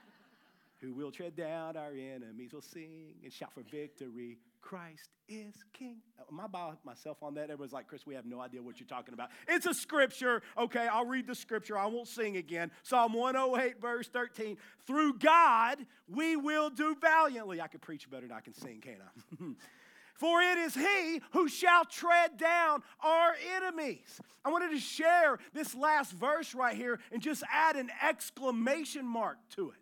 who 0.80 0.94
will 0.94 1.12
tread 1.12 1.36
down 1.36 1.76
our 1.76 1.92
enemies, 1.92 2.54
will 2.54 2.62
sing 2.62 3.16
and 3.22 3.30
shout 3.30 3.52
for 3.52 3.62
victory. 3.62 4.38
Christ 4.64 5.10
is 5.28 5.54
King. 5.74 5.98
Am 6.32 6.40
I 6.40 6.46
by 6.46 6.72
myself 6.84 7.18
on 7.22 7.34
that? 7.34 7.50
Everyone's 7.50 7.74
like, 7.74 7.86
Chris, 7.86 8.06
we 8.06 8.14
have 8.14 8.24
no 8.24 8.40
idea 8.40 8.62
what 8.62 8.80
you're 8.80 8.86
talking 8.86 9.12
about. 9.12 9.28
It's 9.46 9.66
a 9.66 9.74
scripture. 9.74 10.40
Okay, 10.56 10.88
I'll 10.90 11.04
read 11.04 11.26
the 11.26 11.34
scripture. 11.34 11.76
I 11.76 11.84
won't 11.84 12.08
sing 12.08 12.38
again. 12.38 12.70
Psalm 12.82 13.12
108, 13.12 13.78
verse 13.78 14.08
13. 14.08 14.56
Through 14.86 15.18
God, 15.18 15.84
we 16.08 16.36
will 16.36 16.70
do 16.70 16.96
valiantly. 16.98 17.60
I 17.60 17.66
can 17.66 17.80
preach 17.80 18.10
better 18.10 18.26
than 18.26 18.34
I 18.34 18.40
can 18.40 18.54
sing, 18.54 18.80
can't 18.80 19.02
I? 19.02 19.44
For 20.14 20.40
it 20.40 20.56
is 20.56 20.74
he 20.74 21.20
who 21.32 21.46
shall 21.46 21.84
tread 21.84 22.38
down 22.38 22.82
our 23.00 23.34
enemies. 23.56 24.18
I 24.46 24.50
wanted 24.50 24.70
to 24.70 24.78
share 24.78 25.40
this 25.52 25.74
last 25.74 26.12
verse 26.12 26.54
right 26.54 26.74
here 26.74 27.00
and 27.12 27.20
just 27.20 27.42
add 27.52 27.76
an 27.76 27.90
exclamation 28.02 29.04
mark 29.04 29.36
to 29.56 29.70
it 29.70 29.76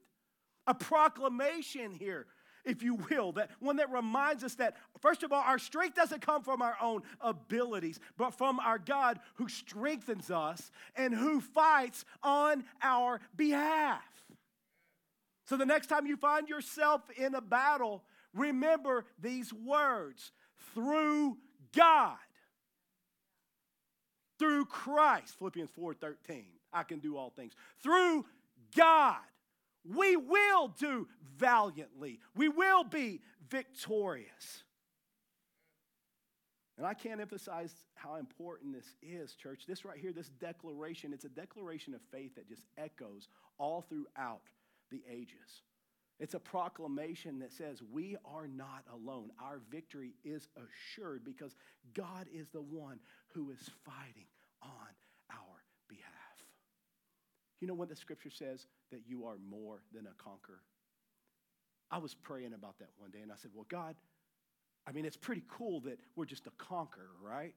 a 0.66 0.74
proclamation 0.74 1.93
here, 1.93 2.26
if 2.65 2.83
you 2.83 2.95
will, 3.11 3.33
that 3.33 3.51
one 3.61 3.77
that 3.77 3.91
reminds 3.91 4.45
us 4.45 4.55
that, 4.57 4.77
first 5.01 5.23
of 5.23 5.33
all, 5.33 5.43
our 5.43 5.59
strength 5.59 5.97
doesn't 5.97 6.23
come 6.23 6.43
from 6.43 6.63
our 6.63 6.77
own 6.81 7.03
abilities, 7.21 7.99
but 8.17 8.31
from 8.31 8.61
our 8.61 8.79
God 8.79 9.19
who 9.35 9.49
strengthens 9.49 10.31
us 10.31 10.71
and 10.95 11.15
who 11.15 11.41
fights 11.41 12.05
on 12.23 12.65
our 12.83 13.21
behalf. 13.37 14.03
So 15.47 15.57
the 15.57 15.67
next 15.67 15.89
time 15.89 16.07
you 16.07 16.17
find 16.17 16.49
yourself 16.49 17.03
in 17.17 17.35
a 17.35 17.41
battle, 17.41 18.05
remember 18.33 19.05
these 19.19 19.53
words 19.53 20.31
through 20.73 21.39
God. 21.75 22.17
Through 24.39 24.67
Christ, 24.67 25.39
Philippians 25.39 25.71
4:13, 25.71 26.47
I 26.73 26.83
can 26.85 27.01
do 27.01 27.17
all 27.17 27.31
things. 27.31 27.55
Through 27.83 28.25
God 28.75 29.21
we 29.85 30.16
will 30.16 30.68
do 30.68 31.09
valiantly. 31.37 32.20
We 32.35 32.49
will 32.49 32.85
be 32.85 33.20
victorious. 33.49 34.62
And 36.78 36.87
I 36.87 36.95
can't 36.95 37.20
emphasize 37.20 37.74
how 37.95 38.16
important 38.16 38.74
this 38.74 38.97
is, 39.03 39.35
church. 39.35 39.64
This 39.68 39.85
right 39.85 39.99
here, 39.99 40.12
this 40.12 40.30
declaration, 40.41 41.12
it's 41.12 41.24
a 41.24 41.28
declaration 41.28 41.95
of 41.95 42.01
faith 42.11 42.35
that 42.37 42.49
just 42.49 42.64
echoes 42.78 43.28
all 43.59 43.83
throughout 43.83 44.43
the 44.91 45.03
ages. 45.11 45.62
It's 46.18 46.35
a 46.35 46.41
proclamation 46.41 47.41
that 47.41 47.53
says 47.53 47.83
we 47.93 48.16
are 48.24 48.47
not 48.47 48.85
alone. 48.93 49.30
Our 49.41 49.61
victory 49.70 50.14
is 50.24 50.49
assured 50.57 51.24
because 51.24 51.57
God 51.95 52.26
is 52.33 52.49
the 52.49 52.62
one 52.62 53.01
who 53.35 53.51
is 53.51 53.70
fighting 53.85 54.26
on. 54.62 54.70
You 57.63 57.69
know 57.69 57.75
what 57.75 57.89
the 57.89 57.95
scripture 57.95 58.29
says? 58.29 58.67
That 58.91 59.03
you 59.07 59.25
are 59.25 59.37
more 59.49 59.85
than 59.95 60.09
a 60.09 60.23
conqueror. 60.23 60.63
I 61.93 61.99
was 61.99 62.13
praying 62.13 62.55
about 62.55 62.81
that 62.81 62.89
one 62.99 63.13
day 63.13 63.21
and 63.23 63.31
I 63.31 63.37
said, 63.37 63.53
Well, 63.55 63.67
God, 63.69 63.95
I 64.85 64.91
mean, 64.91 65.05
it's 65.05 65.17
pretty 65.17 65.45
cool 65.49 65.79
that 65.83 66.01
we're 66.17 66.25
just 66.25 66.49
a 66.49 66.51
conqueror, 66.59 67.11
right? 67.23 67.55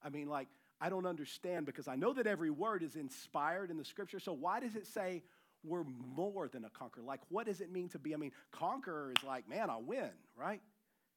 I 0.00 0.10
mean, 0.10 0.28
like, 0.28 0.46
I 0.80 0.88
don't 0.88 1.06
understand 1.06 1.66
because 1.66 1.88
I 1.88 1.96
know 1.96 2.12
that 2.12 2.28
every 2.28 2.50
word 2.50 2.84
is 2.84 2.94
inspired 2.94 3.72
in 3.72 3.76
the 3.76 3.84
scripture. 3.84 4.20
So 4.20 4.32
why 4.32 4.60
does 4.60 4.76
it 4.76 4.86
say 4.86 5.24
we're 5.64 5.82
more 6.14 6.46
than 6.46 6.64
a 6.64 6.70
conqueror? 6.70 7.02
Like, 7.02 7.20
what 7.28 7.46
does 7.46 7.60
it 7.60 7.72
mean 7.72 7.88
to 7.88 7.98
be? 7.98 8.14
I 8.14 8.16
mean, 8.16 8.30
conqueror 8.52 9.10
is 9.10 9.24
like, 9.24 9.48
man, 9.48 9.70
I 9.70 9.78
win, 9.78 10.10
right? 10.36 10.60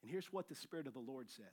And 0.01 0.09
here's 0.09 0.33
what 0.33 0.49
the 0.49 0.55
Spirit 0.55 0.87
of 0.87 0.93
the 0.93 0.99
Lord 0.99 1.29
said 1.29 1.51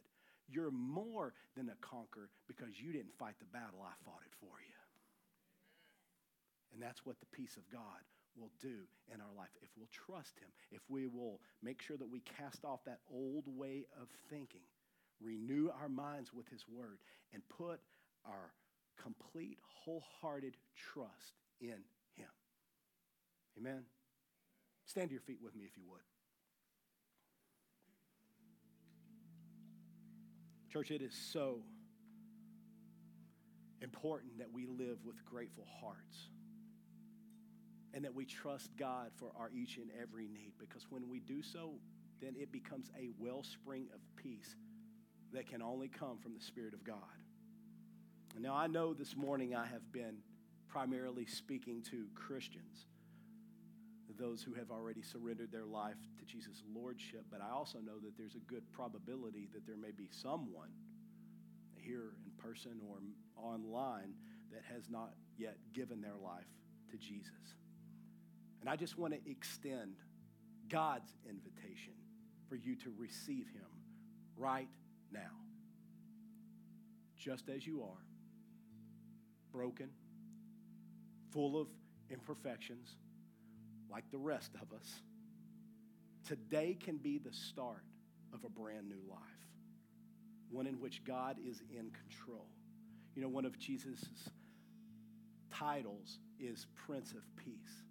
You're 0.49 0.71
more 0.71 1.35
than 1.55 1.69
a 1.69 1.77
conqueror 1.87 2.31
because 2.47 2.81
you 2.81 2.93
didn't 2.93 3.13
fight 3.19 3.35
the 3.41 3.45
battle, 3.45 3.81
I 3.83 3.93
fought 4.07 4.23
it 4.25 4.33
for 4.41 4.57
you. 4.67 4.78
And 6.73 6.83
that's 6.83 7.05
what 7.05 7.19
the 7.21 7.27
peace 7.27 7.57
of 7.57 7.69
God 7.71 8.03
will 8.37 8.51
do 8.61 8.87
in 9.13 9.21
our 9.21 9.33
life 9.37 9.51
if 9.63 9.69
we'll 9.77 9.89
trust 9.91 10.39
Him, 10.39 10.49
if 10.71 10.81
we 10.89 11.07
will 11.07 11.41
make 11.63 11.83
sure 11.83 11.97
that 11.97 12.11
we 12.11 12.21
cast 12.21 12.65
off 12.65 12.85
that 12.85 13.01
old 13.13 13.45
way 13.47 13.87
of 14.01 14.09
thinking, 14.31 14.63
renew 15.21 15.71
our 15.81 15.89
minds 15.89 16.33
with 16.33 16.49
His 16.49 16.65
Word, 16.69 16.99
and 17.33 17.43
put 17.49 17.81
our 18.25 18.53
complete, 19.03 19.59
wholehearted 19.85 20.57
trust 20.77 21.35
in 21.61 21.83
Him. 22.15 22.31
Amen? 23.59 23.83
Stand 24.87 25.09
to 25.09 25.15
your 25.15 25.23
feet 25.23 25.39
with 25.43 25.55
me 25.57 25.65
if 25.65 25.77
you 25.77 25.85
would. 25.91 26.01
Church, 30.73 30.91
it 30.91 31.01
is 31.01 31.15
so 31.15 31.61
important 33.81 34.39
that 34.39 34.53
we 34.53 34.67
live 34.67 34.99
with 35.05 35.25
grateful 35.25 35.67
hearts 35.81 36.29
and 37.95 38.05
that 38.05 38.15
we 38.15 38.25
trust 38.25 38.71
God 38.77 39.11
for 39.17 39.31
our 39.39 39.51
each 39.51 39.77
and 39.77 39.91
every 40.01 40.29
need. 40.29 40.53
Because 40.59 40.87
when 40.91 41.09
we 41.09 41.21
do 41.21 41.43
so, 41.43 41.73
then 42.21 42.35
it 42.37 42.53
becomes 42.53 42.91
a 42.99 43.11
wellspring 43.19 43.87
of 43.95 44.01
peace 44.17 44.57
that 45.33 45.47
can 45.47 45.63
only 45.63 45.89
come 45.89 46.19
from 46.19 46.35
the 46.35 46.41
Spirit 46.41 46.75
of 46.75 46.85
God. 46.85 46.97
Now 48.39 48.55
I 48.55 48.67
know 48.67 48.95
this 48.95 49.17
morning 49.17 49.55
I 49.55 49.67
have 49.67 49.91
been 49.93 50.19
primarily 50.69 51.27
speaking 51.27 51.83
to 51.91 52.07
Christians, 52.15 52.87
those 54.19 54.43
who 54.43 54.53
have 54.55 54.71
already 54.71 55.03
surrendered 55.03 55.53
their 55.53 55.65
life 55.65 55.97
to 56.19 56.25
Jesus' 56.25 56.63
Lordship, 56.75 57.25
but 57.31 57.41
I 57.41 57.51
also 57.51 57.79
know 57.79 57.99
that 58.03 58.17
there's 58.17 58.35
a 58.35 58.51
good 58.51 58.71
probability 58.73 59.49
that 59.55 59.67
there 59.67 59.77
may 59.77 59.93
be 59.93 60.09
someone 60.11 60.71
here 61.77 62.15
in 62.25 62.33
person 62.43 62.81
or 62.89 62.99
online 63.37 64.15
that 64.53 64.63
has 64.73 64.89
not 64.89 65.13
yet 65.37 65.57
given 65.73 66.01
their 66.01 66.17
life 66.23 66.47
to 66.91 66.97
Jesus. 66.97 67.55
And 68.61 68.69
I 68.69 68.77
just 68.77 68.99
want 68.99 69.15
to 69.15 69.31
extend 69.31 69.95
God's 70.69 71.11
invitation 71.29 71.95
for 72.49 72.57
you 72.57 72.77
to 72.77 72.93
receive 72.99 73.47
Him 73.49 73.67
right 74.37 74.69
now. 75.13 75.21
Just 77.17 77.49
as 77.49 77.67
you 77.67 77.83
are, 77.83 78.05
broken, 79.53 79.91
full 81.33 81.61
of 81.61 81.69
imperfections, 82.11 82.97
like 83.91 84.05
the 84.11 84.19
rest 84.19 84.53
of 84.61 84.77
us. 84.77 84.89
Today 86.27 86.77
can 86.79 86.99
be 86.99 87.19
the 87.19 87.33
start 87.33 87.83
of 88.35 88.45
a 88.45 88.49
brand 88.49 88.89
new 88.89 89.01
life, 89.11 89.21
one 90.51 90.67
in 90.67 90.75
which 90.75 91.05
God 91.05 91.37
is 91.45 91.63
in 91.71 91.91
control. 91.91 92.47
You 93.15 93.23
know, 93.23 93.29
one 93.29 93.45
of 93.45 93.59
Jesus' 93.59 94.05
titles 95.51 96.19
is 96.39 96.67
Prince 96.87 97.13
of 97.13 97.23
Peace. 97.37 97.83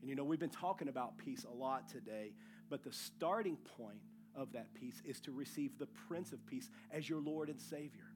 And 0.00 0.08
you 0.08 0.16
know, 0.16 0.24
we've 0.24 0.38
been 0.38 0.48
talking 0.50 0.88
about 0.88 1.18
peace 1.18 1.44
a 1.44 1.54
lot 1.54 1.88
today, 1.88 2.32
but 2.70 2.82
the 2.82 2.92
starting 2.92 3.56
point 3.76 3.98
of 4.34 4.52
that 4.52 4.72
peace 4.74 5.02
is 5.04 5.20
to 5.22 5.32
receive 5.32 5.78
the 5.78 5.86
Prince 6.08 6.32
of 6.32 6.44
Peace 6.46 6.70
as 6.92 7.08
your 7.08 7.20
Lord 7.20 7.48
and 7.48 7.60
Savior. 7.60 8.12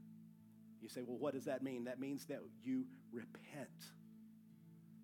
You 0.80 0.88
say, 0.88 1.02
well, 1.02 1.18
what 1.18 1.34
does 1.34 1.44
that 1.44 1.62
mean? 1.62 1.84
That 1.84 2.00
means 2.00 2.26
that 2.26 2.40
you 2.62 2.84
repent. 3.12 3.68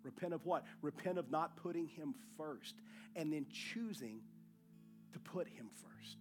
Repent 0.02 0.32
of 0.32 0.44
what? 0.46 0.64
Repent 0.82 1.18
of 1.18 1.30
not 1.30 1.56
putting 1.56 1.86
Him 1.86 2.14
first 2.36 2.74
and 3.16 3.32
then 3.32 3.46
choosing 3.50 4.20
to 5.12 5.18
put 5.18 5.48
Him 5.48 5.70
first. 5.74 6.18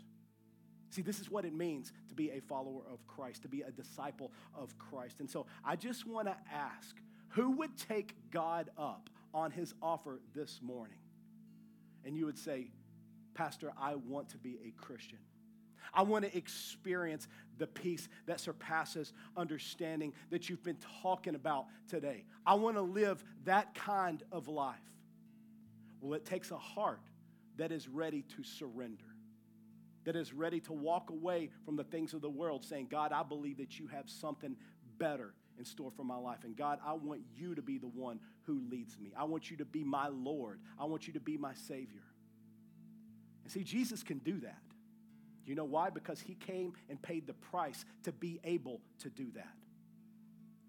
See, 0.90 1.02
this 1.02 1.20
is 1.20 1.30
what 1.30 1.46
it 1.46 1.54
means 1.54 1.92
to 2.10 2.16
be 2.16 2.32
a 2.32 2.40
follower 2.42 2.82
of 2.92 3.06
Christ, 3.08 3.44
to 3.44 3.48
be 3.48 3.62
a 3.62 3.72
disciple 3.72 4.32
of 4.56 4.78
Christ. 4.80 5.20
And 5.20 5.30
so 5.30 5.46
I 5.64 5.76
just 5.76 6.08
want 6.08 6.28
to 6.28 6.36
ask 6.52 6.96
who 7.30 7.52
would 7.52 7.78
take 7.78 8.16
God 8.32 8.70
up 8.78 9.10
on 9.34 9.52
his 9.52 9.74
offer 9.82 10.20
this 10.36 10.60
morning, 10.62 11.00
and 12.06 12.18
you 12.18 12.26
would 12.26 12.38
say, 12.38 12.72
Pastor, 13.34 13.72
I 13.80 13.96
want 13.96 14.30
to 14.30 14.38
be 14.38 14.58
a 14.66 14.72
Christian. 14.82 15.20
I 15.94 16.02
want 16.02 16.26
to 16.26 16.38
experience 16.38 17.28
the 17.58 17.68
peace 17.68 18.10
that 18.26 18.40
surpasses 18.40 19.14
understanding 19.36 20.14
that 20.30 20.50
you've 20.50 20.64
been 20.64 20.78
talking 21.02 21.36
about 21.36 21.66
today. 21.88 22.26
I 22.46 22.56
want 22.56 22.76
to 22.76 22.82
live 22.82 23.24
that 23.46 23.74
kind 23.74 24.22
of 24.32 24.48
life. 24.48 24.76
Well, 26.02 26.14
it 26.14 26.26
takes 26.26 26.52
a 26.52 26.58
heart 26.58 27.02
that 27.58 27.72
is 27.72 27.88
ready 27.88 28.24
to 28.36 28.44
surrender, 28.44 29.06
that 30.04 30.16
is 30.16 30.34
ready 30.34 30.60
to 30.62 30.74
walk 30.74 31.10
away 31.10 31.50
from 31.66 31.76
the 31.76 31.84
things 31.84 32.14
of 32.14 32.22
the 32.22 32.30
world, 32.30 32.64
saying, 32.64 32.88
God, 32.92 33.12
I 33.12 33.24
believe 33.24 33.58
that 33.58 33.80
you 33.80 33.88
have 33.88 34.10
something 34.10 34.56
better 34.98 35.34
in 35.58 35.66
store 35.66 35.92
for 35.96 36.04
my 36.04 36.18
life. 36.18 36.40
And 36.44 36.56
God, 36.56 36.80
I 36.86 36.94
want 36.94 37.22
you 37.36 37.56
to 37.56 37.62
be 37.62 37.78
the 37.78 37.88
one 37.88 38.20
who 38.44 38.62
leads 38.70 38.98
me. 39.00 39.14
I 39.18 39.24
want 39.26 39.50
you 39.50 39.58
to 39.58 39.66
be 39.66 39.84
my 39.84 40.08
Lord. 40.08 40.60
I 40.80 40.86
want 40.86 41.08
you 41.08 41.14
to 41.14 41.20
be 41.20 41.38
my 41.38 41.54
Savior. 41.54 42.04
And 43.44 43.52
see, 43.52 43.64
Jesus 43.64 44.04
can 44.04 44.20
do 44.20 44.40
that. 44.42 44.62
You 45.46 45.56
know 45.56 45.66
why? 45.66 45.90
Because 45.90 46.20
he 46.20 46.36
came 46.36 46.74
and 46.90 47.02
paid 47.02 47.26
the 47.26 47.34
price 47.34 47.86
to 48.04 48.12
be 48.12 48.40
able 48.44 48.82
to 49.00 49.10
do 49.10 49.32
that. 49.36 49.56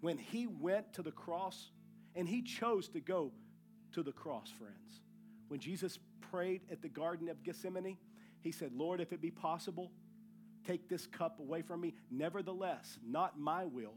When 0.01 0.17
he 0.17 0.47
went 0.47 0.93
to 0.93 1.01
the 1.01 1.11
cross, 1.11 1.71
and 2.15 2.27
he 2.27 2.41
chose 2.41 2.87
to 2.89 2.99
go 2.99 3.31
to 3.93 4.03
the 4.03 4.11
cross, 4.11 4.49
friends. 4.57 5.01
When 5.47 5.59
Jesus 5.59 5.99
prayed 6.31 6.61
at 6.71 6.81
the 6.81 6.89
Garden 6.89 7.29
of 7.29 7.43
Gethsemane, 7.43 7.97
he 8.41 8.51
said, 8.51 8.71
Lord, 8.73 9.01
if 9.01 9.11
it 9.11 9.21
be 9.21 9.31
possible, 9.31 9.91
take 10.65 10.89
this 10.89 11.07
cup 11.07 11.39
away 11.39 11.61
from 11.61 11.81
me. 11.81 11.95
Nevertheless, 12.11 12.97
not 13.05 13.39
my 13.39 13.65
will, 13.65 13.95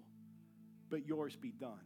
but 0.93 1.07
yours 1.07 1.35
be 1.35 1.53
done. 1.53 1.81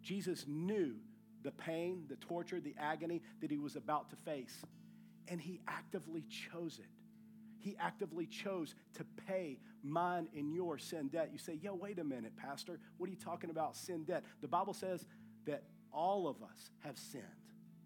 Jesus 0.00 0.44
knew 0.46 0.94
the 1.42 1.50
pain, 1.50 2.04
the 2.08 2.14
torture, 2.16 2.60
the 2.60 2.74
agony 2.78 3.20
that 3.40 3.50
he 3.50 3.58
was 3.58 3.74
about 3.74 4.10
to 4.10 4.16
face, 4.16 4.62
and 5.26 5.40
he 5.40 5.60
actively 5.66 6.24
chose 6.50 6.78
it. 6.78 6.86
He 7.58 7.76
actively 7.80 8.26
chose 8.26 8.76
to 8.94 9.04
pay 9.26 9.58
mine 9.82 10.28
and 10.36 10.54
your 10.54 10.78
sin 10.78 11.08
debt. 11.08 11.30
You 11.32 11.38
say, 11.38 11.58
yo, 11.60 11.74
wait 11.74 11.98
a 11.98 12.04
minute, 12.04 12.36
Pastor. 12.36 12.78
What 12.96 13.08
are 13.08 13.10
you 13.10 13.18
talking 13.18 13.50
about, 13.50 13.76
sin 13.76 14.04
debt? 14.04 14.22
The 14.40 14.46
Bible 14.46 14.72
says 14.72 15.04
that 15.46 15.64
all 15.92 16.28
of 16.28 16.40
us 16.40 16.70
have 16.84 16.96
sinned 16.96 17.24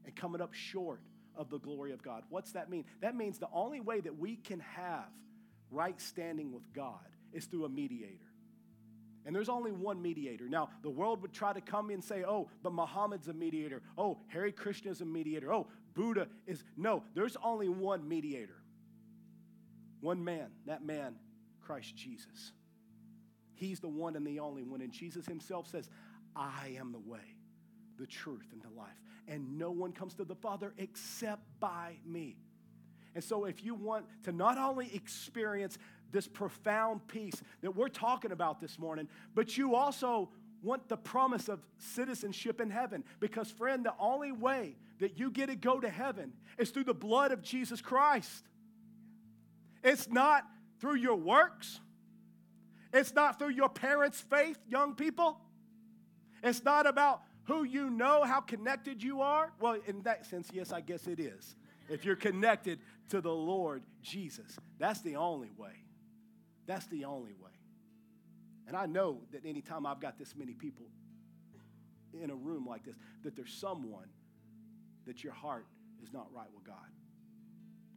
and 0.05 0.14
coming 0.14 0.42
up 0.42 0.53
short 0.53 1.00
of 1.34 1.48
the 1.48 1.59
glory 1.59 1.92
of 1.92 2.03
God. 2.03 2.24
What's 2.28 2.53
that 2.53 2.68
mean? 2.68 2.84
That 3.00 3.16
means 3.16 3.38
the 3.38 3.48
only 3.55 3.80
way 3.80 4.00
that 4.00 4.18
we 4.18 4.36
can 4.36 4.61
have 4.61 5.09
right 5.70 5.98
standing 5.98 6.53
with 6.53 6.70
God 6.74 7.09
is 7.32 7.46
through 7.46 7.64
a 7.64 7.70
mediator. 7.70 8.31
And 9.24 9.34
there's 9.34 9.48
only 9.48 9.70
one 9.70 10.02
mediator. 10.02 10.48
Now, 10.48 10.70
the 10.82 10.90
world 10.90 11.22
would 11.22 11.32
try 11.32 11.52
to 11.52 11.60
come 11.60 11.90
and 11.90 12.02
say, 12.02 12.24
oh, 12.26 12.48
but 12.62 12.72
Muhammad's 12.72 13.28
a 13.28 13.32
mediator. 13.32 13.82
Oh, 13.96 14.18
Hare 14.28 14.50
Krishna 14.50 14.90
is 14.90 15.00
a 15.00 15.04
mediator. 15.04 15.52
Oh, 15.52 15.68
Buddha 15.94 16.26
is. 16.46 16.64
No, 16.76 17.04
there's 17.14 17.36
only 17.42 17.68
one 17.68 18.08
mediator. 18.08 18.56
One 20.00 20.24
man, 20.24 20.48
that 20.66 20.84
man, 20.84 21.14
Christ 21.60 21.94
Jesus. 21.94 22.52
He's 23.54 23.78
the 23.78 23.88
one 23.88 24.16
and 24.16 24.26
the 24.26 24.40
only 24.40 24.64
one. 24.64 24.80
And 24.80 24.92
Jesus 24.92 25.24
himself 25.24 25.68
says, 25.68 25.88
I 26.34 26.76
am 26.78 26.90
the 26.90 26.98
way, 26.98 27.36
the 27.98 28.06
truth, 28.06 28.48
and 28.52 28.60
the 28.60 28.76
life. 28.76 28.88
And 29.28 29.56
no 29.56 29.70
one 29.70 29.92
comes 29.92 30.14
to 30.14 30.24
the 30.24 30.34
Father 30.34 30.74
except 30.78 31.42
by 31.60 31.98
me. 32.04 32.38
And 33.14 33.22
so, 33.22 33.44
if 33.44 33.62
you 33.62 33.74
want 33.74 34.06
to 34.24 34.32
not 34.32 34.58
only 34.58 34.92
experience 34.94 35.78
this 36.12 36.28
profound 36.28 37.06
peace 37.08 37.42
that 37.62 37.74
we're 37.74 37.88
talking 37.88 38.32
about 38.32 38.60
this 38.60 38.78
morning, 38.78 39.08
but 39.34 39.56
you 39.56 39.74
also 39.74 40.28
want 40.62 40.88
the 40.88 40.96
promise 40.96 41.48
of 41.48 41.60
citizenship 41.78 42.60
in 42.60 42.70
heaven. 42.70 43.02
Because, 43.18 43.50
friend, 43.50 43.84
the 43.84 43.94
only 43.98 44.32
way 44.32 44.76
that 45.00 45.18
you 45.18 45.30
get 45.30 45.46
to 45.46 45.56
go 45.56 45.80
to 45.80 45.88
heaven 45.88 46.32
is 46.58 46.70
through 46.70 46.84
the 46.84 46.94
blood 46.94 47.32
of 47.32 47.42
Jesus 47.42 47.80
Christ. 47.80 48.44
It's 49.82 50.08
not 50.08 50.44
through 50.80 50.96
your 50.96 51.16
works. 51.16 51.80
It's 52.92 53.14
not 53.14 53.38
through 53.38 53.50
your 53.50 53.68
parents' 53.68 54.20
faith, 54.20 54.58
young 54.68 54.94
people. 54.94 55.40
It's 56.42 56.62
not 56.62 56.86
about 56.86 57.22
who 57.44 57.64
you 57.64 57.90
know, 57.90 58.22
how 58.22 58.40
connected 58.40 59.02
you 59.02 59.22
are. 59.22 59.52
Well, 59.60 59.78
in 59.86 60.02
that 60.02 60.26
sense, 60.26 60.48
yes, 60.52 60.72
I 60.72 60.80
guess 60.80 61.06
it 61.08 61.18
is. 61.18 61.56
If 61.88 62.04
you're 62.04 62.16
connected 62.16 62.78
to 63.08 63.20
the 63.20 63.32
Lord 63.32 63.82
Jesus, 64.02 64.56
that's 64.78 65.00
the 65.00 65.16
only 65.16 65.50
way. 65.56 65.81
That's 66.66 66.86
the 66.86 67.04
only 67.04 67.32
way. 67.32 67.50
And 68.66 68.76
I 68.76 68.86
know 68.86 69.18
that 69.32 69.44
anytime 69.44 69.86
I've 69.86 70.00
got 70.00 70.18
this 70.18 70.34
many 70.36 70.54
people 70.54 70.86
in 72.20 72.30
a 72.30 72.34
room 72.34 72.66
like 72.66 72.84
this, 72.84 72.94
that 73.24 73.36
there's 73.36 73.52
someone 73.52 74.08
that 75.06 75.24
your 75.24 75.32
heart 75.32 75.66
is 76.02 76.12
not 76.12 76.28
right 76.32 76.48
with 76.54 76.64
God. 76.64 76.76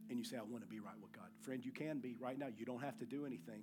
And 0.08 0.18
you 0.18 0.24
say, 0.24 0.36
I 0.36 0.42
want 0.42 0.62
to 0.62 0.68
be 0.68 0.80
right 0.80 0.94
with 1.00 1.12
God. 1.12 1.26
Friend, 1.40 1.64
you 1.64 1.72
can 1.72 1.98
be 1.98 2.16
right 2.18 2.38
now. 2.38 2.46
You 2.56 2.64
don't 2.64 2.82
have 2.82 2.98
to 2.98 3.04
do 3.04 3.26
anything. 3.26 3.62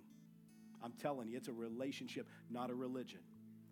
I'm 0.83 0.93
telling 1.01 1.29
you, 1.29 1.37
it's 1.37 1.47
a 1.47 1.53
relationship, 1.53 2.27
not 2.49 2.69
a 2.69 2.75
religion. 2.75 3.19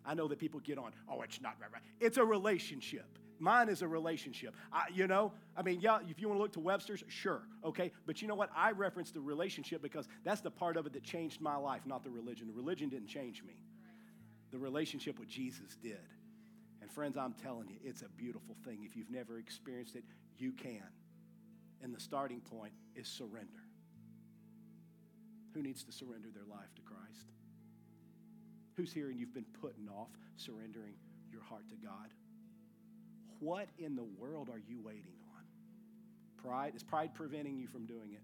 I 0.04 0.14
know 0.14 0.26
that 0.28 0.38
people 0.38 0.60
get 0.60 0.78
on, 0.78 0.92
oh, 1.08 1.22
it's 1.22 1.40
not 1.40 1.54
right, 1.60 1.70
right. 1.72 1.82
It's 2.00 2.16
a 2.16 2.24
relationship. 2.24 3.18
Mine 3.42 3.68
is 3.68 3.82
a 3.82 3.88
relationship. 3.88 4.54
I, 4.72 4.84
you 4.94 5.08
know, 5.08 5.32
I 5.56 5.62
mean, 5.62 5.80
yeah, 5.80 5.98
if 6.08 6.20
you 6.20 6.28
want 6.28 6.38
to 6.38 6.42
look 6.42 6.52
to 6.52 6.60
Webster's, 6.60 7.02
sure, 7.08 7.42
okay. 7.64 7.90
But 8.06 8.22
you 8.22 8.28
know 8.28 8.36
what? 8.36 8.50
I 8.56 8.70
reference 8.70 9.10
the 9.10 9.20
relationship 9.20 9.82
because 9.82 10.06
that's 10.22 10.40
the 10.40 10.50
part 10.50 10.76
of 10.76 10.86
it 10.86 10.92
that 10.92 11.02
changed 11.02 11.40
my 11.40 11.56
life, 11.56 11.80
not 11.84 12.04
the 12.04 12.10
religion. 12.10 12.46
The 12.46 12.52
religion 12.52 12.88
didn't 12.88 13.08
change 13.08 13.42
me, 13.42 13.54
the 14.52 14.58
relationship 14.58 15.18
with 15.18 15.28
Jesus 15.28 15.76
did. 15.82 15.98
And 16.80 16.88
friends, 16.88 17.16
I'm 17.16 17.32
telling 17.32 17.68
you, 17.68 17.78
it's 17.82 18.02
a 18.02 18.08
beautiful 18.10 18.54
thing. 18.64 18.84
If 18.84 18.94
you've 18.94 19.10
never 19.10 19.38
experienced 19.38 19.96
it, 19.96 20.04
you 20.38 20.52
can. 20.52 20.86
And 21.82 21.92
the 21.92 22.00
starting 22.00 22.42
point 22.42 22.72
is 22.94 23.08
surrender. 23.08 23.66
Who 25.52 25.62
needs 25.62 25.82
to 25.82 25.90
surrender 25.90 26.28
their 26.32 26.46
life 26.48 26.72
to 26.76 26.82
Christ? 26.82 27.26
Who's 28.76 28.92
here 28.92 29.10
and 29.10 29.18
you've 29.18 29.34
been 29.34 29.46
putting 29.60 29.88
off 29.88 30.10
surrendering 30.36 30.94
your 31.32 31.42
heart 31.42 31.68
to 31.70 31.76
God? 31.84 32.14
What 33.42 33.66
in 33.76 33.96
the 33.96 34.04
world 34.04 34.48
are 34.48 34.60
you 34.68 34.80
waiting 34.80 35.16
on? 35.34 35.42
Pride? 36.44 36.74
Is 36.76 36.84
pride 36.84 37.10
preventing 37.12 37.58
you 37.58 37.66
from 37.66 37.86
doing 37.86 38.12
it? 38.12 38.22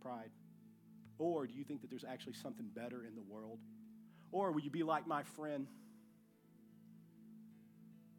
Pride. 0.00 0.30
Or 1.18 1.48
do 1.48 1.54
you 1.54 1.64
think 1.64 1.80
that 1.80 1.90
there's 1.90 2.04
actually 2.04 2.34
something 2.34 2.68
better 2.72 3.04
in 3.04 3.16
the 3.16 3.22
world? 3.28 3.58
Or 4.30 4.52
will 4.52 4.60
you 4.60 4.70
be 4.70 4.84
like 4.84 5.06
my 5.06 5.24
friend 5.24 5.66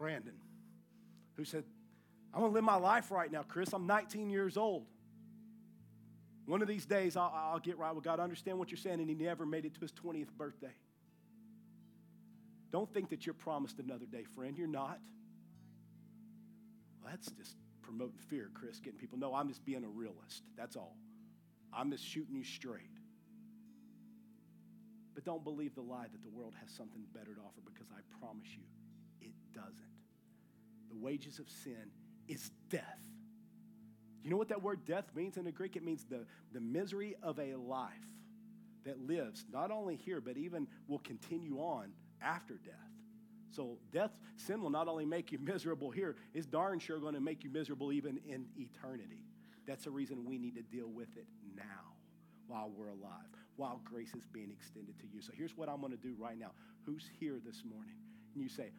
Brandon, 0.02 0.34
who 1.38 1.46
said, 1.46 1.64
I 2.34 2.40
want 2.40 2.50
to 2.50 2.56
live 2.56 2.64
my 2.64 2.76
life 2.76 3.12
right 3.12 3.32
now, 3.32 3.44
Chris. 3.44 3.72
I'm 3.72 3.86
19 3.86 4.32
years 4.32 4.58
old. 4.58 4.88
One 6.48 6.64
of 6.64 6.68
these 6.68 6.88
days, 6.88 7.16
I'll, 7.16 7.32
I'll 7.34 7.60
get 7.60 7.78
right 7.78 7.94
with 7.94 8.04
God. 8.04 8.20
I 8.20 8.24
understand 8.24 8.58
what 8.58 8.72
you're 8.72 8.80
saying, 8.80 9.00
and 9.00 9.08
he 9.08 9.14
never 9.14 9.46
made 9.46 9.64
it 9.64 9.76
to 9.76 9.80
his 9.80 9.92
20th 9.92 10.32
birthday. 10.36 10.74
Don't 12.72 12.92
think 12.92 13.12
that 13.12 13.28
you're 13.28 13.36
promised 13.36 13.78
another 13.78 14.08
day, 14.08 14.24
friend. 14.24 14.58
You're 14.58 14.66
not. 14.66 15.00
Well, 17.02 17.12
that's 17.12 17.32
just 17.32 17.56
promoting 17.82 18.18
fear, 18.30 18.50
Chris, 18.54 18.80
getting 18.80 19.00
people. 19.00 19.18
No, 19.18 19.34
I'm 19.34 19.48
just 19.48 19.66
being 19.66 19.84
a 19.84 19.90
realist. 19.90 20.44
That's 20.58 20.76
all. 20.76 20.96
I'm 21.74 21.92
just 21.92 22.06
shooting 22.06 22.36
you 22.36 22.44
straight. 22.44 22.98
But 25.14 25.26
don't 25.26 25.44
believe 25.44 25.76
the 25.76 25.82
lie 25.82 26.08
that 26.12 26.24
the 26.24 26.30
world 26.30 26.54
has 26.62 26.72
something 26.72 27.04
better 27.14 27.34
to 27.34 27.42
offer 27.42 27.62
because 27.66 27.88
I 27.92 28.00
promise 28.20 28.48
you, 28.56 28.64
it 29.22 29.34
doesn't. 29.54 29.76
The 30.90 30.96
wages 30.98 31.40
of 31.40 31.50
sin 31.64 31.92
is 32.28 32.52
death. 32.70 33.00
You 34.24 34.30
know 34.30 34.38
what 34.38 34.50
that 34.50 34.62
word 34.62 34.86
death 34.86 35.06
means 35.16 35.38
in 35.38 35.46
the 35.46 35.52
Greek? 35.52 35.76
It 35.76 35.84
means 35.84 36.06
the, 36.10 36.26
the 36.54 36.62
misery 36.62 37.16
of 37.24 37.40
a 37.40 37.56
life 37.56 37.90
that 38.86 39.00
lives 39.00 39.46
not 39.52 39.72
only 39.72 39.96
here, 39.96 40.22
but 40.22 40.38
even 40.38 40.68
will 40.88 41.00
continue 41.00 41.58
on 41.58 41.92
after 42.22 42.56
death. 42.56 42.74
So, 43.52 43.78
death, 43.92 44.12
sin 44.38 44.62
will 44.62 44.70
not 44.70 44.88
only 44.88 45.06
make 45.06 45.32
you 45.32 45.40
miserable 45.40 45.92
here, 45.92 46.16
it's 46.34 46.46
darn 46.46 46.80
sure 46.80 47.00
going 47.00 47.16
to 47.16 47.22
make 47.22 47.44
you 47.44 47.50
miserable 47.50 47.92
even 47.92 48.20
in 48.28 48.46
eternity. 48.58 49.26
That's 49.68 49.84
the 49.84 49.92
reason 49.92 50.26
we 50.26 50.38
need 50.38 50.56
to 50.56 50.62
deal 50.62 50.88
with 50.88 51.16
it 51.18 51.26
now 51.56 51.94
while 52.48 52.72
we're 52.76 52.90
alive, 52.90 53.28
while 53.58 53.82
grace 53.84 54.14
is 54.16 54.26
being 54.26 54.52
extended 54.52 54.98
to 55.00 55.06
you. 55.14 55.22
So, 55.22 55.32
here's 55.36 55.56
what 55.58 55.70
I'm 55.70 55.82
going 55.82 55.92
to 55.92 55.98
do 55.98 56.16
right 56.18 56.38
now. 56.38 56.52
Who's 56.86 57.10
here 57.20 57.40
this 57.46 57.64
morning? 57.70 57.96
And 58.34 58.42
you 58.42 58.50
say, 58.50 58.72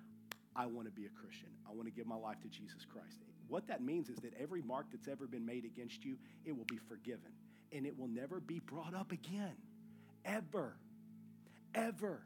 I 0.56 0.66
want 0.66 0.86
to 0.86 0.92
be 0.92 1.06
a 1.06 1.20
Christian. 1.20 1.48
I 1.68 1.72
want 1.72 1.86
to 1.86 1.92
give 1.92 2.06
my 2.06 2.16
life 2.16 2.40
to 2.42 2.48
Jesus 2.48 2.84
Christ. 2.90 3.18
What 3.48 3.66
that 3.68 3.82
means 3.82 4.08
is 4.08 4.18
that 4.20 4.32
every 4.40 4.62
mark 4.62 4.86
that's 4.90 5.08
ever 5.08 5.26
been 5.26 5.44
made 5.44 5.64
against 5.64 6.04
you, 6.04 6.16
it 6.44 6.56
will 6.56 6.64
be 6.64 6.78
forgiven. 6.88 7.32
And 7.72 7.86
it 7.86 7.98
will 7.98 8.08
never 8.08 8.40
be 8.40 8.60
brought 8.60 8.94
up 8.94 9.12
again. 9.12 9.56
Ever. 10.24 10.76
Ever. 11.74 12.22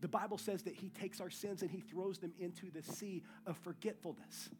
The 0.00 0.08
Bible 0.08 0.38
says 0.38 0.62
that 0.62 0.74
He 0.74 0.88
takes 0.90 1.20
our 1.20 1.30
sins 1.30 1.62
and 1.62 1.70
He 1.70 1.80
throws 1.80 2.18
them 2.18 2.32
into 2.38 2.70
the 2.70 2.82
sea 2.82 3.22
of 3.46 3.56
forgetfulness. 3.58 4.50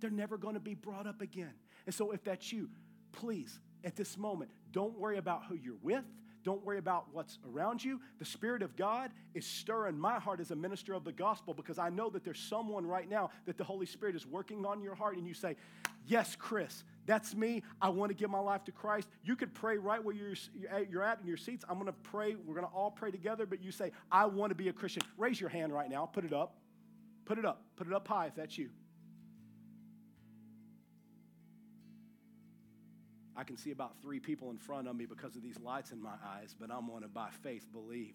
They're 0.00 0.10
never 0.10 0.36
going 0.36 0.54
to 0.54 0.60
be 0.60 0.74
brought 0.74 1.06
up 1.06 1.20
again. 1.20 1.52
And 1.86 1.94
so, 1.94 2.12
if 2.12 2.24
that's 2.24 2.52
you, 2.52 2.68
please, 3.12 3.60
at 3.84 3.96
this 3.96 4.16
moment, 4.16 4.50
don't 4.72 4.98
worry 4.98 5.18
about 5.18 5.44
who 5.48 5.54
you're 5.54 5.78
with. 5.82 6.04
Don't 6.44 6.62
worry 6.62 6.76
about 6.76 7.06
what's 7.12 7.38
around 7.48 7.82
you. 7.82 8.00
The 8.18 8.24
Spirit 8.26 8.62
of 8.62 8.76
God 8.76 9.10
is 9.32 9.46
stirring 9.46 9.98
my 9.98 10.18
heart 10.18 10.40
as 10.40 10.50
a 10.50 10.56
minister 10.56 10.92
of 10.92 11.02
the 11.02 11.12
gospel 11.12 11.54
because 11.54 11.78
I 11.78 11.88
know 11.88 12.10
that 12.10 12.22
there's 12.22 12.38
someone 12.38 12.86
right 12.86 13.08
now 13.08 13.30
that 13.46 13.56
the 13.56 13.64
Holy 13.64 13.86
Spirit 13.86 14.14
is 14.14 14.26
working 14.26 14.66
on 14.66 14.82
your 14.82 14.94
heart, 14.94 15.16
and 15.16 15.26
you 15.26 15.32
say, 15.32 15.56
Yes, 16.06 16.36
Chris, 16.38 16.84
That's 17.06 17.34
me. 17.34 17.62
I 17.80 17.90
want 17.90 18.10
to 18.10 18.14
give 18.14 18.30
my 18.30 18.38
life 18.38 18.64
to 18.64 18.72
Christ. 18.72 19.08
You 19.22 19.36
could 19.36 19.52
pray 19.52 19.76
right 19.76 20.02
where 20.02 20.14
you're, 20.14 20.34
you're 20.90 21.02
at 21.02 21.20
in 21.20 21.26
your 21.26 21.36
seats. 21.36 21.64
I'm 21.68 21.74
going 21.74 21.86
to 21.86 21.92
pray. 21.92 22.34
We're 22.34 22.54
going 22.54 22.66
to 22.66 22.72
all 22.72 22.90
pray 22.90 23.10
together, 23.10 23.46
but 23.46 23.62
you 23.62 23.72
say, 23.72 23.92
I 24.10 24.26
want 24.26 24.50
to 24.50 24.54
be 24.54 24.68
a 24.68 24.72
Christian. 24.72 25.02
Raise 25.18 25.40
your 25.40 25.50
hand 25.50 25.72
right 25.72 25.90
now. 25.90 26.06
Put 26.06 26.24
it 26.24 26.32
up. 26.32 26.56
Put 27.26 27.38
it 27.38 27.44
up. 27.44 27.62
Put 27.76 27.86
it 27.86 27.92
up 27.92 28.08
high 28.08 28.26
if 28.26 28.34
that's 28.34 28.56
you. 28.56 28.70
I 33.36 33.42
can 33.42 33.56
see 33.56 33.72
about 33.72 34.00
three 34.00 34.20
people 34.20 34.50
in 34.50 34.58
front 34.58 34.86
of 34.86 34.94
me 34.94 35.06
because 35.06 35.34
of 35.34 35.42
these 35.42 35.58
lights 35.58 35.90
in 35.90 36.00
my 36.00 36.14
eyes, 36.24 36.54
but 36.58 36.70
I'm 36.70 36.86
going 36.86 37.02
to, 37.02 37.08
by 37.08 37.28
faith, 37.42 37.66
believe 37.72 38.14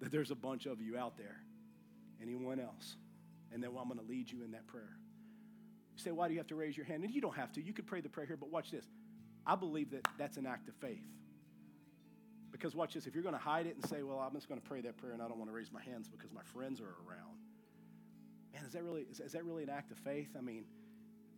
that 0.00 0.12
there's 0.12 0.30
a 0.30 0.34
bunch 0.34 0.66
of 0.66 0.80
you 0.80 0.98
out 0.98 1.16
there. 1.16 1.40
Anyone 2.20 2.60
else? 2.60 2.96
And 3.52 3.62
then 3.62 3.70
I'm 3.70 3.88
going 3.88 3.98
to 3.98 4.06
lead 4.06 4.30
you 4.30 4.44
in 4.44 4.50
that 4.52 4.66
prayer. 4.66 4.96
Say, 6.02 6.10
why 6.10 6.26
do 6.28 6.34
you 6.34 6.40
have 6.40 6.48
to 6.48 6.54
raise 6.54 6.76
your 6.76 6.86
hand? 6.86 7.04
And 7.04 7.14
you 7.14 7.20
don't 7.20 7.36
have 7.36 7.52
to. 7.52 7.62
You 7.62 7.72
could 7.72 7.86
pray 7.86 8.00
the 8.00 8.08
prayer 8.08 8.26
here, 8.26 8.36
but 8.36 8.50
watch 8.50 8.70
this. 8.70 8.84
I 9.46 9.54
believe 9.54 9.90
that 9.90 10.06
that's 10.18 10.36
an 10.36 10.46
act 10.46 10.68
of 10.68 10.74
faith. 10.76 11.06
Because 12.50 12.74
watch 12.74 12.94
this. 12.94 13.06
If 13.06 13.14
you're 13.14 13.22
going 13.22 13.34
to 13.34 13.40
hide 13.40 13.66
it 13.66 13.76
and 13.76 13.86
say, 13.88 14.02
well, 14.02 14.18
I'm 14.18 14.34
just 14.34 14.48
going 14.48 14.60
to 14.60 14.66
pray 14.66 14.80
that 14.82 14.96
prayer 14.96 15.12
and 15.12 15.22
I 15.22 15.28
don't 15.28 15.38
want 15.38 15.50
to 15.50 15.54
raise 15.54 15.72
my 15.72 15.82
hands 15.82 16.08
because 16.08 16.32
my 16.32 16.42
friends 16.42 16.80
are 16.80 16.94
around, 17.08 17.38
man, 18.52 18.64
is 18.64 18.72
that 18.72 18.82
really, 18.82 19.06
is, 19.10 19.20
is 19.20 19.32
that 19.32 19.44
really 19.44 19.62
an 19.62 19.70
act 19.70 19.90
of 19.90 19.98
faith? 19.98 20.30
I 20.36 20.40
mean, 20.40 20.64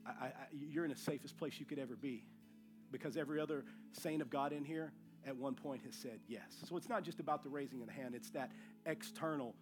I, 0.06 0.26
I, 0.26 0.32
you're 0.52 0.84
in 0.84 0.90
the 0.90 0.96
safest 0.96 1.36
place 1.36 1.54
you 1.58 1.66
could 1.66 1.78
ever 1.78 1.96
be 1.96 2.24
because 2.90 3.16
every 3.16 3.40
other 3.40 3.64
saint 3.92 4.22
of 4.22 4.30
God 4.30 4.52
in 4.52 4.64
here 4.64 4.92
at 5.26 5.36
one 5.36 5.54
point 5.54 5.82
has 5.84 5.94
said 5.94 6.20
yes. 6.28 6.44
So 6.68 6.76
it's 6.76 6.88
not 6.88 7.02
just 7.02 7.20
about 7.20 7.42
the 7.42 7.48
raising 7.48 7.80
of 7.80 7.86
the 7.86 7.92
hand, 7.92 8.14
it's 8.14 8.30
that 8.30 8.50
external 8.86 9.54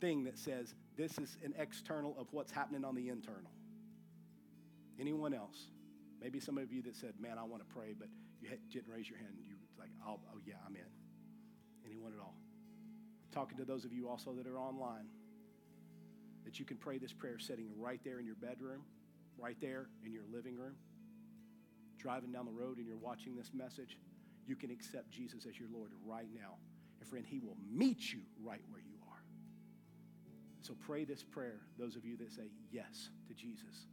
thing 0.00 0.24
that 0.24 0.38
says 0.38 0.74
this 0.96 1.18
is 1.18 1.36
an 1.44 1.54
external 1.58 2.16
of 2.18 2.26
what's 2.32 2.50
happening 2.50 2.84
on 2.84 2.94
the 2.94 3.08
internal. 3.08 3.50
Anyone 5.00 5.34
else? 5.34 5.70
Maybe 6.20 6.40
some 6.40 6.58
of 6.58 6.72
you 6.72 6.82
that 6.82 6.96
said, 6.96 7.14
man, 7.20 7.38
I 7.38 7.44
want 7.44 7.62
to 7.62 7.74
pray, 7.74 7.94
but 7.98 8.08
you 8.40 8.50
didn't 8.72 8.92
raise 8.92 9.08
your 9.08 9.18
hand. 9.18 9.30
You 9.36 9.54
like, 9.78 9.90
oh, 10.06 10.20
oh 10.32 10.38
yeah, 10.44 10.54
I'm 10.66 10.74
in. 10.74 10.82
Anyone 11.86 12.12
at 12.12 12.20
all? 12.20 12.34
Talking 13.32 13.56
to 13.58 13.64
those 13.64 13.84
of 13.84 13.92
you 13.92 14.08
also 14.08 14.32
that 14.32 14.46
are 14.46 14.58
online 14.58 15.06
that 16.44 16.58
you 16.58 16.64
can 16.64 16.76
pray 16.76 16.98
this 16.98 17.12
prayer 17.12 17.38
sitting 17.38 17.68
right 17.76 18.00
there 18.04 18.18
in 18.18 18.24
your 18.26 18.34
bedroom, 18.34 18.82
right 19.36 19.56
there 19.60 19.88
in 20.04 20.12
your 20.12 20.24
living 20.32 20.56
room, 20.56 20.74
driving 21.98 22.32
down 22.32 22.46
the 22.46 22.52
road 22.52 22.78
and 22.78 22.86
you're 22.86 22.96
watching 22.96 23.36
this 23.36 23.50
message. 23.52 23.98
You 24.46 24.56
can 24.56 24.70
accept 24.70 25.10
Jesus 25.10 25.44
as 25.46 25.58
your 25.58 25.68
Lord 25.70 25.90
right 26.06 26.28
now. 26.34 26.54
And 27.00 27.08
friend, 27.08 27.26
He 27.26 27.38
will 27.38 27.56
meet 27.70 28.12
you 28.12 28.20
right 28.42 28.62
where 28.70 28.80
you 28.80 28.96
are. 29.10 29.22
So 30.62 30.74
pray 30.86 31.04
this 31.04 31.22
prayer, 31.22 31.60
those 31.78 31.96
of 31.96 32.04
you 32.04 32.16
that 32.16 32.32
say 32.32 32.50
yes 32.70 33.10
to 33.28 33.34
Jesus. 33.34 33.86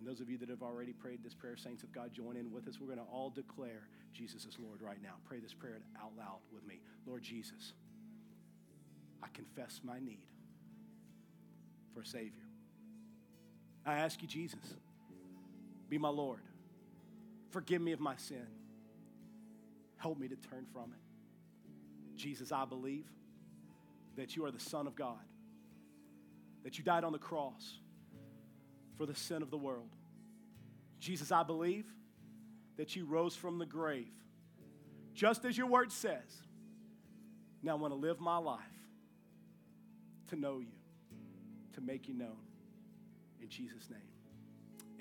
And 0.00 0.08
those 0.08 0.20
of 0.20 0.30
you 0.30 0.38
that 0.38 0.48
have 0.48 0.62
already 0.62 0.94
prayed 0.94 1.22
this 1.22 1.34
prayer, 1.34 1.58
saints 1.58 1.82
of 1.82 1.92
God, 1.92 2.10
join 2.14 2.34
in 2.34 2.50
with 2.50 2.66
us. 2.66 2.80
We're 2.80 2.86
going 2.86 2.98
to 2.98 3.12
all 3.12 3.28
declare 3.28 3.86
Jesus 4.14 4.46
is 4.46 4.56
Lord 4.58 4.80
right 4.80 4.96
now. 5.02 5.16
Pray 5.26 5.40
this 5.40 5.52
prayer 5.52 5.78
out 6.02 6.12
loud 6.16 6.38
with 6.50 6.66
me. 6.66 6.80
Lord 7.06 7.22
Jesus, 7.22 7.74
I 9.22 9.26
confess 9.34 9.82
my 9.84 10.00
need 10.00 10.24
for 11.92 12.00
a 12.00 12.06
Savior. 12.06 12.46
I 13.84 13.98
ask 13.98 14.22
you, 14.22 14.28
Jesus, 14.28 14.74
be 15.90 15.98
my 15.98 16.08
Lord. 16.08 16.40
Forgive 17.50 17.82
me 17.82 17.92
of 17.92 18.00
my 18.00 18.16
sin. 18.16 18.46
Help 19.98 20.18
me 20.18 20.28
to 20.28 20.36
turn 20.36 20.64
from 20.72 20.94
it. 20.94 22.16
Jesus, 22.16 22.52
I 22.52 22.64
believe 22.64 23.04
that 24.16 24.34
you 24.34 24.46
are 24.46 24.50
the 24.50 24.60
Son 24.60 24.86
of 24.86 24.96
God, 24.96 25.20
that 26.64 26.78
you 26.78 26.84
died 26.84 27.04
on 27.04 27.12
the 27.12 27.18
cross 27.18 27.79
for 29.00 29.06
the 29.06 29.14
sin 29.14 29.40
of 29.40 29.50
the 29.50 29.56
world. 29.56 29.88
Jesus, 30.98 31.32
I 31.32 31.42
believe 31.42 31.86
that 32.76 32.94
you 32.94 33.06
rose 33.06 33.34
from 33.34 33.58
the 33.58 33.64
grave, 33.64 34.12
just 35.14 35.46
as 35.46 35.56
your 35.56 35.68
word 35.68 35.90
says. 35.90 36.42
Now 37.62 37.72
I 37.72 37.74
want 37.76 37.94
to 37.94 37.98
live 37.98 38.20
my 38.20 38.36
life 38.36 38.60
to 40.28 40.36
know 40.36 40.58
you, 40.58 40.66
to 41.72 41.80
make 41.80 42.08
you 42.08 42.14
known. 42.14 42.36
In 43.40 43.48
Jesus' 43.48 43.88
name, 43.88 44.00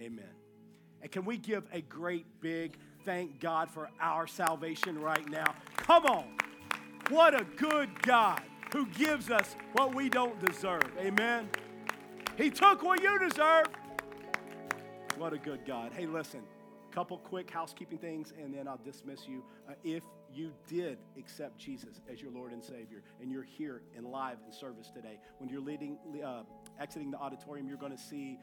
amen. 0.01 0.31
And 1.01 1.11
can 1.11 1.25
we 1.25 1.35
give 1.35 1.65
a 1.73 1.81
great 1.81 2.25
big 2.39 2.77
thank 3.03 3.41
God 3.41 3.69
for 3.69 3.89
our 3.99 4.27
salvation 4.27 4.97
right 4.97 5.29
now? 5.29 5.55
Come 5.75 6.05
on. 6.05 6.37
What 7.09 7.37
a 7.37 7.43
good 7.43 8.01
God 8.03 8.41
who 8.71 8.85
gives 8.85 9.29
us 9.29 9.57
what 9.73 9.93
we 9.93 10.07
don't 10.07 10.39
deserve. 10.39 10.89
Amen. 10.97 11.49
He 12.37 12.49
took 12.49 12.81
what 12.81 13.03
you 13.03 13.19
deserve 13.19 13.65
what 15.19 15.33
a 15.33 15.37
good 15.37 15.59
God. 15.67 15.91
Hey, 15.93 16.05
listen, 16.05 16.39
couple 16.91 17.17
quick 17.17 17.51
housekeeping 17.51 17.97
things, 17.97 18.33
and 18.41 18.53
then 18.53 18.69
I'll 18.69 18.79
dismiss 18.85 19.27
you. 19.27 19.43
Uh, 19.69 19.73
if 19.83 20.01
you 20.33 20.53
did 20.65 20.97
accept 21.17 21.57
Jesus 21.57 21.99
as 22.11 22.21
your 22.21 22.31
Lord 22.31 22.53
and 22.53 22.63
Savior, 22.63 23.03
and 23.21 23.29
you're 23.29 23.43
here 23.43 23.81
in 23.97 24.05
live 24.05 24.37
in 24.45 24.53
service 24.53 24.89
today, 24.95 25.19
when 25.39 25.49
you're 25.49 25.61
leading, 25.61 25.97
uh, 26.25 26.43
exiting 26.79 27.11
the 27.11 27.17
auditorium, 27.17 27.67
you're 27.67 27.77
going 27.77 27.91
to 27.91 28.01
see 28.01 28.39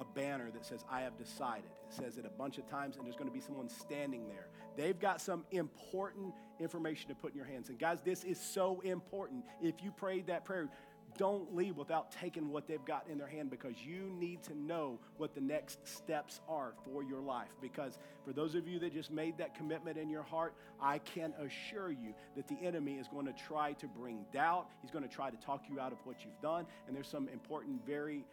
a 0.00 0.04
banner 0.04 0.50
that 0.50 0.66
says, 0.66 0.84
I 0.90 1.02
have 1.02 1.16
decided. 1.16 1.70
It 1.88 1.94
says 1.94 2.18
it 2.18 2.26
a 2.26 2.36
bunch 2.36 2.58
of 2.58 2.68
times, 2.68 2.96
and 2.96 3.06
there's 3.06 3.14
going 3.14 3.28
to 3.28 3.32
be 3.32 3.40
someone 3.40 3.68
standing 3.68 4.26
there. 4.26 4.48
They've 4.76 4.98
got 4.98 5.20
some 5.20 5.44
important 5.52 6.34
information 6.58 7.10
to 7.10 7.14
put 7.14 7.30
in 7.30 7.36
your 7.36 7.46
hands. 7.46 7.68
And 7.68 7.78
guys, 7.78 8.00
this 8.04 8.24
is 8.24 8.40
so 8.40 8.80
important. 8.80 9.44
If 9.62 9.84
you 9.84 9.92
prayed 9.92 10.26
that 10.26 10.44
prayer, 10.44 10.68
don't 11.16 11.54
leave 11.54 11.76
without 11.76 12.10
taking 12.10 12.50
what 12.50 12.66
they've 12.66 12.84
got 12.84 13.06
in 13.10 13.18
their 13.18 13.26
hand 13.26 13.50
because 13.50 13.74
you 13.84 14.10
need 14.18 14.42
to 14.44 14.54
know 14.54 14.98
what 15.16 15.34
the 15.34 15.40
next 15.40 15.86
steps 15.86 16.40
are 16.48 16.72
for 16.84 17.02
your 17.02 17.20
life. 17.20 17.50
Because 17.60 17.98
for 18.24 18.32
those 18.32 18.54
of 18.54 18.66
you 18.66 18.78
that 18.80 18.92
just 18.92 19.10
made 19.10 19.38
that 19.38 19.54
commitment 19.54 19.96
in 19.96 20.08
your 20.08 20.22
heart, 20.22 20.54
I 20.80 20.98
can 20.98 21.34
assure 21.40 21.90
you 21.90 22.14
that 22.36 22.48
the 22.48 22.56
enemy 22.62 22.94
is 22.94 23.08
going 23.08 23.26
to 23.26 23.32
try 23.32 23.72
to 23.74 23.86
bring 23.86 24.24
doubt. 24.32 24.68
He's 24.80 24.90
going 24.90 25.06
to 25.06 25.14
try 25.14 25.30
to 25.30 25.36
talk 25.36 25.64
you 25.68 25.80
out 25.80 25.92
of 25.92 25.98
what 26.04 26.24
you've 26.24 26.40
done. 26.40 26.66
And 26.86 26.96
there's 26.96 27.08
some 27.08 27.28
important, 27.28 27.84
very, 27.86 28.24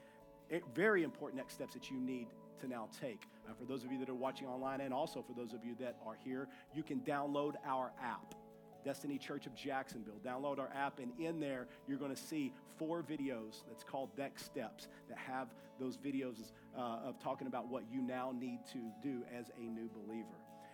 very 0.74 1.04
important 1.04 1.42
next 1.42 1.54
steps 1.54 1.74
that 1.74 1.90
you 1.90 1.98
need 1.98 2.28
to 2.62 2.68
now 2.68 2.88
take. 3.00 3.24
Uh, 3.48 3.54
for 3.58 3.66
those 3.66 3.84
of 3.84 3.92
you 3.92 4.00
that 4.00 4.10
are 4.10 4.16
watching 4.16 4.48
online 4.48 4.82
and 4.82 4.94
also 4.94 5.24
for 5.26 5.34
those 5.34 5.54
of 5.54 5.64
you 5.64 5.76
that 5.80 5.98
are 6.06 6.18
here, 6.24 6.48
you 6.76 6.84
can 6.84 7.00
download 7.02 7.56
our 7.66 7.92
app. 8.02 8.36
Destiny 8.84 9.18
Church 9.18 9.46
of 9.46 9.56
Jacksonville. 9.56 10.20
Download 10.26 10.60
our 10.60 10.70
app, 10.76 11.00
and 11.00 11.12
in 11.20 11.40
there, 11.40 11.68
you're 11.88 11.98
going 11.98 12.14
to 12.14 12.22
see 12.22 12.54
four 12.78 13.04
videos 13.04 13.64
that's 13.68 13.84
called 13.84 14.10
Next 14.18 14.46
Steps 14.46 14.88
that 15.10 15.18
have 15.18 15.48
those 15.80 15.98
videos 15.98 16.52
uh, 16.78 17.00
of 17.06 17.20
talking 17.20 17.48
about 17.48 17.68
what 17.68 17.84
you 17.92 18.02
now 18.02 18.34
need 18.38 18.60
to 18.74 18.80
do 19.02 19.24
as 19.38 19.50
a 19.58 19.62
new 19.62 19.90
believer. 20.06 20.28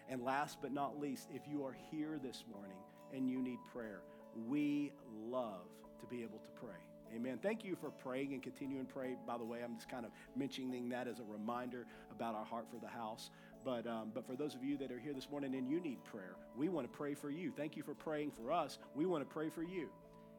And 0.09 0.23
last 0.23 0.59
but 0.61 0.71
not 0.71 0.99
least, 0.99 1.29
if 1.33 1.41
you 1.51 1.65
are 1.65 1.75
here 1.91 2.19
this 2.21 2.43
morning 2.51 2.77
and 3.13 3.29
you 3.29 3.41
need 3.41 3.59
prayer, 3.73 4.01
we 4.47 4.91
love 5.27 5.67
to 5.99 6.05
be 6.05 6.21
able 6.21 6.39
to 6.39 6.49
pray. 6.59 6.75
Amen. 7.15 7.39
Thank 7.41 7.63
you 7.63 7.75
for 7.75 7.91
praying 7.91 8.33
and 8.33 8.41
continuing 8.41 8.85
to 8.85 8.93
pray. 8.93 9.15
By 9.25 9.37
the 9.37 9.43
way, 9.43 9.59
I'm 9.63 9.75
just 9.75 9.87
kind 9.87 10.05
of 10.05 10.11
mentioning 10.35 10.89
that 10.89 11.07
as 11.07 11.19
a 11.19 11.23
reminder 11.23 11.85
about 12.11 12.35
our 12.35 12.43
heart 12.43 12.65
for 12.69 12.79
the 12.79 12.91
house. 12.91 13.29
But, 13.65 13.87
um, 13.87 14.11
but 14.13 14.27
for 14.27 14.35
those 14.35 14.53
of 14.53 14.63
you 14.63 14.77
that 14.77 14.91
are 14.91 14.99
here 14.99 15.13
this 15.13 15.27
morning 15.29 15.55
and 15.55 15.67
you 15.67 15.81
need 15.81 16.03
prayer, 16.03 16.35
we 16.55 16.69
want 16.69 16.89
to 16.89 16.95
pray 16.95 17.15
for 17.15 17.31
you. 17.31 17.51
Thank 17.51 17.75
you 17.75 17.81
for 17.81 17.95
praying 17.95 18.31
for 18.31 18.51
us. 18.51 18.77
We 18.93 19.07
want 19.07 19.27
to 19.27 19.33
pray 19.33 19.49
for 19.49 19.63
you. 19.63 19.89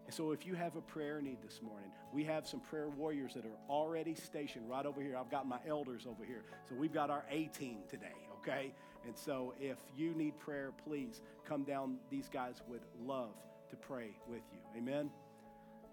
And 0.06 0.14
so 0.14 0.30
if 0.30 0.46
you 0.46 0.54
have 0.54 0.76
a 0.76 0.80
prayer 0.80 1.20
need 1.20 1.38
this 1.42 1.60
morning, 1.60 1.90
we 2.14 2.22
have 2.22 2.46
some 2.46 2.60
prayer 2.60 2.88
warriors 2.88 3.34
that 3.34 3.44
are 3.44 3.58
already 3.68 4.14
stationed 4.14 4.70
right 4.70 4.86
over 4.86 5.02
here. 5.02 5.16
I've 5.16 5.30
got 5.30 5.48
my 5.48 5.58
elders 5.66 6.06
over 6.08 6.24
here. 6.24 6.44
So 6.68 6.76
we've 6.76 6.94
got 6.94 7.10
our 7.10 7.24
A 7.28 7.46
team 7.46 7.78
today, 7.90 8.14
okay? 8.40 8.72
And 9.04 9.18
so 9.18 9.54
if 9.60 9.78
you 9.96 10.14
need 10.14 10.38
prayer, 10.38 10.70
please 10.86 11.20
come 11.44 11.64
down. 11.64 11.96
These 12.08 12.28
guys 12.32 12.62
would 12.68 12.82
love 13.04 13.34
to 13.70 13.76
pray 13.76 14.10
with 14.28 14.42
you. 14.52 14.60
Amen. 14.78 15.10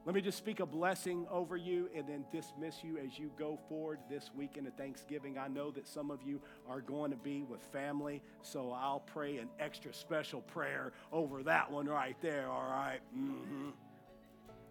Let 0.05 0.15
me 0.15 0.21
just 0.21 0.37
speak 0.37 0.59
a 0.59 0.65
blessing 0.65 1.25
over 1.31 1.55
you 1.55 1.89
and 1.95 2.05
then 2.05 2.25
dismiss 2.29 2.83
you 2.83 2.97
as 2.97 3.17
you 3.17 3.31
go 3.39 3.57
forward 3.69 3.99
this 4.09 4.31
week 4.35 4.57
into 4.57 4.69
Thanksgiving. 4.71 5.37
I 5.37 5.47
know 5.47 5.71
that 5.71 5.87
some 5.87 6.11
of 6.11 6.21
you 6.23 6.41
are 6.67 6.81
going 6.81 7.11
to 7.11 7.17
be 7.17 7.43
with 7.43 7.63
family, 7.71 8.21
so 8.41 8.71
I'll 8.71 8.99
pray 8.99 9.37
an 9.37 9.47
extra 9.59 9.93
special 9.93 10.41
prayer 10.41 10.91
over 11.13 11.41
that 11.43 11.71
one 11.71 11.85
right 11.85 12.17
there, 12.21 12.49
all 12.49 12.69
right? 12.69 12.99
mm-hmm. 13.17 13.69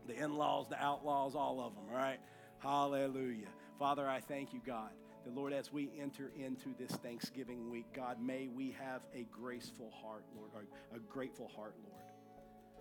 The 0.07 0.17
in 0.17 0.37
laws, 0.37 0.69
the 0.69 0.83
outlaws, 0.83 1.35
all 1.35 1.61
of 1.61 1.75
them, 1.77 1.85
all 1.91 1.97
right? 1.97 2.19
Hallelujah. 2.59 3.49
Father, 3.79 4.07
I 4.07 4.21
thank 4.21 4.53
you, 4.53 4.61
God. 4.67 4.91
The 5.25 5.31
Lord, 5.31 5.55
as 5.55 5.73
we 5.73 5.89
enter 5.99 6.31
into 6.37 6.75
this 6.79 6.91
Thanksgiving 6.99 7.71
week, 7.71 7.87
God, 7.95 8.21
may 8.21 8.49
we 8.49 8.77
have 8.79 9.01
a 9.15 9.27
graceful 9.31 9.91
heart, 10.03 10.25
Lord, 10.37 10.67
a 10.95 10.99
grateful 10.99 11.49
heart, 11.57 11.75
Lord. 11.89 12.03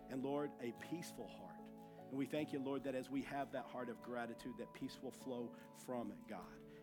And 0.10 0.22
Lord, 0.22 0.49
a 0.62 0.74
peaceful 0.89 1.30
heart 1.39 1.61
and 2.12 2.20
we 2.20 2.26
thank 2.26 2.51
you, 2.51 2.59
Lord, 2.59 2.84
that 2.84 2.93
as 2.93 3.09
we 3.09 3.22
have 3.24 3.53
that 3.53 3.66
heart 3.72 3.89
of 3.89 4.01
gratitude, 4.03 4.53
that 4.59 4.72
peace 4.74 4.97
will 5.01 5.12
flow 5.12 5.49
from 5.86 6.12
it, 6.12 6.18
God. 6.30 6.39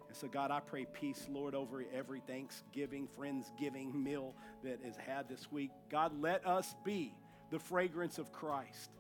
And 0.09 0.17
so, 0.17 0.27
God, 0.27 0.51
I 0.51 0.61
pray 0.61 0.87
peace, 0.87 1.27
Lord, 1.31 1.55
over 1.55 1.85
every 1.95 2.21
Thanksgiving, 2.21 3.07
Friendsgiving 3.19 3.93
meal 3.93 4.35
that 4.65 4.79
is 4.83 4.97
had 4.97 5.29
this 5.29 5.53
week. 5.53 5.71
God, 5.91 6.19
let 6.19 6.47
us 6.47 6.75
be 6.83 7.15
the 7.51 7.59
fragrance 7.59 8.17
of 8.17 8.33
Christ, 8.33 8.91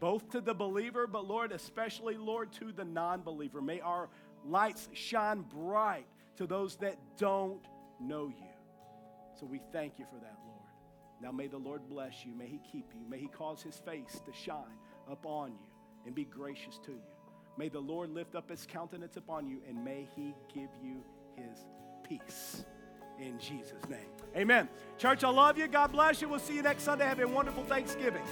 both 0.00 0.30
to 0.30 0.40
the 0.40 0.54
believer, 0.54 1.06
but 1.06 1.26
Lord, 1.26 1.52
especially, 1.52 2.16
Lord, 2.16 2.50
to 2.54 2.72
the 2.72 2.84
non 2.84 3.20
believer. 3.20 3.60
May 3.60 3.80
our 3.80 4.08
lights 4.42 4.88
shine 4.94 5.42
bright 5.42 6.06
to 6.38 6.46
those 6.46 6.76
that 6.76 6.96
don't 7.18 7.60
know 8.00 8.28
you. 8.28 8.46
So 9.38 9.44
we 9.44 9.60
thank 9.70 9.98
you 9.98 10.06
for 10.06 10.16
that, 10.16 10.38
Lord. 10.46 10.62
Now 11.20 11.30
may 11.30 11.46
the 11.46 11.58
Lord 11.58 11.90
bless 11.90 12.24
you. 12.24 12.34
May 12.34 12.46
he 12.46 12.60
keep 12.72 12.86
you. 12.94 13.06
May 13.06 13.18
he 13.18 13.28
cause 13.28 13.62
his 13.62 13.76
face 13.76 14.22
to 14.24 14.32
shine 14.32 14.78
upon 15.10 15.52
you 15.52 15.73
and 16.06 16.14
be 16.14 16.24
gracious 16.24 16.78
to 16.84 16.92
you. 16.92 17.02
May 17.56 17.68
the 17.68 17.80
Lord 17.80 18.10
lift 18.10 18.34
up 18.34 18.50
his 18.50 18.66
countenance 18.66 19.16
upon 19.16 19.48
you 19.48 19.58
and 19.68 19.84
may 19.84 20.08
he 20.16 20.34
give 20.52 20.70
you 20.82 21.02
his 21.36 21.64
peace. 22.02 22.64
In 23.20 23.38
Jesus' 23.38 23.88
name. 23.88 24.00
Amen. 24.36 24.68
Church, 24.98 25.22
I 25.22 25.30
love 25.30 25.56
you. 25.56 25.68
God 25.68 25.92
bless 25.92 26.20
you. 26.20 26.28
We'll 26.28 26.40
see 26.40 26.56
you 26.56 26.62
next 26.62 26.82
Sunday. 26.82 27.04
Have 27.04 27.20
a 27.20 27.28
wonderful 27.28 27.62
Thanksgiving. 27.64 28.22